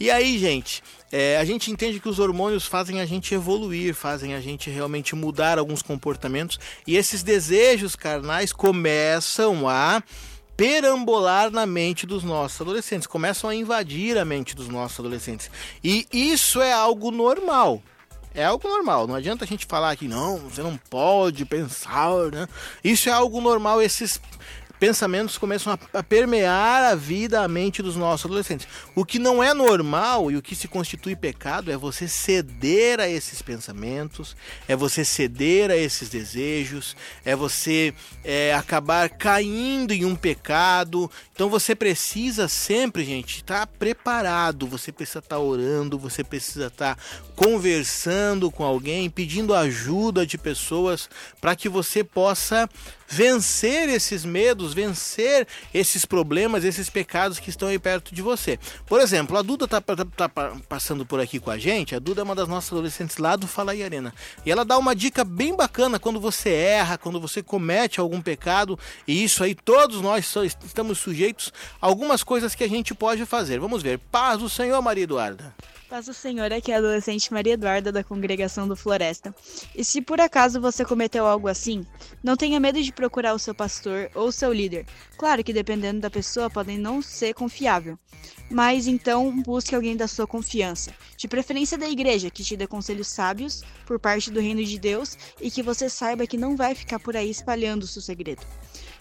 E 0.00 0.10
aí, 0.10 0.38
gente, 0.38 0.82
é, 1.10 1.38
a 1.38 1.44
gente 1.44 1.70
entende 1.70 1.98
que 1.98 2.08
os 2.08 2.18
hormônios 2.18 2.66
fazem 2.66 3.00
a 3.00 3.06
gente 3.06 3.34
evoluir, 3.34 3.94
fazem 3.94 4.34
a 4.34 4.40
gente 4.40 4.70
realmente 4.70 5.16
mudar 5.16 5.58
alguns 5.58 5.82
comportamentos 5.82 6.58
e 6.86 6.96
esses 6.96 7.22
desejos 7.22 7.96
carnais 7.96 8.52
começam 8.52 9.68
a 9.68 10.02
perambolar 10.56 11.50
na 11.50 11.64
mente 11.66 12.06
dos 12.06 12.24
nossos 12.24 12.60
adolescentes, 12.60 13.06
começam 13.06 13.48
a 13.48 13.54
invadir 13.54 14.18
a 14.18 14.24
mente 14.24 14.54
dos 14.54 14.68
nossos 14.68 14.98
adolescentes. 14.98 15.50
E 15.82 16.06
isso 16.12 16.60
é 16.60 16.72
algo 16.72 17.10
normal. 17.10 17.82
É 18.34 18.44
algo 18.44 18.68
normal, 18.68 19.06
não 19.06 19.14
adianta 19.14 19.44
a 19.44 19.48
gente 19.48 19.66
falar 19.66 19.96
que 19.96 20.06
não, 20.06 20.38
você 20.38 20.62
não 20.62 20.76
pode 20.76 21.44
pensar, 21.44 22.30
né? 22.30 22.46
Isso 22.84 23.08
é 23.08 23.12
algo 23.12 23.40
normal, 23.40 23.82
esses 23.82 24.20
pensamentos 24.78 25.38
começam 25.38 25.72
a, 25.72 25.98
a 25.98 26.02
permear 26.02 26.84
a 26.84 26.94
vida, 26.94 27.42
a 27.42 27.48
mente 27.48 27.82
dos 27.82 27.96
nossos 27.96 28.26
adolescentes. 28.26 28.66
O 28.94 29.04
que 29.04 29.18
não 29.18 29.42
é 29.42 29.52
normal 29.52 30.30
e 30.30 30.36
o 30.36 30.42
que 30.42 30.54
se 30.54 30.68
constitui 30.68 31.16
pecado 31.16 31.70
é 31.70 31.76
você 31.76 32.06
ceder 32.06 33.00
a 33.00 33.08
esses 33.08 33.42
pensamentos, 33.42 34.36
é 34.66 34.76
você 34.76 35.04
ceder 35.04 35.70
a 35.70 35.76
esses 35.76 36.08
desejos, 36.08 36.96
é 37.24 37.34
você 37.34 37.92
é, 38.24 38.54
acabar 38.54 39.08
caindo 39.10 39.92
em 39.92 40.04
um 40.04 40.14
pecado. 40.14 41.10
Então 41.38 41.48
você 41.48 41.72
precisa 41.72 42.48
sempre, 42.48 43.04
gente, 43.04 43.36
estar 43.36 43.64
preparado, 43.64 44.66
você 44.66 44.90
precisa 44.90 45.20
estar 45.20 45.38
orando, 45.38 45.96
você 45.96 46.24
precisa 46.24 46.66
estar 46.66 46.98
conversando 47.36 48.50
com 48.50 48.64
alguém, 48.64 49.08
pedindo 49.08 49.54
ajuda 49.54 50.26
de 50.26 50.36
pessoas 50.36 51.08
para 51.40 51.54
que 51.54 51.68
você 51.68 52.02
possa 52.02 52.68
vencer 53.10 53.88
esses 53.88 54.24
medos, 54.24 54.74
vencer 54.74 55.46
esses 55.72 56.04
problemas, 56.04 56.64
esses 56.64 56.90
pecados 56.90 57.38
que 57.38 57.50
estão 57.50 57.68
aí 57.68 57.78
perto 57.78 58.12
de 58.12 58.20
você. 58.20 58.58
Por 58.84 59.00
exemplo, 59.00 59.38
a 59.38 59.40
Duda 59.42 59.68
tá, 59.68 59.80
tá- 59.80 59.96
tá 60.04 60.28
pa- 60.28 60.56
passando 60.68 61.06
por 61.06 61.20
aqui 61.20 61.38
com 61.38 61.50
a 61.52 61.56
gente. 61.56 61.94
A 61.94 62.00
Duda 62.00 62.20
é 62.20 62.24
uma 62.24 62.34
das 62.34 62.48
nossas 62.48 62.72
adolescentes 62.72 63.16
lá 63.16 63.36
do 63.36 63.46
Fala 63.46 63.70
aí 63.72 63.84
Arena. 63.84 64.12
E 64.44 64.50
ela 64.50 64.64
dá 64.64 64.76
uma 64.76 64.94
dica 64.94 65.24
bem 65.24 65.56
bacana 65.56 66.00
quando 66.00 66.20
você 66.20 66.50
erra, 66.50 66.98
quando 66.98 67.20
você 67.20 67.42
comete 67.42 68.00
algum 68.00 68.20
pecado. 68.20 68.76
E 69.06 69.22
isso 69.22 69.42
aí, 69.44 69.54
todos 69.54 70.02
nós 70.02 70.34
estamos 70.64 70.98
sujeitos 70.98 71.27
algumas 71.80 72.22
coisas 72.22 72.54
que 72.54 72.64
a 72.64 72.68
gente 72.68 72.94
pode 72.94 73.24
fazer. 73.26 73.58
Vamos 73.58 73.82
ver. 73.82 73.98
Paz 73.98 74.38
do 74.40 74.48
Senhor, 74.48 74.80
Maria 74.82 75.04
Eduarda. 75.04 75.54
Paz 75.88 76.04
do 76.04 76.12
Senhor, 76.12 76.52
aqui 76.52 76.70
é 76.70 76.74
a 76.74 76.78
adolescente 76.78 77.32
Maria 77.32 77.54
Eduarda 77.54 77.90
da 77.90 78.04
congregação 78.04 78.68
do 78.68 78.76
Floresta. 78.76 79.34
E 79.74 79.82
se 79.82 80.02
por 80.02 80.20
acaso 80.20 80.60
você 80.60 80.84
cometeu 80.84 81.24
algo 81.24 81.48
assim, 81.48 81.86
não 82.22 82.36
tenha 82.36 82.60
medo 82.60 82.82
de 82.82 82.92
procurar 82.92 83.32
o 83.32 83.38
seu 83.38 83.54
pastor 83.54 84.10
ou 84.14 84.30
seu 84.30 84.52
líder. 84.52 84.84
Claro 85.16 85.42
que 85.42 85.50
dependendo 85.50 86.00
da 86.00 86.10
pessoa 86.10 86.50
podem 86.50 86.76
não 86.76 87.00
ser 87.00 87.32
confiável. 87.32 87.98
Mas 88.50 88.86
então 88.86 89.40
busque 89.40 89.74
alguém 89.74 89.96
da 89.96 90.06
sua 90.06 90.26
confiança, 90.26 90.92
de 91.16 91.26
preferência 91.26 91.78
da 91.78 91.88
igreja, 91.88 92.28
que 92.28 92.44
te 92.44 92.54
dê 92.54 92.66
conselhos 92.66 93.08
sábios 93.08 93.62
por 93.86 93.98
parte 93.98 94.30
do 94.30 94.40
reino 94.40 94.62
de 94.62 94.78
Deus 94.78 95.16
e 95.40 95.50
que 95.50 95.62
você 95.62 95.88
saiba 95.88 96.26
que 96.26 96.36
não 96.36 96.54
vai 96.54 96.74
ficar 96.74 96.98
por 96.98 97.16
aí 97.16 97.30
espalhando 97.30 97.84
o 97.84 97.86
seu 97.86 98.02
segredo. 98.02 98.44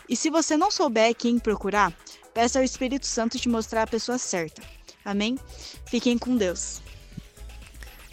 E 0.10 0.16
se 0.16 0.30
você 0.30 0.55
não 0.55 0.72
souber 0.72 1.14
quem 1.16 1.38
procurar, 1.38 1.93
peça 2.34 2.60
ao 2.60 2.66
Espírito 2.66 3.05
Santo 3.05 3.38
te 3.38 3.49
mostrar 3.49 3.84
a 3.84 3.88
pessoa 3.88 4.18
certa. 4.18 4.62
Amém? 5.03 5.38
Fiquem 5.86 6.18
com 6.18 6.36
Deus. 6.36 6.82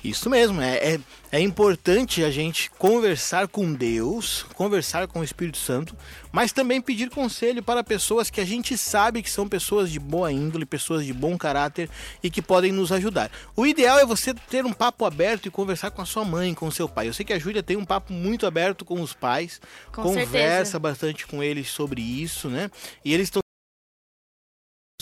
Isso 0.04 0.28
mesmo, 0.28 0.60
é, 0.60 0.76
é, 0.76 1.00
é 1.32 1.40
importante 1.40 2.22
a 2.22 2.30
gente 2.30 2.70
conversar 2.72 3.48
com 3.48 3.72
Deus, 3.72 4.44
conversar 4.54 5.08
com 5.08 5.20
o 5.20 5.24
Espírito 5.24 5.56
Santo, 5.56 5.96
mas 6.30 6.52
também 6.52 6.78
pedir 6.78 7.08
conselho 7.08 7.62
para 7.62 7.82
pessoas 7.82 8.28
que 8.28 8.38
a 8.38 8.44
gente 8.44 8.76
sabe 8.76 9.22
que 9.22 9.30
são 9.30 9.48
pessoas 9.48 9.90
de 9.90 9.98
boa 9.98 10.30
índole, 10.30 10.66
pessoas 10.66 11.06
de 11.06 11.12
bom 11.14 11.38
caráter 11.38 11.88
e 12.22 12.28
que 12.28 12.42
podem 12.42 12.70
nos 12.70 12.92
ajudar. 12.92 13.30
O 13.56 13.66
ideal 13.66 13.98
é 13.98 14.04
você 14.04 14.34
ter 14.34 14.66
um 14.66 14.74
papo 14.74 15.06
aberto 15.06 15.46
e 15.46 15.50
conversar 15.50 15.90
com 15.90 16.02
a 16.02 16.06
sua 16.06 16.22
mãe, 16.22 16.52
com 16.52 16.66
o 16.66 16.72
seu 16.72 16.86
pai. 16.86 17.08
Eu 17.08 17.14
sei 17.14 17.24
que 17.24 17.32
a 17.32 17.38
Júlia 17.38 17.62
tem 17.62 17.78
um 17.78 17.84
papo 17.84 18.12
muito 18.12 18.46
aberto 18.46 18.84
com 18.84 19.00
os 19.00 19.14
pais, 19.14 19.58
Com 19.90 20.02
conversa 20.02 20.28
certeza. 20.36 20.78
bastante 20.78 21.26
com 21.26 21.42
eles 21.42 21.70
sobre 21.70 22.02
isso, 22.02 22.50
né? 22.50 22.70
E 23.02 23.14
eles 23.14 23.28
estão 23.28 23.43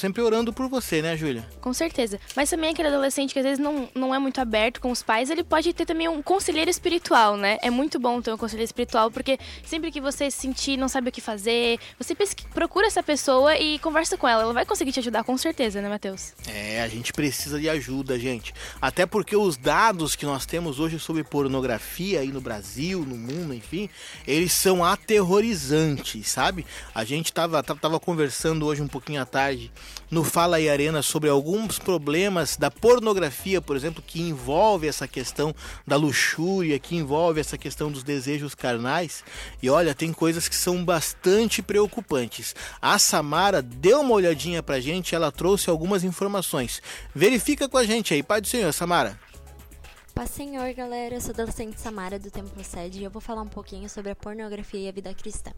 sempre 0.02 0.20
orando 0.20 0.52
por 0.52 0.68
você, 0.68 1.00
né, 1.00 1.16
Júlia? 1.16 1.48
Com 1.60 1.72
certeza. 1.72 2.18
Mas 2.34 2.50
também 2.50 2.70
aquele 2.70 2.88
adolescente 2.88 3.32
que 3.32 3.38
às 3.38 3.44
vezes 3.44 3.58
não, 3.60 3.88
não 3.94 4.12
é 4.12 4.18
muito 4.18 4.40
aberto 4.40 4.80
com 4.80 4.90
os 4.90 5.00
pais, 5.00 5.30
ele 5.30 5.44
pode 5.44 5.72
ter 5.72 5.86
também 5.86 6.08
um 6.08 6.20
conselheiro 6.20 6.68
espiritual, 6.68 7.36
né? 7.36 7.56
É 7.62 7.70
muito 7.70 8.00
bom 8.00 8.20
ter 8.20 8.32
um 8.32 8.36
conselheiro 8.36 8.66
espiritual, 8.66 9.12
porque 9.12 9.38
sempre 9.64 9.92
que 9.92 10.00
você 10.00 10.28
se 10.28 10.38
sentir, 10.38 10.76
não 10.76 10.88
sabe 10.88 11.08
o 11.08 11.12
que 11.12 11.20
fazer, 11.20 11.78
você 11.96 12.16
procura 12.52 12.88
essa 12.88 13.00
pessoa 13.00 13.56
e 13.56 13.78
conversa 13.78 14.16
com 14.16 14.26
ela. 14.26 14.42
Ela 14.42 14.52
vai 14.52 14.66
conseguir 14.66 14.90
te 14.90 14.98
ajudar, 14.98 15.22
com 15.22 15.38
certeza, 15.38 15.80
né, 15.80 15.88
Matheus? 15.88 16.32
É, 16.48 16.82
a 16.82 16.88
gente 16.88 17.12
precisa 17.12 17.60
de 17.60 17.68
ajuda, 17.68 18.18
gente. 18.18 18.52
Até 18.80 19.06
porque 19.06 19.36
os 19.36 19.56
dados 19.56 20.16
que 20.16 20.26
nós 20.26 20.44
temos 20.44 20.80
hoje 20.80 20.98
sobre 20.98 21.22
pornografia 21.22 22.20
aí 22.20 22.32
no 22.32 22.40
Brasil, 22.40 23.04
no 23.06 23.16
mundo, 23.16 23.54
enfim, 23.54 23.88
eles 24.26 24.52
são 24.52 24.84
aterrorizantes, 24.84 26.28
sabe? 26.28 26.66
A 26.92 27.04
gente 27.04 27.32
tava, 27.32 27.62
tava 27.62 28.00
conversando 28.00 28.66
hoje 28.66 28.82
um 28.82 28.88
pouquinho 28.88 29.22
à 29.22 29.24
tarde 29.24 29.70
no 30.10 30.22
Fala 30.22 30.56
aí 30.56 30.68
Arena 30.68 31.00
sobre 31.00 31.30
alguns 31.30 31.78
problemas 31.78 32.56
da 32.56 32.70
pornografia, 32.70 33.60
por 33.62 33.76
exemplo, 33.76 34.02
que 34.06 34.20
envolve 34.20 34.86
essa 34.86 35.08
questão 35.08 35.54
da 35.86 35.96
luxúria, 35.96 36.78
que 36.78 36.94
envolve 36.94 37.40
essa 37.40 37.56
questão 37.56 37.90
dos 37.90 38.02
desejos 38.02 38.54
carnais. 38.54 39.24
E 39.62 39.70
olha, 39.70 39.94
tem 39.94 40.12
coisas 40.12 40.48
que 40.48 40.54
são 40.54 40.84
bastante 40.84 41.62
preocupantes. 41.62 42.54
A 42.80 42.98
Samara 42.98 43.62
deu 43.62 44.00
uma 44.00 44.12
olhadinha 44.12 44.62
pra 44.62 44.80
gente, 44.80 45.14
ela 45.14 45.32
trouxe 45.32 45.70
algumas 45.70 46.04
informações. 46.04 46.82
Verifica 47.14 47.68
com 47.68 47.78
a 47.78 47.84
gente 47.84 48.12
aí, 48.12 48.22
Pai 48.22 48.40
do 48.40 48.46
Senhor, 48.46 48.72
Samara. 48.72 49.18
Paz 50.14 50.30
Senhor, 50.30 50.72
galera. 50.74 51.14
Eu 51.14 51.20
sou 51.22 51.32
adolescente 51.32 51.80
Samara 51.80 52.18
do 52.18 52.30
Templo 52.30 52.62
Sede 52.62 53.00
e 53.00 53.04
eu 53.04 53.10
vou 53.10 53.20
falar 53.20 53.40
um 53.40 53.48
pouquinho 53.48 53.88
sobre 53.88 54.10
a 54.10 54.16
pornografia 54.16 54.80
e 54.80 54.88
a 54.88 54.92
vida 54.92 55.14
cristã. 55.14 55.52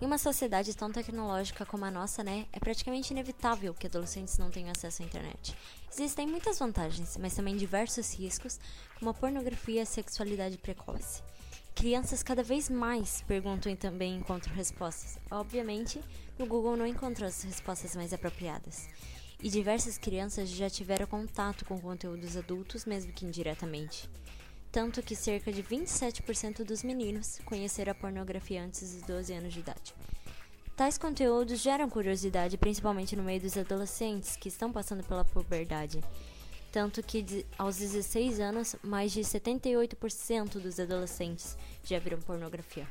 Em 0.00 0.06
uma 0.06 0.16
sociedade 0.16 0.74
tão 0.74 0.90
tecnológica 0.90 1.66
como 1.66 1.84
a 1.84 1.90
nossa, 1.90 2.24
né, 2.24 2.46
é 2.54 2.58
praticamente 2.58 3.12
inevitável 3.12 3.74
que 3.74 3.86
adolescentes 3.86 4.38
não 4.38 4.50
tenham 4.50 4.70
acesso 4.70 5.02
à 5.02 5.04
internet. 5.04 5.54
Existem 5.92 6.26
muitas 6.26 6.58
vantagens, 6.58 7.18
mas 7.18 7.34
também 7.34 7.54
diversos 7.54 8.14
riscos, 8.14 8.58
como 8.98 9.10
a 9.10 9.14
pornografia 9.14 9.80
e 9.80 9.80
a 9.80 9.86
sexualidade 9.86 10.56
precoce. 10.56 11.22
Crianças 11.74 12.22
cada 12.22 12.42
vez 12.42 12.70
mais 12.70 13.20
perguntam 13.28 13.70
e 13.70 13.76
também 13.76 14.16
encontram 14.16 14.54
respostas. 14.54 15.18
Obviamente, 15.30 16.00
no 16.38 16.46
Google 16.46 16.78
não 16.78 16.86
encontram 16.86 17.28
as 17.28 17.42
respostas 17.42 17.94
mais 17.94 18.14
apropriadas. 18.14 18.88
E 19.42 19.50
diversas 19.50 19.98
crianças 19.98 20.48
já 20.48 20.70
tiveram 20.70 21.06
contato 21.06 21.66
com 21.66 21.78
conteúdos 21.78 22.38
adultos, 22.38 22.86
mesmo 22.86 23.12
que 23.12 23.26
indiretamente. 23.26 24.08
Tanto 24.72 25.02
que 25.02 25.16
cerca 25.16 25.52
de 25.52 25.62
27% 25.62 26.62
dos 26.62 26.84
meninos 26.84 27.40
conheceram 27.44 27.90
a 27.90 27.94
pornografia 27.94 28.62
antes 28.62 28.94
dos 28.94 29.02
12 29.02 29.32
anos 29.32 29.52
de 29.52 29.60
idade. 29.60 29.94
Tais 30.76 30.96
conteúdos 30.96 31.60
geram 31.60 31.90
curiosidade, 31.90 32.56
principalmente 32.56 33.16
no 33.16 33.22
meio 33.22 33.40
dos 33.40 33.58
adolescentes 33.58 34.36
que 34.36 34.48
estão 34.48 34.72
passando 34.72 35.02
pela 35.02 35.24
puberdade. 35.24 36.00
Tanto 36.72 37.02
que 37.02 37.44
aos 37.58 37.76
16 37.78 38.38
anos, 38.38 38.76
mais 38.82 39.10
de 39.10 39.22
78% 39.22 40.60
dos 40.60 40.78
adolescentes 40.78 41.58
já 41.82 41.98
viram 41.98 42.20
pornografia. 42.20 42.86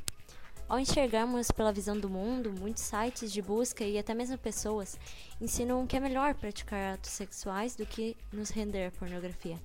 Ao 0.68 0.78
enxergarmos 0.78 1.50
pela 1.50 1.72
visão 1.72 1.98
do 1.98 2.08
mundo, 2.08 2.52
muitos 2.52 2.84
sites 2.84 3.32
de 3.32 3.42
busca 3.42 3.82
e 3.82 3.98
até 3.98 4.14
mesmo 4.14 4.38
pessoas 4.38 4.96
ensinam 5.40 5.84
que 5.84 5.96
é 5.96 6.00
melhor 6.00 6.32
praticar 6.36 6.94
atos 6.94 7.10
sexuais 7.10 7.74
do 7.74 7.84
que 7.84 8.16
nos 8.32 8.50
render 8.50 8.86
à 8.86 8.90
pornografia. 8.92 9.58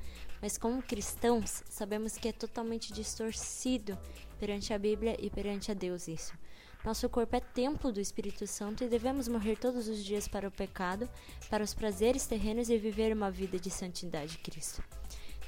Mas 0.46 0.60
como 0.60 0.80
cristãos, 0.80 1.64
sabemos 1.68 2.20
que 2.20 2.28
é 2.28 2.32
totalmente 2.32 2.93
distorcido 2.93 3.98
perante 4.39 4.72
a 4.76 4.78
Bíblia 4.78 5.18
e 5.20 5.28
perante 5.28 5.72
a 5.72 5.74
Deus 5.74 6.08
isso. 6.08 6.38
Nosso 6.86 7.10
corpo 7.10 7.36
é 7.36 7.39
templo 7.39 7.91
do 7.91 8.00
Espírito 8.00 8.46
Santo 8.46 8.84
e 8.84 8.88
devemos 8.88 9.28
morrer 9.28 9.56
todos 9.56 9.88
os 9.88 10.06
dias 10.06 10.28
para 10.28 10.48
o 10.48 10.52
pecado, 10.52 11.10
para 11.50 11.64
os 11.64 11.74
prazeres 11.74 12.28
terrenos 12.28 12.70
e 12.70 12.78
viver 12.78 13.12
uma 13.12 13.32
vida 13.32 13.60
de 13.60 13.72
santidade 13.72 14.38
Cristo. 14.38 14.84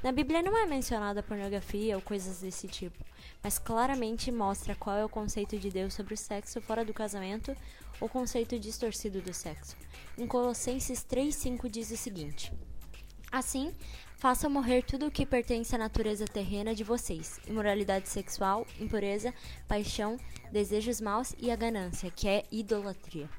Na 0.02 0.12
Bíblia 0.12 0.42
não 0.42 0.58
é 0.58 0.66
mencionada 0.66 1.22
pornografia 1.22 1.96
ou 1.96 2.02
coisas 2.02 2.40
desse 2.42 2.68
tipo, 2.68 3.06
mas 3.44 3.60
claramente 3.60 4.32
mostra 4.32 4.74
qual 4.74 4.98
é 4.98 5.06
o 5.06 5.10
conceito 5.10 5.60
de 5.60 5.70
Deus 5.70 5.94
sobre 5.94 6.16
o 6.16 6.18
sexo 6.18 6.60
fora 6.60 6.84
do 6.84 6.92
casamento, 6.92 7.56
ou 8.02 8.10
conceito 8.10 8.58
distorcido 8.58 9.22
do 9.22 9.32
sexo. 9.32 9.78
Em 10.18 10.26
Colossenses 10.26 11.06
3:5 11.06 11.70
diz 11.70 11.92
o 11.92 11.98
seguinte: 11.98 12.52
Assim, 13.32 13.74
façam 14.18 14.50
morrer 14.50 14.84
tudo 14.84 15.08
o 15.08 15.12
que 15.12 15.26
pertence 15.26 15.76
à 15.76 15.78
natureza 15.78 16.26
terrena 16.26 16.74
de 16.74 16.84
vocês: 16.84 17.40
imoralidade 17.48 18.08
sexual, 18.08 18.66
impureza, 18.80 19.34
paixão, 19.68 20.18
desejos 20.52 21.02
maus 21.02 21.36
e 21.38 21.52
a 21.52 21.56
ganância, 21.56 22.10
que 22.10 22.28
é 22.28 22.46
idolatria. 22.52 23.30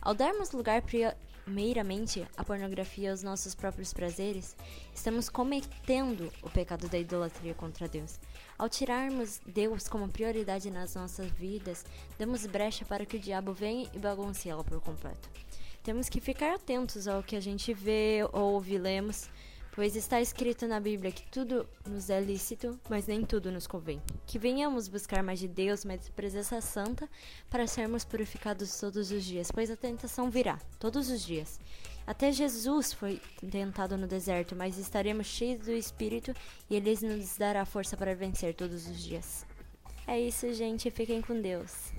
Ao 0.00 0.14
darmos 0.14 0.52
lugar 0.52 0.82
primeiramente 0.82 2.26
à 2.36 2.44
pornografia 2.44 3.08
e 3.08 3.10
aos 3.10 3.22
nossos 3.22 3.54
próprios 3.54 3.92
prazeres, 3.92 4.56
estamos 4.94 5.28
cometendo 5.28 6.32
o 6.42 6.48
pecado 6.48 6.88
da 6.88 6.98
idolatria 6.98 7.54
contra 7.54 7.88
Deus. 7.88 8.20
Ao 8.56 8.68
tirarmos 8.68 9.40
Deus 9.46 9.88
como 9.88 10.08
prioridade 10.08 10.70
nas 10.70 10.94
nossas 10.94 11.30
vidas, 11.32 11.84
damos 12.18 12.46
brecha 12.46 12.84
para 12.84 13.04
que 13.04 13.16
o 13.16 13.20
diabo 13.20 13.52
venha 13.52 13.88
e 13.92 13.98
bagunce 13.98 14.48
ela 14.48 14.62
por 14.62 14.80
completo. 14.80 15.28
Temos 15.82 16.08
que 16.08 16.20
ficar 16.20 16.54
atentos 16.54 17.08
ao 17.08 17.24
que 17.24 17.34
a 17.34 17.40
gente 17.40 17.74
vê, 17.74 18.20
ouve, 18.32 18.78
lemos, 18.78 19.28
pois 19.72 19.96
está 19.96 20.20
escrito 20.20 20.68
na 20.68 20.78
Bíblia 20.78 21.10
que 21.10 21.26
tudo 21.26 21.68
nos 21.84 22.08
é 22.08 22.20
lícito, 22.20 22.78
mas 22.88 23.08
nem 23.08 23.24
tudo 23.24 23.50
nos 23.50 23.66
convém. 23.66 24.00
Que 24.24 24.38
venhamos 24.38 24.86
buscar 24.86 25.24
mais 25.24 25.40
de 25.40 25.48
Deus, 25.48 25.84
mais 25.84 26.04
de 26.04 26.12
presença 26.12 26.60
santa, 26.60 27.08
para 27.50 27.66
sermos 27.66 28.04
purificados 28.04 28.78
todos 28.78 29.10
os 29.10 29.24
dias, 29.24 29.50
pois 29.50 29.72
a 29.72 29.76
tentação 29.76 30.30
virá, 30.30 30.56
todos 30.78 31.10
os 31.10 31.20
dias. 31.20 31.58
Até 32.06 32.30
Jesus 32.30 32.92
foi 32.92 33.20
tentado 33.50 33.96
no 33.96 34.06
deserto, 34.06 34.54
mas 34.54 34.78
estaremos 34.78 35.26
cheios 35.26 35.64
do 35.64 35.72
Espírito 35.72 36.32
e 36.70 36.76
Ele 36.76 36.96
nos 37.02 37.36
dará 37.36 37.64
força 37.64 37.96
para 37.96 38.14
vencer 38.14 38.54
todos 38.54 38.86
os 38.86 39.02
dias. 39.02 39.44
É 40.06 40.20
isso, 40.20 40.52
gente. 40.52 40.90
Fiquem 40.90 41.20
com 41.20 41.40
Deus. 41.40 41.92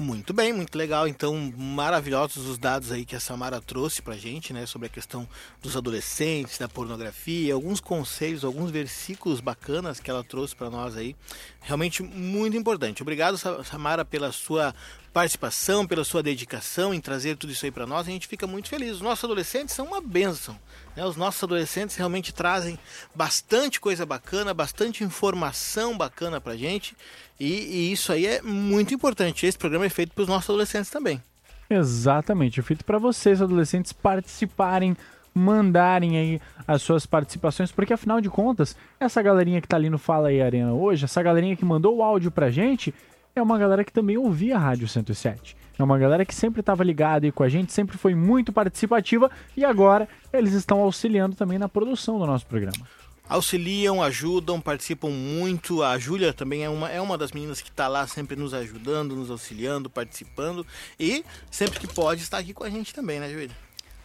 Muito 0.00 0.32
bem, 0.32 0.52
muito 0.52 0.78
legal. 0.78 1.08
Então, 1.08 1.52
maravilhosos 1.56 2.46
os 2.46 2.56
dados 2.56 2.92
aí 2.92 3.04
que 3.04 3.16
a 3.16 3.20
Samara 3.20 3.60
trouxe 3.60 4.00
pra 4.00 4.14
gente, 4.16 4.52
né, 4.52 4.64
sobre 4.64 4.86
a 4.86 4.88
questão 4.88 5.28
dos 5.60 5.76
adolescentes, 5.76 6.56
da 6.56 6.68
pornografia, 6.68 7.52
alguns 7.52 7.80
conselhos, 7.80 8.44
alguns 8.44 8.70
versículos 8.70 9.40
bacanas 9.40 9.98
que 9.98 10.08
ela 10.08 10.22
trouxe 10.22 10.54
pra 10.54 10.70
nós 10.70 10.96
aí. 10.96 11.16
Realmente 11.60 12.00
muito 12.04 12.56
importante. 12.56 13.02
Obrigado, 13.02 13.36
Sa- 13.36 13.64
Samara, 13.64 14.04
pela 14.04 14.30
sua 14.30 14.72
participação, 15.18 15.84
pela 15.84 16.04
sua 16.04 16.22
dedicação 16.22 16.94
em 16.94 17.00
trazer 17.00 17.36
tudo 17.36 17.52
isso 17.52 17.64
aí 17.64 17.72
pra 17.72 17.88
nós. 17.88 18.06
A 18.06 18.10
gente 18.10 18.28
fica 18.28 18.46
muito 18.46 18.68
feliz. 18.68 18.92
Os 18.92 19.00
nossos 19.00 19.24
adolescentes 19.24 19.74
são 19.74 19.84
uma 19.84 20.00
bênção. 20.00 20.56
né? 20.94 21.04
Os 21.04 21.16
nossos 21.16 21.42
adolescentes 21.42 21.96
realmente 21.96 22.32
trazem 22.32 22.78
bastante 23.12 23.80
coisa 23.80 24.06
bacana, 24.06 24.54
bastante 24.54 25.02
informação 25.02 25.98
bacana 25.98 26.40
pra 26.40 26.56
gente. 26.56 26.96
E, 27.38 27.46
e 27.46 27.92
isso 27.92 28.12
aí 28.12 28.26
é 28.26 28.40
muito 28.42 28.94
importante. 28.94 29.44
Esse 29.44 29.58
programa 29.58 29.86
é 29.86 29.88
feito 29.88 30.14
para 30.14 30.22
os 30.22 30.28
nossos 30.28 30.48
adolescentes 30.50 30.88
também. 30.88 31.20
Exatamente, 31.68 32.60
é 32.60 32.62
feito 32.62 32.84
para 32.84 32.98
vocês, 32.98 33.42
adolescentes, 33.42 33.92
participarem, 33.92 34.96
mandarem 35.34 36.16
aí 36.16 36.40
as 36.64 36.80
suas 36.80 37.06
participações, 37.06 37.72
porque 37.72 37.92
afinal 37.92 38.20
de 38.20 38.30
contas, 38.30 38.76
essa 39.00 39.20
galerinha 39.20 39.60
que 39.60 39.66
tá 39.66 39.76
ali 39.76 39.90
no 39.90 39.98
Fala 39.98 40.28
aí 40.28 40.40
Arena 40.40 40.72
hoje, 40.72 41.04
essa 41.04 41.20
galerinha 41.20 41.56
que 41.56 41.64
mandou 41.64 41.96
o 41.96 42.02
áudio 42.04 42.30
pra 42.30 42.50
gente, 42.50 42.94
é 43.34 43.42
uma 43.42 43.58
galera 43.58 43.84
que 43.84 43.92
também 43.92 44.16
ouvia 44.16 44.56
a 44.56 44.58
Rádio 44.58 44.88
107. 44.88 45.56
É 45.78 45.82
uma 45.82 45.96
galera 45.96 46.24
que 46.24 46.34
sempre 46.34 46.60
estava 46.60 46.82
ligada 46.82 47.24
aí 47.26 47.30
com 47.32 47.44
a 47.44 47.48
gente, 47.48 47.72
sempre 47.72 47.96
foi 47.96 48.14
muito 48.14 48.52
participativa 48.52 49.30
e 49.56 49.64
agora 49.64 50.08
eles 50.32 50.52
estão 50.52 50.80
auxiliando 50.80 51.36
também 51.36 51.56
na 51.58 51.68
produção 51.68 52.18
do 52.18 52.26
nosso 52.26 52.44
programa. 52.46 52.84
Auxiliam, 53.28 54.02
ajudam, 54.02 54.60
participam 54.60 55.10
muito. 55.10 55.82
A 55.82 55.98
Júlia 55.98 56.32
também 56.32 56.64
é 56.64 56.68
uma, 56.68 56.90
é 56.90 57.00
uma 57.00 57.16
das 57.16 57.30
meninas 57.30 57.60
que 57.60 57.68
está 57.68 57.86
lá 57.86 58.06
sempre 58.06 58.34
nos 58.34 58.54
ajudando, 58.54 59.14
nos 59.14 59.30
auxiliando, 59.30 59.90
participando. 59.90 60.66
E 60.98 61.24
sempre 61.50 61.78
que 61.78 61.86
pode 61.86 62.22
está 62.22 62.38
aqui 62.38 62.54
com 62.54 62.64
a 62.64 62.70
gente 62.70 62.94
também, 62.94 63.20
né, 63.20 63.28
Júlia? 63.30 63.50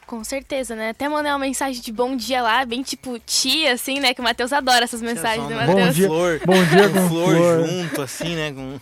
Com 0.06 0.24
certeza, 0.24 0.76
né? 0.76 0.90
Até 0.90 1.08
mandei 1.08 1.32
uma 1.32 1.40
mensagem 1.40 1.82
de 1.82 1.92
bom 1.92 2.16
dia 2.16 2.42
lá, 2.42 2.66
bem 2.66 2.84
tipo 2.84 3.18
tia, 3.20 3.74
assim, 3.74 4.02
né? 4.02 4.14
Que 4.14 4.20
o 4.20 4.24
Matheus 4.24 4.52
adora 4.52 4.84
essas 4.84 5.02
mensagens, 5.02 5.48
né, 5.48 5.66
Bom 5.66 5.74
Matheus? 5.74 5.96
dia, 5.96 6.08
Flor, 6.08 6.42
bom 6.46 6.66
dia 6.66 6.90
com 6.90 6.94
com 7.02 7.08
flor, 7.08 7.36
flor. 7.36 7.68
junto, 7.68 8.02
assim, 8.02 8.36
né? 8.36 8.52
Com 8.52 8.80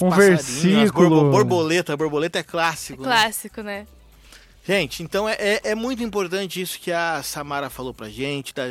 Um 0.00 0.10
versículo. 0.10 1.30
borboleta. 1.30 1.96
Borboleta 1.96 2.38
é 2.38 2.42
clássico. 2.42 3.02
né? 3.02 3.08
Clássico, 3.08 3.62
né? 3.62 3.86
Gente, 4.68 5.02
então 5.02 5.26
é, 5.26 5.32
é, 5.38 5.60
é 5.70 5.74
muito 5.74 6.02
importante 6.02 6.60
isso 6.60 6.78
que 6.78 6.92
a 6.92 7.22
Samara 7.22 7.70
falou 7.70 7.94
pra 7.94 8.10
gente, 8.10 8.52
da, 8.54 8.64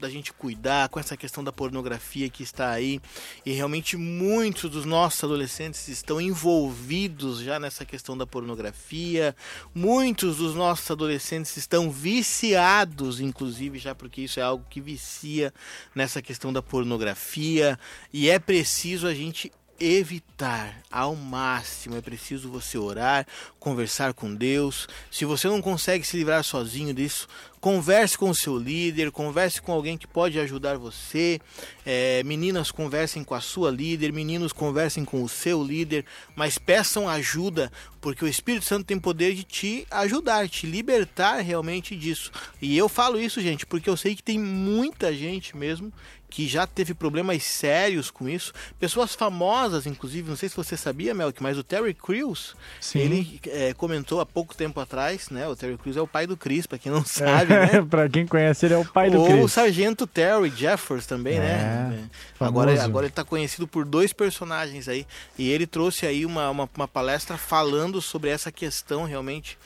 da 0.00 0.08
gente 0.08 0.32
cuidar 0.32 0.88
com 0.88 0.98
essa 0.98 1.14
questão 1.14 1.44
da 1.44 1.52
pornografia 1.52 2.26
que 2.30 2.42
está 2.42 2.70
aí. 2.70 3.02
E 3.44 3.52
realmente 3.52 3.94
muitos 3.94 4.70
dos 4.70 4.86
nossos 4.86 5.22
adolescentes 5.22 5.88
estão 5.88 6.18
envolvidos 6.18 7.40
já 7.40 7.60
nessa 7.60 7.84
questão 7.84 8.16
da 8.16 8.26
pornografia. 8.26 9.36
Muitos 9.74 10.38
dos 10.38 10.54
nossos 10.54 10.90
adolescentes 10.90 11.54
estão 11.54 11.90
viciados, 11.90 13.20
inclusive, 13.20 13.78
já 13.78 13.94
porque 13.94 14.22
isso 14.22 14.40
é 14.40 14.42
algo 14.42 14.64
que 14.70 14.80
vicia 14.80 15.52
nessa 15.94 16.22
questão 16.22 16.50
da 16.50 16.62
pornografia. 16.62 17.78
E 18.10 18.30
é 18.30 18.38
preciso 18.38 19.06
a 19.06 19.12
gente 19.12 19.52
evitar 19.82 20.80
ao 20.90 21.16
máximo. 21.16 21.96
É 21.96 22.00
preciso 22.00 22.48
você 22.48 22.78
orar, 22.78 23.26
conversar 23.58 24.14
com 24.14 24.32
Deus. 24.32 24.86
Se 25.10 25.24
você 25.24 25.48
não 25.48 25.60
consegue 25.60 26.06
se 26.06 26.16
livrar 26.16 26.44
sozinho 26.44 26.94
disso, 26.94 27.26
converse 27.60 28.16
com 28.16 28.30
o 28.30 28.34
seu 28.34 28.56
líder, 28.56 29.10
converse 29.10 29.60
com 29.60 29.72
alguém 29.72 29.98
que 29.98 30.06
pode 30.06 30.38
ajudar 30.38 30.78
você. 30.78 31.40
É, 31.84 32.22
meninas 32.24 32.70
conversem 32.70 33.24
com 33.24 33.34
a 33.34 33.40
sua 33.40 33.70
líder, 33.70 34.12
meninos 34.12 34.52
conversem 34.52 35.04
com 35.04 35.22
o 35.22 35.28
seu 35.28 35.62
líder, 35.62 36.04
mas 36.36 36.58
peçam 36.58 37.08
ajuda, 37.08 37.72
porque 38.00 38.24
o 38.24 38.28
Espírito 38.28 38.66
Santo 38.66 38.86
tem 38.86 38.98
poder 38.98 39.34
de 39.34 39.42
te 39.42 39.86
ajudar, 39.90 40.48
te 40.48 40.66
libertar 40.66 41.40
realmente 41.40 41.96
disso. 41.96 42.30
E 42.60 42.76
eu 42.76 42.88
falo 42.88 43.18
isso, 43.18 43.40
gente, 43.40 43.66
porque 43.66 43.90
eu 43.90 43.96
sei 43.96 44.14
que 44.14 44.22
tem 44.22 44.38
muita 44.38 45.12
gente 45.12 45.56
mesmo 45.56 45.92
que 46.32 46.48
já 46.48 46.66
teve 46.66 46.94
problemas 46.94 47.42
sérios 47.42 48.10
com 48.10 48.26
isso. 48.26 48.54
Pessoas 48.80 49.14
famosas, 49.14 49.86
inclusive, 49.86 50.30
não 50.30 50.36
sei 50.36 50.48
se 50.48 50.56
você 50.56 50.78
sabia, 50.78 51.12
Melk, 51.12 51.42
mas 51.42 51.58
o 51.58 51.62
Terry 51.62 51.92
Crews, 51.92 52.56
Sim. 52.80 53.00
ele 53.00 53.40
é, 53.48 53.74
comentou 53.74 54.18
há 54.18 54.24
pouco 54.24 54.56
tempo 54.56 54.80
atrás, 54.80 55.28
né? 55.28 55.46
O 55.46 55.54
Terry 55.54 55.76
Crews 55.76 55.94
é 55.94 56.00
o 56.00 56.06
pai 56.06 56.26
do 56.26 56.34
Chris, 56.34 56.66
pra 56.66 56.78
quem 56.78 56.90
não 56.90 57.04
sabe, 57.04 57.52
né? 57.52 57.82
pra 57.84 58.08
quem 58.08 58.26
conhece, 58.26 58.64
ele 58.64 58.72
é 58.72 58.78
o 58.78 58.84
pai 58.84 59.10
do 59.10 59.18
Ou 59.18 59.26
o 59.26 59.28
Chris. 59.28 59.52
Sargento 59.52 60.06
Terry 60.06 60.48
Jeffers 60.48 61.04
também, 61.04 61.38
né? 61.38 62.08
É, 62.40 62.42
Agora, 62.42 62.70
famoso. 62.70 62.86
agora 62.86 63.06
ele 63.06 63.12
tá 63.12 63.24
conhecido 63.24 63.68
por 63.68 63.84
dois 63.84 64.14
personagens 64.14 64.88
aí. 64.88 65.06
E 65.38 65.50
ele 65.50 65.66
trouxe 65.66 66.06
aí 66.06 66.24
uma, 66.24 66.48
uma, 66.48 66.68
uma 66.74 66.88
palestra 66.88 67.36
falando 67.36 68.00
sobre 68.00 68.30
essa 68.30 68.50
questão 68.50 69.04
realmente 69.04 69.58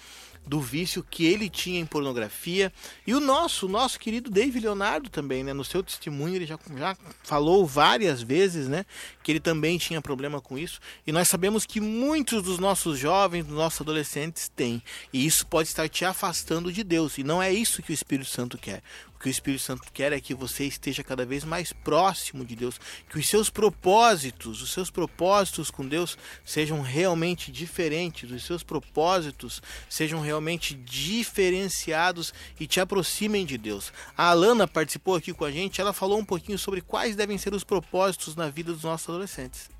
do 0.46 0.60
vício 0.60 1.04
que 1.10 1.26
ele 1.26 1.50
tinha 1.50 1.80
em 1.80 1.86
pornografia. 1.86 2.72
E 3.06 3.12
o 3.14 3.20
nosso, 3.20 3.66
o 3.66 3.68
nosso 3.68 3.98
querido 3.98 4.30
Dave 4.30 4.60
Leonardo 4.60 5.10
também, 5.10 5.42
né? 5.42 5.52
No 5.52 5.64
seu 5.64 5.82
testemunho 5.82 6.36
ele 6.36 6.46
já, 6.46 6.58
já 6.76 6.96
falou 7.22 7.66
várias 7.66 8.22
vezes, 8.22 8.68
né? 8.68 8.86
Que 9.22 9.32
ele 9.32 9.40
também 9.40 9.76
tinha 9.76 10.00
problema 10.00 10.40
com 10.40 10.56
isso. 10.56 10.80
E 11.06 11.12
nós 11.12 11.28
sabemos 11.28 11.66
que 11.66 11.80
muitos 11.80 12.42
dos 12.42 12.58
nossos 12.58 12.98
jovens, 12.98 13.44
dos 13.44 13.56
nossos 13.56 13.80
adolescentes 13.80 14.48
têm. 14.54 14.82
E 15.12 15.26
isso 15.26 15.46
pode 15.46 15.68
estar 15.68 15.88
te 15.88 16.04
afastando 16.04 16.72
de 16.72 16.84
Deus. 16.84 17.18
E 17.18 17.24
não 17.24 17.42
é 17.42 17.52
isso 17.52 17.82
que 17.82 17.90
o 17.90 17.94
Espírito 17.94 18.30
Santo 18.30 18.56
quer. 18.56 18.82
O 19.16 19.18
que 19.18 19.28
o 19.28 19.30
Espírito 19.30 19.62
Santo 19.62 19.90
quer 19.92 20.12
é 20.12 20.20
que 20.20 20.34
você 20.34 20.64
esteja 20.64 21.02
cada 21.02 21.24
vez 21.24 21.42
mais 21.42 21.72
próximo 21.72 22.44
de 22.44 22.54
Deus, 22.54 22.78
que 23.08 23.18
os 23.18 23.26
seus 23.26 23.48
propósitos, 23.48 24.60
os 24.60 24.70
seus 24.70 24.90
propósitos 24.90 25.70
com 25.70 25.88
Deus 25.88 26.18
sejam 26.44 26.82
realmente 26.82 27.50
diferentes, 27.50 28.30
os 28.30 28.44
seus 28.44 28.62
propósitos 28.62 29.62
sejam 29.88 30.20
realmente 30.20 30.74
diferenciados 30.74 32.34
e 32.60 32.66
te 32.66 32.78
aproximem 32.78 33.46
de 33.46 33.56
Deus. 33.56 33.90
A 34.16 34.28
Alana 34.28 34.68
participou 34.68 35.16
aqui 35.16 35.32
com 35.32 35.46
a 35.46 35.50
gente, 35.50 35.80
ela 35.80 35.94
falou 35.94 36.18
um 36.18 36.24
pouquinho 36.24 36.58
sobre 36.58 36.82
quais 36.82 37.16
devem 37.16 37.38
ser 37.38 37.54
os 37.54 37.64
propósitos 37.64 38.36
na 38.36 38.50
vida 38.50 38.70
dos 38.70 38.82
nossos 38.82 39.08
adolescentes. 39.08 39.70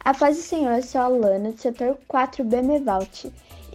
A 0.00 0.12
paz 0.12 0.36
do 0.36 0.42
Senhor, 0.42 0.72
eu 0.72 0.82
sou 0.82 1.00
a 1.00 1.04
Alana, 1.04 1.52
do 1.52 1.58
setor 1.58 1.96
4B 2.10 2.62
Mevalt. 2.62 3.26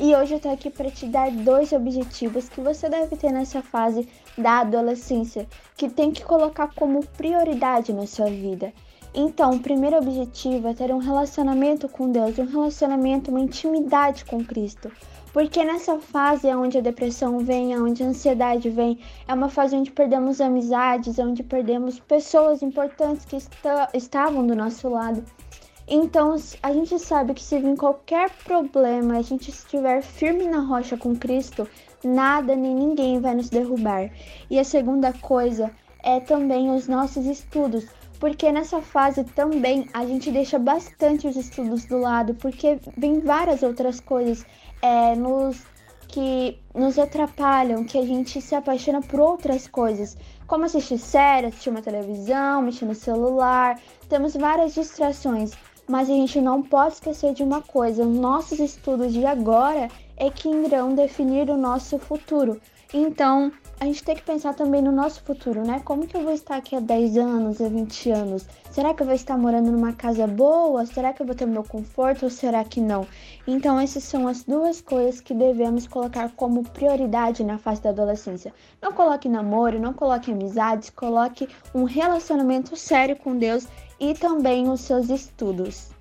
E 0.02 0.16
hoje 0.16 0.36
eu 0.36 0.40
tô 0.40 0.48
aqui 0.50 0.70
para 0.70 0.90
te 0.90 1.06
dar 1.08 1.30
dois 1.30 1.74
objetivos 1.74 2.48
que 2.48 2.62
você 2.62 2.88
deve 2.88 3.18
ter 3.18 3.34
nessa 3.34 3.62
fase 3.62 4.08
da 4.38 4.62
adolescência, 4.62 5.46
que 5.76 5.90
tem 5.90 6.10
que 6.10 6.24
colocar 6.24 6.74
como 6.74 7.06
prioridade 7.18 7.92
na 7.92 8.08
sua 8.08 8.30
vida. 8.30 8.72
Então, 9.14 9.52
o 9.52 9.60
primeiro 9.60 9.98
objetivo 9.98 10.70
é 10.70 10.74
ter 10.74 10.94
um 10.94 11.00
relacionamento 11.00 11.90
com 11.90 12.10
Deus, 12.10 12.40
um 12.40 12.46
relacionamento, 12.46 13.30
uma 13.30 13.42
intimidade 13.42 14.24
com 14.24 14.42
Cristo. 14.42 14.90
Porque 15.34 15.66
nessa 15.66 16.00
fase 16.00 16.48
é 16.48 16.56
onde 16.56 16.78
a 16.78 16.82
depressão 16.82 17.40
vem, 17.40 17.74
é 17.74 17.78
onde 17.78 18.02
a 18.02 18.08
ansiedade 18.08 18.70
vem, 18.70 19.00
é 19.28 19.34
uma 19.34 19.50
fase 19.50 19.76
onde 19.76 19.92
perdemos 19.92 20.40
amizades, 20.40 21.20
é 21.20 21.26
onde 21.26 21.44
perdemos 21.44 22.00
pessoas 22.00 22.62
importantes 22.62 23.26
que 23.26 23.36
esta- 23.36 23.90
estavam 23.94 24.48
do 24.48 24.56
nosso 24.56 24.88
lado. 24.88 25.24
Então, 25.92 26.36
a 26.62 26.72
gente 26.72 27.00
sabe 27.00 27.34
que 27.34 27.44
se 27.44 27.60
vir 27.60 27.76
qualquer 27.76 28.30
problema, 28.44 29.18
a 29.18 29.24
gente 29.24 29.50
estiver 29.50 30.04
firme 30.04 30.46
na 30.46 30.60
rocha 30.60 30.96
com 30.96 31.16
Cristo, 31.16 31.68
nada 32.04 32.56
nem 32.56 32.76
ninguém 32.76 33.20
vai 33.20 33.34
nos 33.34 33.50
derrubar. 33.50 34.12
E 34.52 34.60
a 34.60 34.64
segunda 34.64 35.12
coisa 35.14 35.72
é 36.04 36.20
também 36.20 36.70
os 36.70 36.88
nossos 36.88 37.26
estudos, 37.26 37.88
porque 38.20 38.52
nessa 38.52 38.82
fase 38.82 39.24
também 39.24 39.90
a 39.92 40.06
gente 40.06 40.30
deixa 40.30 40.60
bastante 40.60 41.28
os 41.28 41.36
estudos 41.36 41.86
do 41.86 41.98
lado, 41.98 42.36
porque 42.36 42.80
vem 42.96 43.20
várias 43.20 43.64
outras 43.64 44.00
coisas 44.00 44.46
é, 44.84 45.16
nos 45.16 45.66
que 46.08 46.60
nos 46.74 46.98
atrapalham, 46.98 47.84
que 47.84 47.98
a 47.98 48.06
gente 48.06 48.42
se 48.42 48.56
apaixona 48.56 49.00
por 49.00 49.20
outras 49.20 49.68
coisas, 49.68 50.18
como 50.48 50.66
assistir 50.66 50.98
série, 50.98 51.48
assistir 51.48 51.70
uma 51.70 51.84
televisão, 51.84 52.64
mexer 52.64 52.86
no 52.86 52.96
celular. 52.96 53.80
Temos 54.08 54.36
várias 54.36 54.74
distrações, 54.74 55.52
mas 55.90 56.08
a 56.08 56.14
gente 56.14 56.40
não 56.40 56.62
pode 56.62 56.94
esquecer 56.94 57.34
de 57.34 57.42
uma 57.42 57.62
coisa: 57.62 58.04
os 58.04 58.16
nossos 58.16 58.60
estudos 58.60 59.12
de 59.12 59.26
agora 59.26 59.90
é 60.16 60.30
que 60.30 60.48
irão 60.48 60.94
definir 60.94 61.50
o 61.50 61.58
nosso 61.58 61.98
futuro. 61.98 62.62
Então, 62.94 63.52
a 63.80 63.86
gente 63.86 64.04
tem 64.04 64.14
que 64.14 64.22
pensar 64.22 64.54
também 64.54 64.82
no 64.82 64.92
nosso 64.92 65.22
futuro, 65.24 65.66
né? 65.66 65.82
Como 65.86 66.06
que 66.06 66.18
eu 66.18 66.22
vou 66.22 66.34
estar 66.34 66.58
aqui 66.58 66.76
há 66.76 66.82
10 66.82 67.18
anos, 67.18 67.62
há 67.62 67.70
20 67.70 68.12
anos? 68.12 68.46
Será 68.72 68.94
que 68.94 69.02
eu 69.02 69.06
vou 69.06 69.16
estar 69.16 69.38
morando 69.38 69.72
numa 69.72 69.94
casa 69.94 70.28
boa? 70.28 70.86
Será 70.86 71.14
que 71.14 71.22
eu 71.22 71.26
vou 71.26 71.34
ter 71.34 71.46
meu 71.46 71.64
conforto 71.64 72.24
ou 72.24 72.30
será 72.30 72.62
que 72.66 72.82
não? 72.82 73.08
Então, 73.48 73.80
essas 73.80 74.04
são 74.04 74.28
as 74.28 74.44
duas 74.44 74.82
coisas 74.82 75.22
que 75.22 75.34
devemos 75.34 75.88
colocar 75.88 76.30
como 76.36 76.64
prioridade 76.64 77.42
na 77.42 77.58
fase 77.58 77.82
da 77.82 77.92
adolescência. 77.92 78.54
Não 78.82 78.92
coloque 78.92 79.30
namoro, 79.30 79.80
não 79.80 79.94
coloque 79.94 80.30
amizades, 80.30 80.90
coloque 80.90 81.48
um 81.74 81.86
relacionamento 81.86 82.76
sério 82.76 83.16
com 83.16 83.38
Deus 83.38 83.66
e 83.98 84.14
também 84.14 84.70
os 84.70 84.82
seus 84.82 85.10
estudos. 85.10 85.99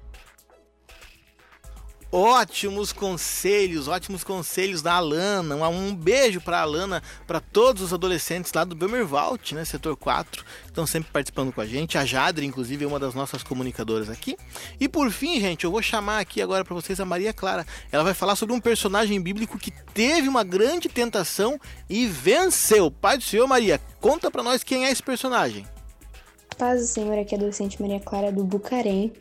Ótimos 2.10 2.92
conselhos, 2.92 3.88
ótimos 3.88 4.24
conselhos 4.24 4.82
da 4.82 4.94
Alana. 4.94 5.56
Um, 5.68 5.94
beijo 5.94 6.40
para 6.40 6.58
a 6.58 6.62
Alana, 6.62 7.02
para 7.26 7.40
todos 7.40 7.82
os 7.82 7.92
adolescentes 7.92 8.52
lá 8.52 8.64
do 8.64 8.74
Bemervalt, 8.74 9.52
né, 9.52 9.64
setor 9.64 9.96
4, 9.96 10.44
que 10.44 10.68
estão 10.68 10.86
sempre 10.86 11.10
participando 11.12 11.52
com 11.52 11.60
a 11.60 11.66
gente. 11.66 11.98
A 11.98 12.04
Jadre, 12.04 12.46
inclusive, 12.46 12.84
é 12.84 12.88
uma 12.88 12.98
das 12.98 13.14
nossas 13.14 13.42
comunicadoras 13.42 14.08
aqui. 14.08 14.36
E 14.80 14.88
por 14.88 15.10
fim, 15.10 15.40
gente, 15.40 15.64
eu 15.64 15.70
vou 15.70 15.82
chamar 15.82 16.20
aqui 16.20 16.40
agora 16.40 16.64
para 16.64 16.74
vocês 16.74 16.98
a 17.00 17.04
Maria 17.04 17.32
Clara. 17.32 17.66
Ela 17.92 18.04
vai 18.04 18.14
falar 18.14 18.36
sobre 18.36 18.54
um 18.54 18.60
personagem 18.60 19.20
bíblico 19.20 19.58
que 19.58 19.70
teve 19.70 20.28
uma 20.28 20.44
grande 20.44 20.88
tentação 20.88 21.60
e 21.88 22.06
venceu. 22.06 22.90
Pai 22.90 23.18
do 23.18 23.24
Senhor, 23.24 23.46
Maria, 23.46 23.80
conta 24.00 24.30
para 24.30 24.42
nós 24.42 24.62
quem 24.62 24.86
é 24.86 24.90
esse 24.90 25.02
personagem. 25.02 25.66
Paz 26.56 26.80
do 26.80 26.86
Senhor, 26.86 27.16
aqui 27.16 27.36
é 27.36 27.38
a 27.38 27.40
docente 27.40 27.80
Maria 27.80 28.00
Clara 28.00 28.32
do 28.32 28.42
Bucarém. 28.42 29.12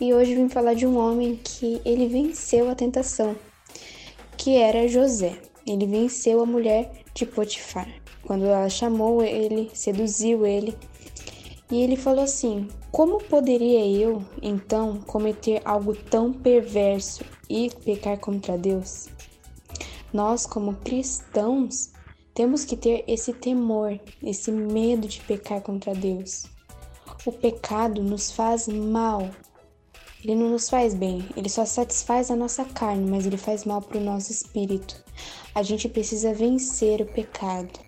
E 0.00 0.14
hoje 0.14 0.34
vim 0.34 0.48
falar 0.48 0.74
de 0.74 0.86
um 0.86 0.96
homem 0.96 1.40
que 1.42 1.82
ele 1.84 2.06
venceu 2.06 2.70
a 2.70 2.74
tentação, 2.74 3.34
que 4.36 4.56
era 4.56 4.86
José. 4.86 5.40
Ele 5.66 5.86
venceu 5.86 6.40
a 6.40 6.46
mulher 6.46 7.02
de 7.12 7.26
Potifar. 7.26 7.88
Quando 8.22 8.44
ela 8.44 8.68
chamou 8.68 9.22
ele, 9.22 9.70
seduziu 9.74 10.46
ele, 10.46 10.76
e 11.70 11.82
ele 11.82 11.96
falou 11.96 12.22
assim: 12.22 12.68
Como 12.90 13.18
poderia 13.24 13.84
eu, 13.86 14.24
então, 14.40 15.00
cometer 15.00 15.60
algo 15.64 15.94
tão 15.94 16.32
perverso 16.32 17.24
e 17.48 17.70
pecar 17.84 18.18
contra 18.18 18.56
Deus? 18.56 19.08
Nós, 20.12 20.46
como 20.46 20.74
cristãos, 20.76 21.90
temos 22.32 22.64
que 22.64 22.76
ter 22.76 23.04
esse 23.06 23.32
temor, 23.32 23.98
esse 24.22 24.50
medo 24.52 25.08
de 25.08 25.20
pecar 25.22 25.60
contra 25.60 25.92
Deus. 25.94 26.46
O 27.26 27.32
pecado 27.32 28.02
nos 28.02 28.30
faz 28.30 28.68
mal. 28.68 29.28
Ele 30.22 30.34
não 30.34 30.50
nos 30.50 30.68
faz 30.68 30.94
bem, 30.94 31.24
ele 31.36 31.48
só 31.48 31.64
satisfaz 31.64 32.30
a 32.30 32.36
nossa 32.36 32.64
carne, 32.64 33.08
mas 33.08 33.24
ele 33.24 33.36
faz 33.36 33.64
mal 33.64 33.80
para 33.80 33.98
o 33.98 34.04
nosso 34.04 34.32
espírito. 34.32 35.02
A 35.54 35.62
gente 35.62 35.88
precisa 35.88 36.34
vencer 36.34 37.00
o 37.00 37.06
pecado. 37.06 37.78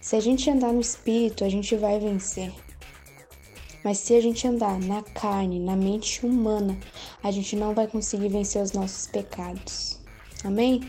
Se 0.00 0.14
a 0.14 0.20
gente 0.20 0.50
andar 0.50 0.72
no 0.72 0.80
espírito, 0.80 1.44
a 1.44 1.48
gente 1.48 1.74
vai 1.76 1.98
vencer. 1.98 2.52
Mas 3.82 3.98
se 3.98 4.14
a 4.14 4.20
gente 4.20 4.46
andar 4.46 4.78
na 4.78 5.02
carne, 5.02 5.58
na 5.58 5.74
mente 5.74 6.24
humana, 6.24 6.78
a 7.22 7.30
gente 7.30 7.56
não 7.56 7.74
vai 7.74 7.86
conseguir 7.86 8.28
vencer 8.28 8.62
os 8.62 8.72
nossos 8.72 9.06
pecados. 9.06 9.98
Amém? 10.44 10.82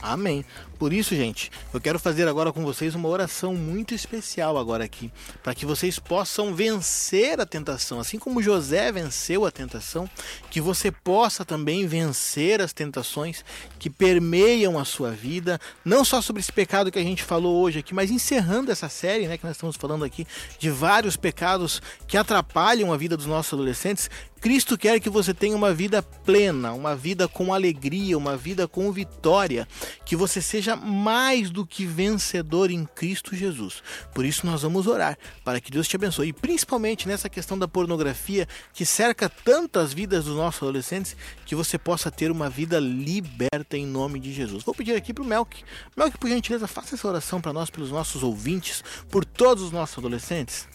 Amém. 0.00 0.44
Por 0.84 0.92
isso, 0.92 1.16
gente, 1.16 1.50
eu 1.72 1.80
quero 1.80 1.98
fazer 1.98 2.28
agora 2.28 2.52
com 2.52 2.62
vocês 2.62 2.94
uma 2.94 3.08
oração 3.08 3.54
muito 3.54 3.94
especial 3.94 4.58
agora 4.58 4.84
aqui, 4.84 5.10
para 5.42 5.54
que 5.54 5.64
vocês 5.64 5.98
possam 5.98 6.54
vencer 6.54 7.40
a 7.40 7.46
tentação, 7.46 7.98
assim 7.98 8.18
como 8.18 8.42
José 8.42 8.92
venceu 8.92 9.46
a 9.46 9.50
tentação, 9.50 10.06
que 10.50 10.60
você 10.60 10.90
possa 10.92 11.42
também 11.42 11.86
vencer 11.86 12.60
as 12.60 12.74
tentações 12.74 13.42
que 13.78 13.88
permeiam 13.88 14.78
a 14.78 14.84
sua 14.84 15.10
vida, 15.12 15.58
não 15.82 16.04
só 16.04 16.20
sobre 16.20 16.40
esse 16.40 16.52
pecado 16.52 16.92
que 16.92 16.98
a 16.98 17.02
gente 17.02 17.22
falou 17.22 17.62
hoje 17.62 17.78
aqui, 17.78 17.94
mas 17.94 18.10
encerrando 18.10 18.70
essa 18.70 18.90
série, 18.90 19.26
né, 19.26 19.38
que 19.38 19.46
nós 19.46 19.56
estamos 19.56 19.76
falando 19.76 20.04
aqui 20.04 20.26
de 20.58 20.68
vários 20.68 21.16
pecados 21.16 21.80
que 22.06 22.18
atrapalham 22.18 22.92
a 22.92 22.96
vida 22.98 23.16
dos 23.16 23.24
nossos 23.24 23.54
adolescentes, 23.54 24.10
Cristo 24.44 24.76
quer 24.76 25.00
que 25.00 25.08
você 25.08 25.32
tenha 25.32 25.56
uma 25.56 25.72
vida 25.72 26.02
plena, 26.02 26.74
uma 26.74 26.94
vida 26.94 27.26
com 27.26 27.54
alegria, 27.54 28.18
uma 28.18 28.36
vida 28.36 28.68
com 28.68 28.92
vitória, 28.92 29.66
que 30.04 30.14
você 30.14 30.42
seja 30.42 30.76
mais 30.76 31.48
do 31.48 31.64
que 31.64 31.86
vencedor 31.86 32.70
em 32.70 32.84
Cristo 32.84 33.34
Jesus. 33.34 33.82
Por 34.12 34.22
isso 34.22 34.44
nós 34.44 34.60
vamos 34.60 34.86
orar 34.86 35.16
para 35.42 35.62
que 35.62 35.70
Deus 35.70 35.88
te 35.88 35.96
abençoe, 35.96 36.28
e 36.28 36.32
principalmente 36.34 37.08
nessa 37.08 37.26
questão 37.26 37.58
da 37.58 37.66
pornografia 37.66 38.46
que 38.74 38.84
cerca 38.84 39.30
tantas 39.30 39.94
vidas 39.94 40.26
dos 40.26 40.36
nossos 40.36 40.62
adolescentes, 40.62 41.16
que 41.46 41.54
você 41.54 41.78
possa 41.78 42.10
ter 42.10 42.30
uma 42.30 42.50
vida 42.50 42.78
liberta 42.78 43.78
em 43.78 43.86
nome 43.86 44.20
de 44.20 44.30
Jesus. 44.30 44.62
Vou 44.62 44.74
pedir 44.74 44.94
aqui 44.94 45.14
para 45.14 45.24
o 45.24 45.26
Melk. 45.26 45.64
Melk, 45.96 46.18
por 46.18 46.28
gentileza, 46.28 46.66
faça 46.66 46.96
essa 46.96 47.08
oração 47.08 47.40
para 47.40 47.54
nós, 47.54 47.70
pelos 47.70 47.90
nossos 47.90 48.22
ouvintes, 48.22 48.84
por 49.08 49.24
todos 49.24 49.64
os 49.64 49.70
nossos 49.70 49.96
adolescentes. 49.96 50.68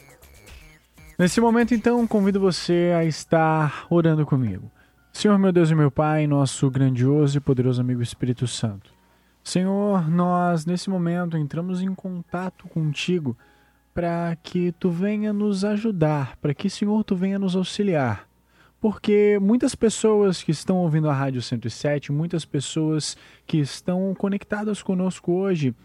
Nesse 1.20 1.42
momento, 1.42 1.74
então, 1.74 2.08
convido 2.08 2.40
você 2.40 2.94
a 2.98 3.04
estar 3.04 3.86
orando 3.90 4.26
comigo. 4.26 4.72
Senhor, 5.12 5.38
meu 5.38 5.52
Deus 5.52 5.70
e 5.70 5.76
meu 5.76 5.92
Pai, 5.92 6.26
nosso 6.26 6.72
grandioso 6.72 7.38
e 7.38 7.42
poderoso 7.42 7.82
amigo 7.82 8.02
Espírito 8.02 8.48
Santo. 8.48 8.94
Senhor, 9.44 10.10
nós 10.10 10.66
nesse 10.66 10.90
momento 10.90 11.36
entramos 11.36 11.82
em 11.82 11.94
contato 11.94 12.70
contigo 12.70 13.38
para 13.94 14.34
que 14.42 14.72
tu 14.80 14.90
venha 14.90 15.34
nos 15.34 15.66
ajudar, 15.66 16.38
para 16.38 16.54
que, 16.54 16.70
Senhor, 16.70 17.04
tu 17.04 17.18
venha 17.18 17.38
nos 17.38 17.54
auxiliar. 17.54 18.26
Porque 18.80 19.38
muitas 19.42 19.76
pessoas 19.76 20.42
que 20.42 20.52
estão 20.52 20.78
ouvindo 20.78 21.10
a 21.10 21.14
Rádio 21.14 21.42
107, 21.42 22.14
muitas 22.14 22.46
pessoas 22.46 23.18
que 23.46 23.58
estão 23.58 24.16
conectadas 24.18 24.82
conosco 24.82 25.34
hoje, 25.34 25.76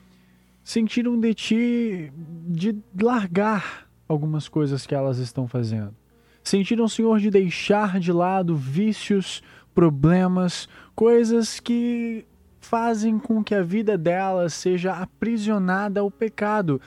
sentiram 0.62 1.18
de 1.18 1.34
ti 1.34 2.12
de 2.46 2.76
largar 3.02 3.84
algumas 4.08 4.48
coisas 4.48 4.86
que 4.86 4.94
elas 4.94 5.18
estão 5.18 5.46
fazendo. 5.48 5.94
Sentiram, 6.42 6.86
Senhor, 6.86 7.18
de 7.18 7.30
deixar 7.30 7.98
de 7.98 8.12
lado 8.12 8.54
vícios, 8.54 9.42
problemas, 9.74 10.68
coisas 10.94 11.58
que 11.58 12.26
fazem 12.60 13.18
com 13.18 13.42
que 13.42 13.54
a 13.54 13.62
vida 13.62 13.96
delas 13.96 14.54
seja 14.54 14.92
aprisionada 14.92 16.00
ao 16.00 16.10
pecado 16.10 16.80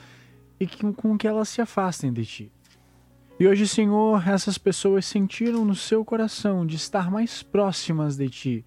e 0.60 0.66
que, 0.66 0.92
com 0.94 1.18
que 1.18 1.28
elas 1.28 1.50
se 1.50 1.62
afastem 1.62 2.12
de 2.12 2.26
ti. 2.26 2.52
E 3.40 3.48
hoje, 3.48 3.68
Senhor, 3.68 4.28
essas 4.28 4.58
pessoas 4.58 5.06
sentiram 5.06 5.64
no 5.64 5.76
seu 5.76 6.04
coração 6.04 6.66
de 6.66 6.76
estar 6.76 7.12
mais 7.12 7.44
próximas 7.44 8.18
de 8.18 8.30
ti. 8.30 8.66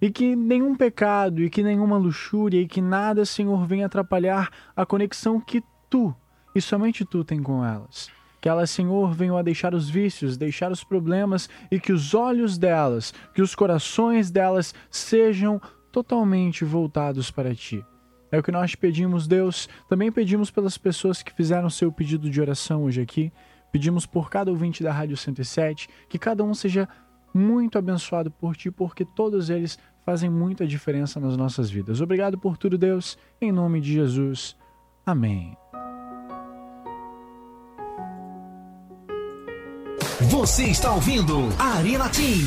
E 0.00 0.10
que 0.10 0.34
nenhum 0.34 0.74
pecado, 0.74 1.42
e 1.42 1.50
que 1.50 1.62
nenhuma 1.62 1.98
luxúria, 1.98 2.60
e 2.60 2.66
que 2.66 2.80
nada, 2.80 3.24
Senhor, 3.24 3.66
venha 3.66 3.86
atrapalhar 3.86 4.50
a 4.74 4.86
conexão 4.86 5.40
que 5.40 5.62
tu 5.90 6.14
e 6.56 6.60
somente 6.62 7.04
tu 7.04 7.22
tem 7.22 7.42
com 7.42 7.62
elas. 7.62 8.08
Que 8.40 8.48
elas, 8.48 8.70
Senhor, 8.70 9.12
venham 9.12 9.36
a 9.36 9.42
deixar 9.42 9.74
os 9.74 9.90
vícios, 9.90 10.38
deixar 10.38 10.72
os 10.72 10.82
problemas 10.82 11.50
e 11.70 11.78
que 11.78 11.92
os 11.92 12.14
olhos 12.14 12.56
delas, 12.56 13.12
que 13.34 13.42
os 13.42 13.54
corações 13.54 14.30
delas 14.30 14.74
sejam 14.90 15.60
totalmente 15.92 16.64
voltados 16.64 17.30
para 17.30 17.54
ti. 17.54 17.84
É 18.32 18.38
o 18.38 18.42
que 18.42 18.50
nós 18.50 18.74
pedimos, 18.74 19.26
Deus. 19.26 19.68
Também 19.86 20.10
pedimos 20.10 20.50
pelas 20.50 20.78
pessoas 20.78 21.22
que 21.22 21.32
fizeram 21.34 21.68
seu 21.68 21.92
pedido 21.92 22.30
de 22.30 22.40
oração 22.40 22.84
hoje 22.84 23.02
aqui. 23.02 23.30
Pedimos 23.70 24.06
por 24.06 24.30
cada 24.30 24.50
ouvinte 24.50 24.82
da 24.82 24.92
Rádio 24.92 25.16
107 25.16 25.88
que 26.08 26.18
cada 26.18 26.42
um 26.42 26.54
seja 26.54 26.88
muito 27.34 27.76
abençoado 27.76 28.30
por 28.30 28.56
ti, 28.56 28.70
porque 28.70 29.04
todos 29.04 29.50
eles 29.50 29.78
fazem 30.06 30.30
muita 30.30 30.66
diferença 30.66 31.20
nas 31.20 31.36
nossas 31.36 31.70
vidas. 31.70 32.00
Obrigado 32.00 32.38
por 32.38 32.56
tudo, 32.56 32.78
Deus. 32.78 33.18
Em 33.40 33.52
nome 33.52 33.80
de 33.80 33.92
Jesus. 33.92 34.56
Amém. 35.04 35.54
Você 40.46 40.66
está 40.66 40.92
ouvindo 40.92 41.48
Arena 41.58 42.08
Team. 42.08 42.46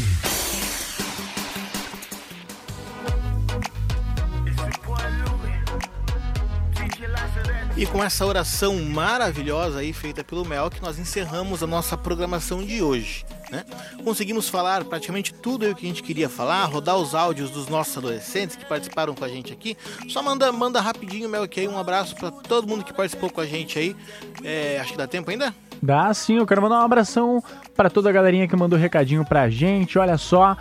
E 7.76 7.86
com 7.86 8.02
essa 8.02 8.26
oração 8.26 8.82
maravilhosa 8.86 9.80
aí 9.80 9.92
feita 9.92 10.24
pelo 10.24 10.46
Mel, 10.46 10.70
que 10.70 10.82
nós 10.82 10.98
encerramos 10.98 11.62
a 11.62 11.68
nossa 11.68 11.98
programação 11.98 12.64
de 12.64 12.82
hoje. 12.82 13.26
Né? 13.52 13.66
Conseguimos 14.02 14.48
falar 14.48 14.86
praticamente 14.86 15.34
tudo 15.34 15.70
o 15.70 15.76
que 15.76 15.86
a 15.86 15.90
gente 15.90 16.02
queria 16.02 16.30
falar, 16.30 16.64
rodar 16.66 16.96
os 16.96 17.14
áudios 17.14 17.52
dos 17.52 17.68
nossos 17.68 17.98
adolescentes 17.98 18.56
que 18.56 18.64
participaram 18.64 19.14
com 19.14 19.26
a 19.26 19.28
gente 19.28 19.52
aqui. 19.52 19.76
Só 20.08 20.24
manda, 20.24 20.50
manda 20.54 20.80
rapidinho, 20.80 21.28
Mel, 21.28 21.46
que 21.50 21.60
aí 21.60 21.68
um 21.68 21.78
abraço 21.78 22.16
para 22.16 22.32
todo 22.32 22.66
mundo 22.66 22.86
que 22.86 22.94
participou 22.94 23.30
com 23.30 23.42
a 23.42 23.46
gente 23.46 23.78
aí. 23.78 23.94
É, 24.42 24.80
acho 24.80 24.94
que 24.94 24.98
dá 24.98 25.06
tempo 25.06 25.30
ainda? 25.30 25.54
Dá 25.82 26.14
sim, 26.14 26.38
eu 26.38 26.46
quero 26.46 26.62
mandar 26.62 26.80
um 26.80 26.84
abração 26.84 27.42
para 27.80 27.90
toda 27.90 28.10
a 28.10 28.12
galerinha 28.12 28.46
que 28.46 28.58
mandou 28.58 28.78
recadinho 28.78 29.24
pra 29.24 29.50
gente. 29.50 29.98
Olha 29.98 30.18
só, 30.18 30.58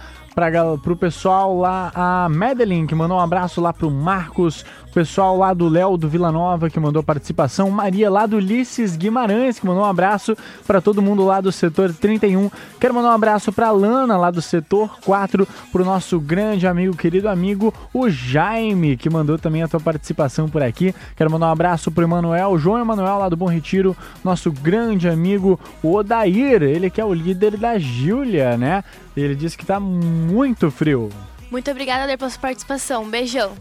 gal- 0.52 0.78
pro 0.78 0.94
pessoal 0.94 1.58
lá, 1.58 1.90
a 1.92 2.28
Madeline, 2.28 2.86
que 2.86 2.94
mandou 2.94 3.16
um 3.16 3.20
abraço 3.20 3.60
lá 3.60 3.72
pro 3.72 3.90
Marcos, 3.90 4.64
o 4.88 4.92
pessoal 4.92 5.36
lá 5.36 5.52
do 5.52 5.68
Léo 5.68 5.96
do 5.96 6.08
Vila 6.08 6.30
Nova, 6.30 6.70
que 6.70 6.78
mandou 6.78 7.02
participação, 7.02 7.70
Maria 7.70 8.08
lá 8.08 8.24
do 8.24 8.36
Ulisses 8.36 8.96
Guimarães, 8.96 9.58
que 9.58 9.66
mandou 9.66 9.82
um 9.82 9.86
abraço 9.86 10.36
para 10.66 10.80
todo 10.80 11.02
mundo 11.02 11.24
lá 11.24 11.40
do 11.40 11.50
setor 11.52 11.92
31. 11.92 12.48
Quero 12.80 12.94
mandar 12.94 13.08
um 13.10 13.12
abraço 13.12 13.52
pra 13.52 13.70
Lana, 13.72 14.16
lá 14.16 14.30
do 14.30 14.40
setor 14.40 14.98
4, 15.04 15.46
pro 15.72 15.84
nosso 15.84 16.18
grande 16.20 16.66
amigo, 16.68 16.96
querido 16.96 17.28
amigo, 17.28 17.74
o 17.92 18.08
Jaime, 18.08 18.96
que 18.96 19.10
mandou 19.10 19.38
também 19.38 19.62
a 19.64 19.68
tua 19.68 19.80
participação 19.80 20.48
por 20.48 20.62
aqui. 20.62 20.94
Quero 21.16 21.30
mandar 21.30 21.48
um 21.48 21.52
abraço 21.52 21.90
pro 21.90 22.04
Emanuel, 22.04 22.56
João 22.58 22.78
Emanuel, 22.78 23.18
lá 23.18 23.28
do 23.28 23.36
Bom 23.36 23.46
Retiro, 23.46 23.96
nosso 24.24 24.50
grande 24.52 25.08
amigo, 25.08 25.58
o 25.82 25.94
Odair, 25.94 26.62
ele 26.62 26.88
que 26.90 27.00
é 27.00 27.04
o 27.08 27.14
líder 27.14 27.56
da 27.56 27.78
Júlia, 27.78 28.56
né? 28.56 28.84
Ele 29.16 29.34
disse 29.34 29.56
que 29.56 29.66
tá 29.66 29.80
muito 29.80 30.70
frio. 30.70 31.08
Muito 31.50 31.70
obrigada, 31.70 32.04
Adair, 32.04 32.18
pela 32.18 32.30
sua 32.30 32.40
participação. 32.40 33.04
Um 33.04 33.10
beijão. 33.10 33.52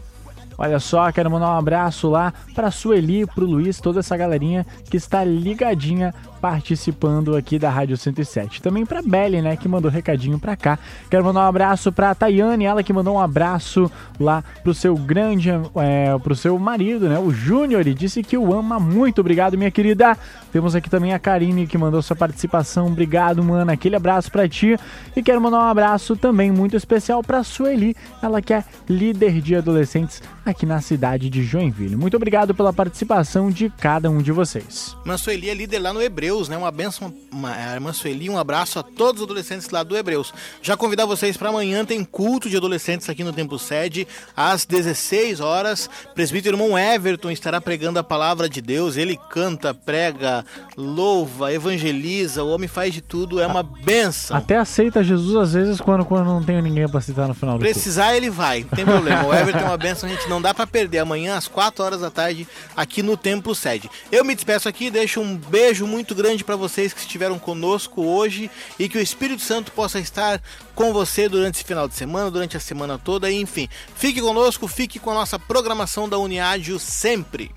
Olha 0.60 0.80
só, 0.80 1.10
quero 1.12 1.30
mandar 1.30 1.54
um 1.54 1.58
abraço 1.58 2.10
lá 2.10 2.34
pra 2.52 2.72
Sueli, 2.72 3.24
pro 3.26 3.46
Luiz, 3.46 3.80
toda 3.80 4.00
essa 4.00 4.16
galerinha 4.16 4.66
que 4.90 4.96
está 4.96 5.22
ligadinha 5.22 6.12
participando 6.40 7.36
aqui 7.36 7.58
da 7.58 7.70
Rádio 7.70 7.96
107. 7.96 8.62
Também 8.62 8.86
pra 8.86 9.02
Belly, 9.02 9.42
né, 9.42 9.56
que 9.56 9.68
mandou 9.68 9.90
recadinho 9.90 10.38
pra 10.38 10.56
cá. 10.56 10.78
Quero 11.10 11.24
mandar 11.24 11.40
um 11.40 11.48
abraço 11.48 11.92
pra 11.92 12.14
Tayane, 12.14 12.64
ela 12.64 12.82
que 12.82 12.92
mandou 12.92 13.16
um 13.16 13.20
abraço 13.20 13.90
lá 14.18 14.42
pro 14.62 14.74
seu 14.74 14.96
grande, 14.96 15.50
é, 15.76 16.16
pro 16.18 16.34
seu 16.34 16.58
marido, 16.58 17.08
né, 17.08 17.18
o 17.18 17.30
Júnior, 17.30 17.86
e 17.86 17.94
disse 17.94 18.22
que 18.22 18.36
o 18.36 18.52
ama 18.52 18.78
muito. 18.78 19.20
Obrigado, 19.20 19.58
minha 19.58 19.70
querida. 19.70 20.16
Temos 20.52 20.74
aqui 20.74 20.88
também 20.88 21.12
a 21.12 21.18
Karine 21.18 21.66
que 21.66 21.76
mandou 21.76 22.00
sua 22.00 22.16
participação. 22.16 22.86
Obrigado, 22.86 23.42
mano. 23.44 23.70
Aquele 23.70 23.96
abraço 23.96 24.30
pra 24.30 24.48
ti. 24.48 24.78
E 25.14 25.22
quero 25.22 25.40
mandar 25.40 25.58
um 25.58 25.68
abraço 25.68 26.16
também 26.16 26.50
muito 26.50 26.76
especial 26.76 27.22
pra 27.22 27.42
Sueli, 27.42 27.94
ela 28.22 28.40
que 28.40 28.54
é 28.54 28.64
líder 28.88 29.40
de 29.40 29.56
adolescentes 29.56 30.22
aqui 30.44 30.64
na 30.64 30.80
cidade 30.80 31.28
de 31.28 31.42
Joinville. 31.42 31.96
Muito 31.96 32.16
obrigado 32.16 32.54
pela 32.54 32.72
participação 32.72 33.50
de 33.50 33.70
cada 33.70 34.10
um 34.10 34.18
de 34.18 34.32
vocês. 34.32 34.96
Irmã 35.00 35.18
Sueli 35.18 35.50
é 35.50 35.54
líder 35.54 35.78
lá 35.78 35.92
no 35.92 36.02
Hebreus, 36.28 36.48
né? 36.48 36.56
Uma 36.58 36.70
benção, 36.70 37.12
uma, 37.32 37.54
a 37.54 37.74
irmã 37.74 37.92
Sueli, 37.92 38.28
um 38.28 38.36
abraço 38.36 38.78
a 38.78 38.82
todos 38.82 39.22
os 39.22 39.24
adolescentes 39.24 39.70
lá 39.70 39.82
do 39.82 39.96
Hebreus. 39.96 40.32
Já 40.60 40.76
convidar 40.76 41.06
vocês 41.06 41.36
para 41.36 41.48
amanhã, 41.48 41.84
tem 41.84 42.04
culto 42.04 42.50
de 42.50 42.56
adolescentes 42.56 43.08
aqui 43.08 43.24
no 43.24 43.32
Templo 43.32 43.58
Sede, 43.58 44.06
às 44.36 44.66
16 44.66 45.40
horas. 45.40 45.88
Presbítero 46.14 46.56
irmão 46.56 46.78
Everton 46.78 47.30
estará 47.30 47.60
pregando 47.60 47.98
a 47.98 48.04
palavra 48.04 48.48
de 48.48 48.60
Deus. 48.60 48.96
Ele 48.96 49.18
canta, 49.30 49.72
prega, 49.72 50.44
louva, 50.76 51.52
evangeliza, 51.52 52.44
o 52.44 52.50
homem 52.50 52.68
faz 52.68 52.92
de 52.92 53.00
tudo, 53.00 53.40
é 53.40 53.46
uma 53.46 53.62
benção. 53.62 54.36
Até 54.36 54.58
aceita 54.58 55.02
Jesus 55.02 55.34
às 55.36 55.54
vezes 55.54 55.80
quando, 55.80 56.04
quando 56.04 56.26
não 56.26 56.42
tem 56.42 56.60
ninguém 56.60 56.88
pra 56.88 57.00
citar 57.00 57.26
no 57.26 57.34
final 57.34 57.56
do. 57.56 57.60
Precisar, 57.60 58.14
ele 58.14 58.28
vai, 58.28 58.60
não 58.60 58.68
tem 58.68 58.84
problema. 58.84 59.26
O 59.26 59.34
Everton 59.34 59.60
é 59.60 59.64
uma 59.64 59.76
benção, 59.78 60.08
a 60.08 60.12
gente 60.12 60.28
não 60.28 60.42
dá 60.42 60.52
pra 60.52 60.66
perder. 60.66 60.98
Amanhã, 60.98 61.36
às 61.36 61.48
4 61.48 61.82
horas 61.82 62.00
da 62.00 62.10
tarde, 62.10 62.46
aqui 62.76 63.02
no 63.02 63.16
Templo 63.16 63.54
Sede. 63.54 63.90
Eu 64.12 64.24
me 64.24 64.34
despeço 64.34 64.68
aqui, 64.68 64.90
deixo 64.90 65.20
um 65.20 65.36
beijo 65.36 65.86
muito 65.86 66.14
grande 66.18 66.44
pra 66.44 66.56
vocês 66.56 66.92
que 66.92 67.00
estiveram 67.00 67.38
conosco 67.38 68.04
hoje 68.04 68.50
e 68.78 68.88
que 68.88 68.98
o 68.98 69.00
Espírito 69.00 69.40
Santo 69.40 69.70
possa 69.72 70.00
estar 70.00 70.42
com 70.74 70.92
você 70.92 71.28
durante 71.28 71.54
esse 71.54 71.64
final 71.64 71.86
de 71.88 71.94
semana, 71.94 72.30
durante 72.30 72.56
a 72.56 72.60
semana 72.60 72.98
toda, 72.98 73.30
e, 73.30 73.40
enfim. 73.40 73.68
Fique 73.94 74.20
conosco, 74.20 74.66
fique 74.66 74.98
com 74.98 75.10
a 75.10 75.14
nossa 75.14 75.38
programação 75.38 76.08
da 76.08 76.18
Uniádio 76.18 76.78
sempre. 76.80 77.50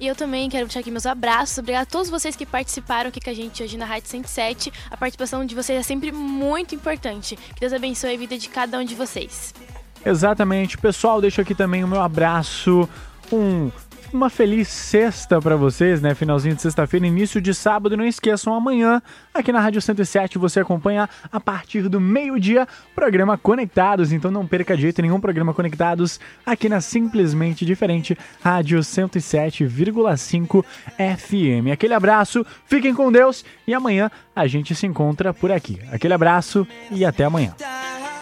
E 0.00 0.06
eu 0.06 0.14
também 0.14 0.48
quero 0.48 0.66
deixar 0.66 0.80
aqui 0.80 0.90
meus 0.90 1.06
abraços. 1.06 1.58
Obrigada 1.58 1.82
a 1.82 1.86
todos 1.86 2.08
vocês 2.08 2.34
que 2.34 2.46
participaram 2.46 3.08
aqui 3.08 3.20
com 3.20 3.30
a 3.30 3.34
gente 3.34 3.62
hoje 3.62 3.76
na 3.76 3.84
Rádio 3.84 4.08
107. 4.08 4.72
A 4.90 4.96
participação 4.96 5.44
de 5.44 5.54
vocês 5.54 5.78
é 5.78 5.82
sempre 5.82 6.10
muito 6.12 6.74
importante. 6.74 7.36
Que 7.36 7.60
Deus 7.60 7.72
abençoe 7.72 8.14
a 8.14 8.16
vida 8.16 8.38
de 8.38 8.48
cada 8.48 8.78
um 8.78 8.84
de 8.84 8.94
vocês. 8.94 9.52
Exatamente. 10.06 10.78
Pessoal, 10.78 11.20
deixo 11.20 11.40
aqui 11.40 11.54
também 11.54 11.82
o 11.82 11.88
meu 11.88 12.00
abraço. 12.00 12.88
Um, 13.32 13.70
uma 14.12 14.30
feliz 14.30 14.68
sexta 14.68 15.40
pra 15.40 15.56
vocês, 15.56 16.00
né? 16.00 16.14
Finalzinho 16.14 16.54
de 16.54 16.62
sexta-feira, 16.62 17.06
início 17.06 17.40
de 17.40 17.52
sábado. 17.54 17.96
Não 17.96 18.04
esqueçam, 18.04 18.54
amanhã, 18.54 19.02
aqui 19.32 19.52
na 19.52 19.60
Rádio 19.60 19.80
107, 19.80 20.38
você 20.38 20.60
acompanha 20.60 21.08
a 21.30 21.40
partir 21.40 21.88
do 21.88 22.00
meio-dia 22.00 22.66
programa 22.94 23.36
Conectados. 23.36 24.12
Então 24.12 24.30
não 24.30 24.46
perca 24.46 24.76
de 24.76 24.82
jeito 24.82 25.02
nenhum 25.02 25.20
programa 25.20 25.52
Conectados 25.52 26.18
aqui 26.44 26.68
na 26.68 26.80
Simplesmente 26.80 27.64
Diferente 27.64 28.16
Rádio 28.42 28.80
107,5 28.80 30.64
FM. 30.96 31.72
Aquele 31.72 31.94
abraço, 31.94 32.44
fiquem 32.66 32.94
com 32.94 33.12
Deus 33.12 33.44
e 33.66 33.74
amanhã 33.74 34.10
a 34.34 34.46
gente 34.46 34.74
se 34.74 34.86
encontra 34.86 35.34
por 35.34 35.52
aqui. 35.52 35.78
Aquele 35.92 36.14
abraço 36.14 36.66
e 36.90 37.04
até 37.04 37.24
amanhã. 37.24 37.54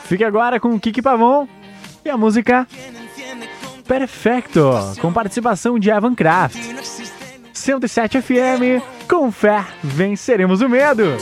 Fique 0.05 0.25
agora 0.25 0.59
com 0.61 0.75
o 0.75 0.81
Kiki 0.81 1.03
Pavon 1.03 1.49
e 2.05 2.11
a 2.11 2.17
música 2.17 2.67
Perfecto, 3.87 4.71
com 5.01 5.13
participação 5.13 5.79
de 5.79 5.91
Evan 5.91 6.15
Kraft. 6.15 6.57
107 7.53 8.21
FM, 8.21 8.83
com 9.09 9.31
fé, 9.33 9.65
venceremos 9.83 10.61
o 10.61 10.69
medo. 10.69 11.17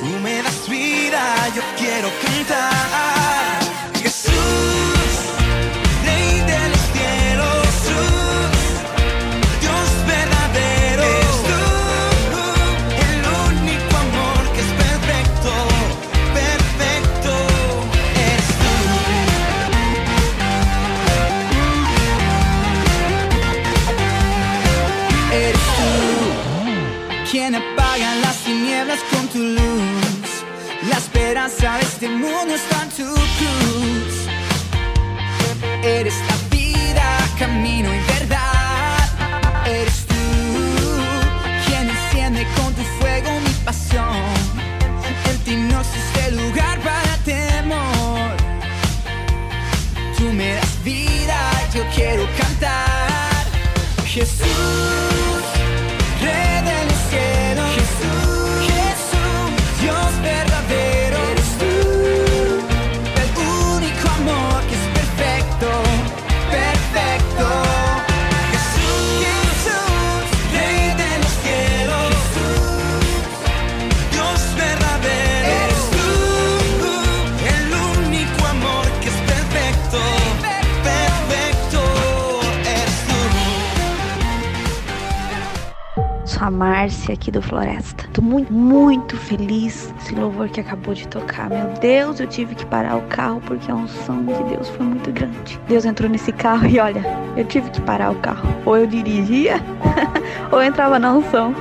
Aqui 87.24 87.30
do 87.30 87.40
Floresta. 87.40 88.04
Tô 88.12 88.20
muito, 88.20 88.52
muito 88.52 89.16
feliz 89.16 89.92
esse 89.98 90.14
louvor 90.14 90.46
que 90.50 90.60
acabou 90.60 90.92
de 90.92 91.08
tocar. 91.08 91.48
Meu 91.48 91.68
Deus, 91.80 92.20
eu 92.20 92.26
tive 92.26 92.54
que 92.54 92.66
parar 92.66 92.96
o 92.96 93.02
carro 93.02 93.40
porque 93.46 93.70
a 93.70 93.74
unção 93.74 94.22
de 94.24 94.42
Deus 94.44 94.68
foi 94.68 94.84
muito 94.84 95.10
grande. 95.10 95.58
Deus 95.66 95.86
entrou 95.86 96.10
nesse 96.10 96.32
carro 96.32 96.66
e 96.66 96.78
olha, 96.78 97.02
eu 97.34 97.44
tive 97.46 97.70
que 97.70 97.80
parar 97.80 98.12
o 98.12 98.16
carro. 98.16 98.46
Ou 98.66 98.76
eu 98.76 98.86
dirigia, 98.86 99.56
ou 100.52 100.60
eu 100.60 100.68
entrava 100.68 100.98
na 100.98 101.14
unção. 101.14 101.54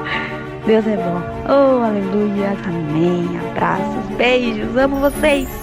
Deus 0.66 0.86
é 0.86 0.97
bom. 0.97 1.22
Oh, 1.47 1.84
aleluia. 1.84 2.57
Amém. 2.66 3.30
Abraços, 3.51 4.18
beijos. 4.18 4.76
Amo 4.76 4.97
vocês. 4.97 5.62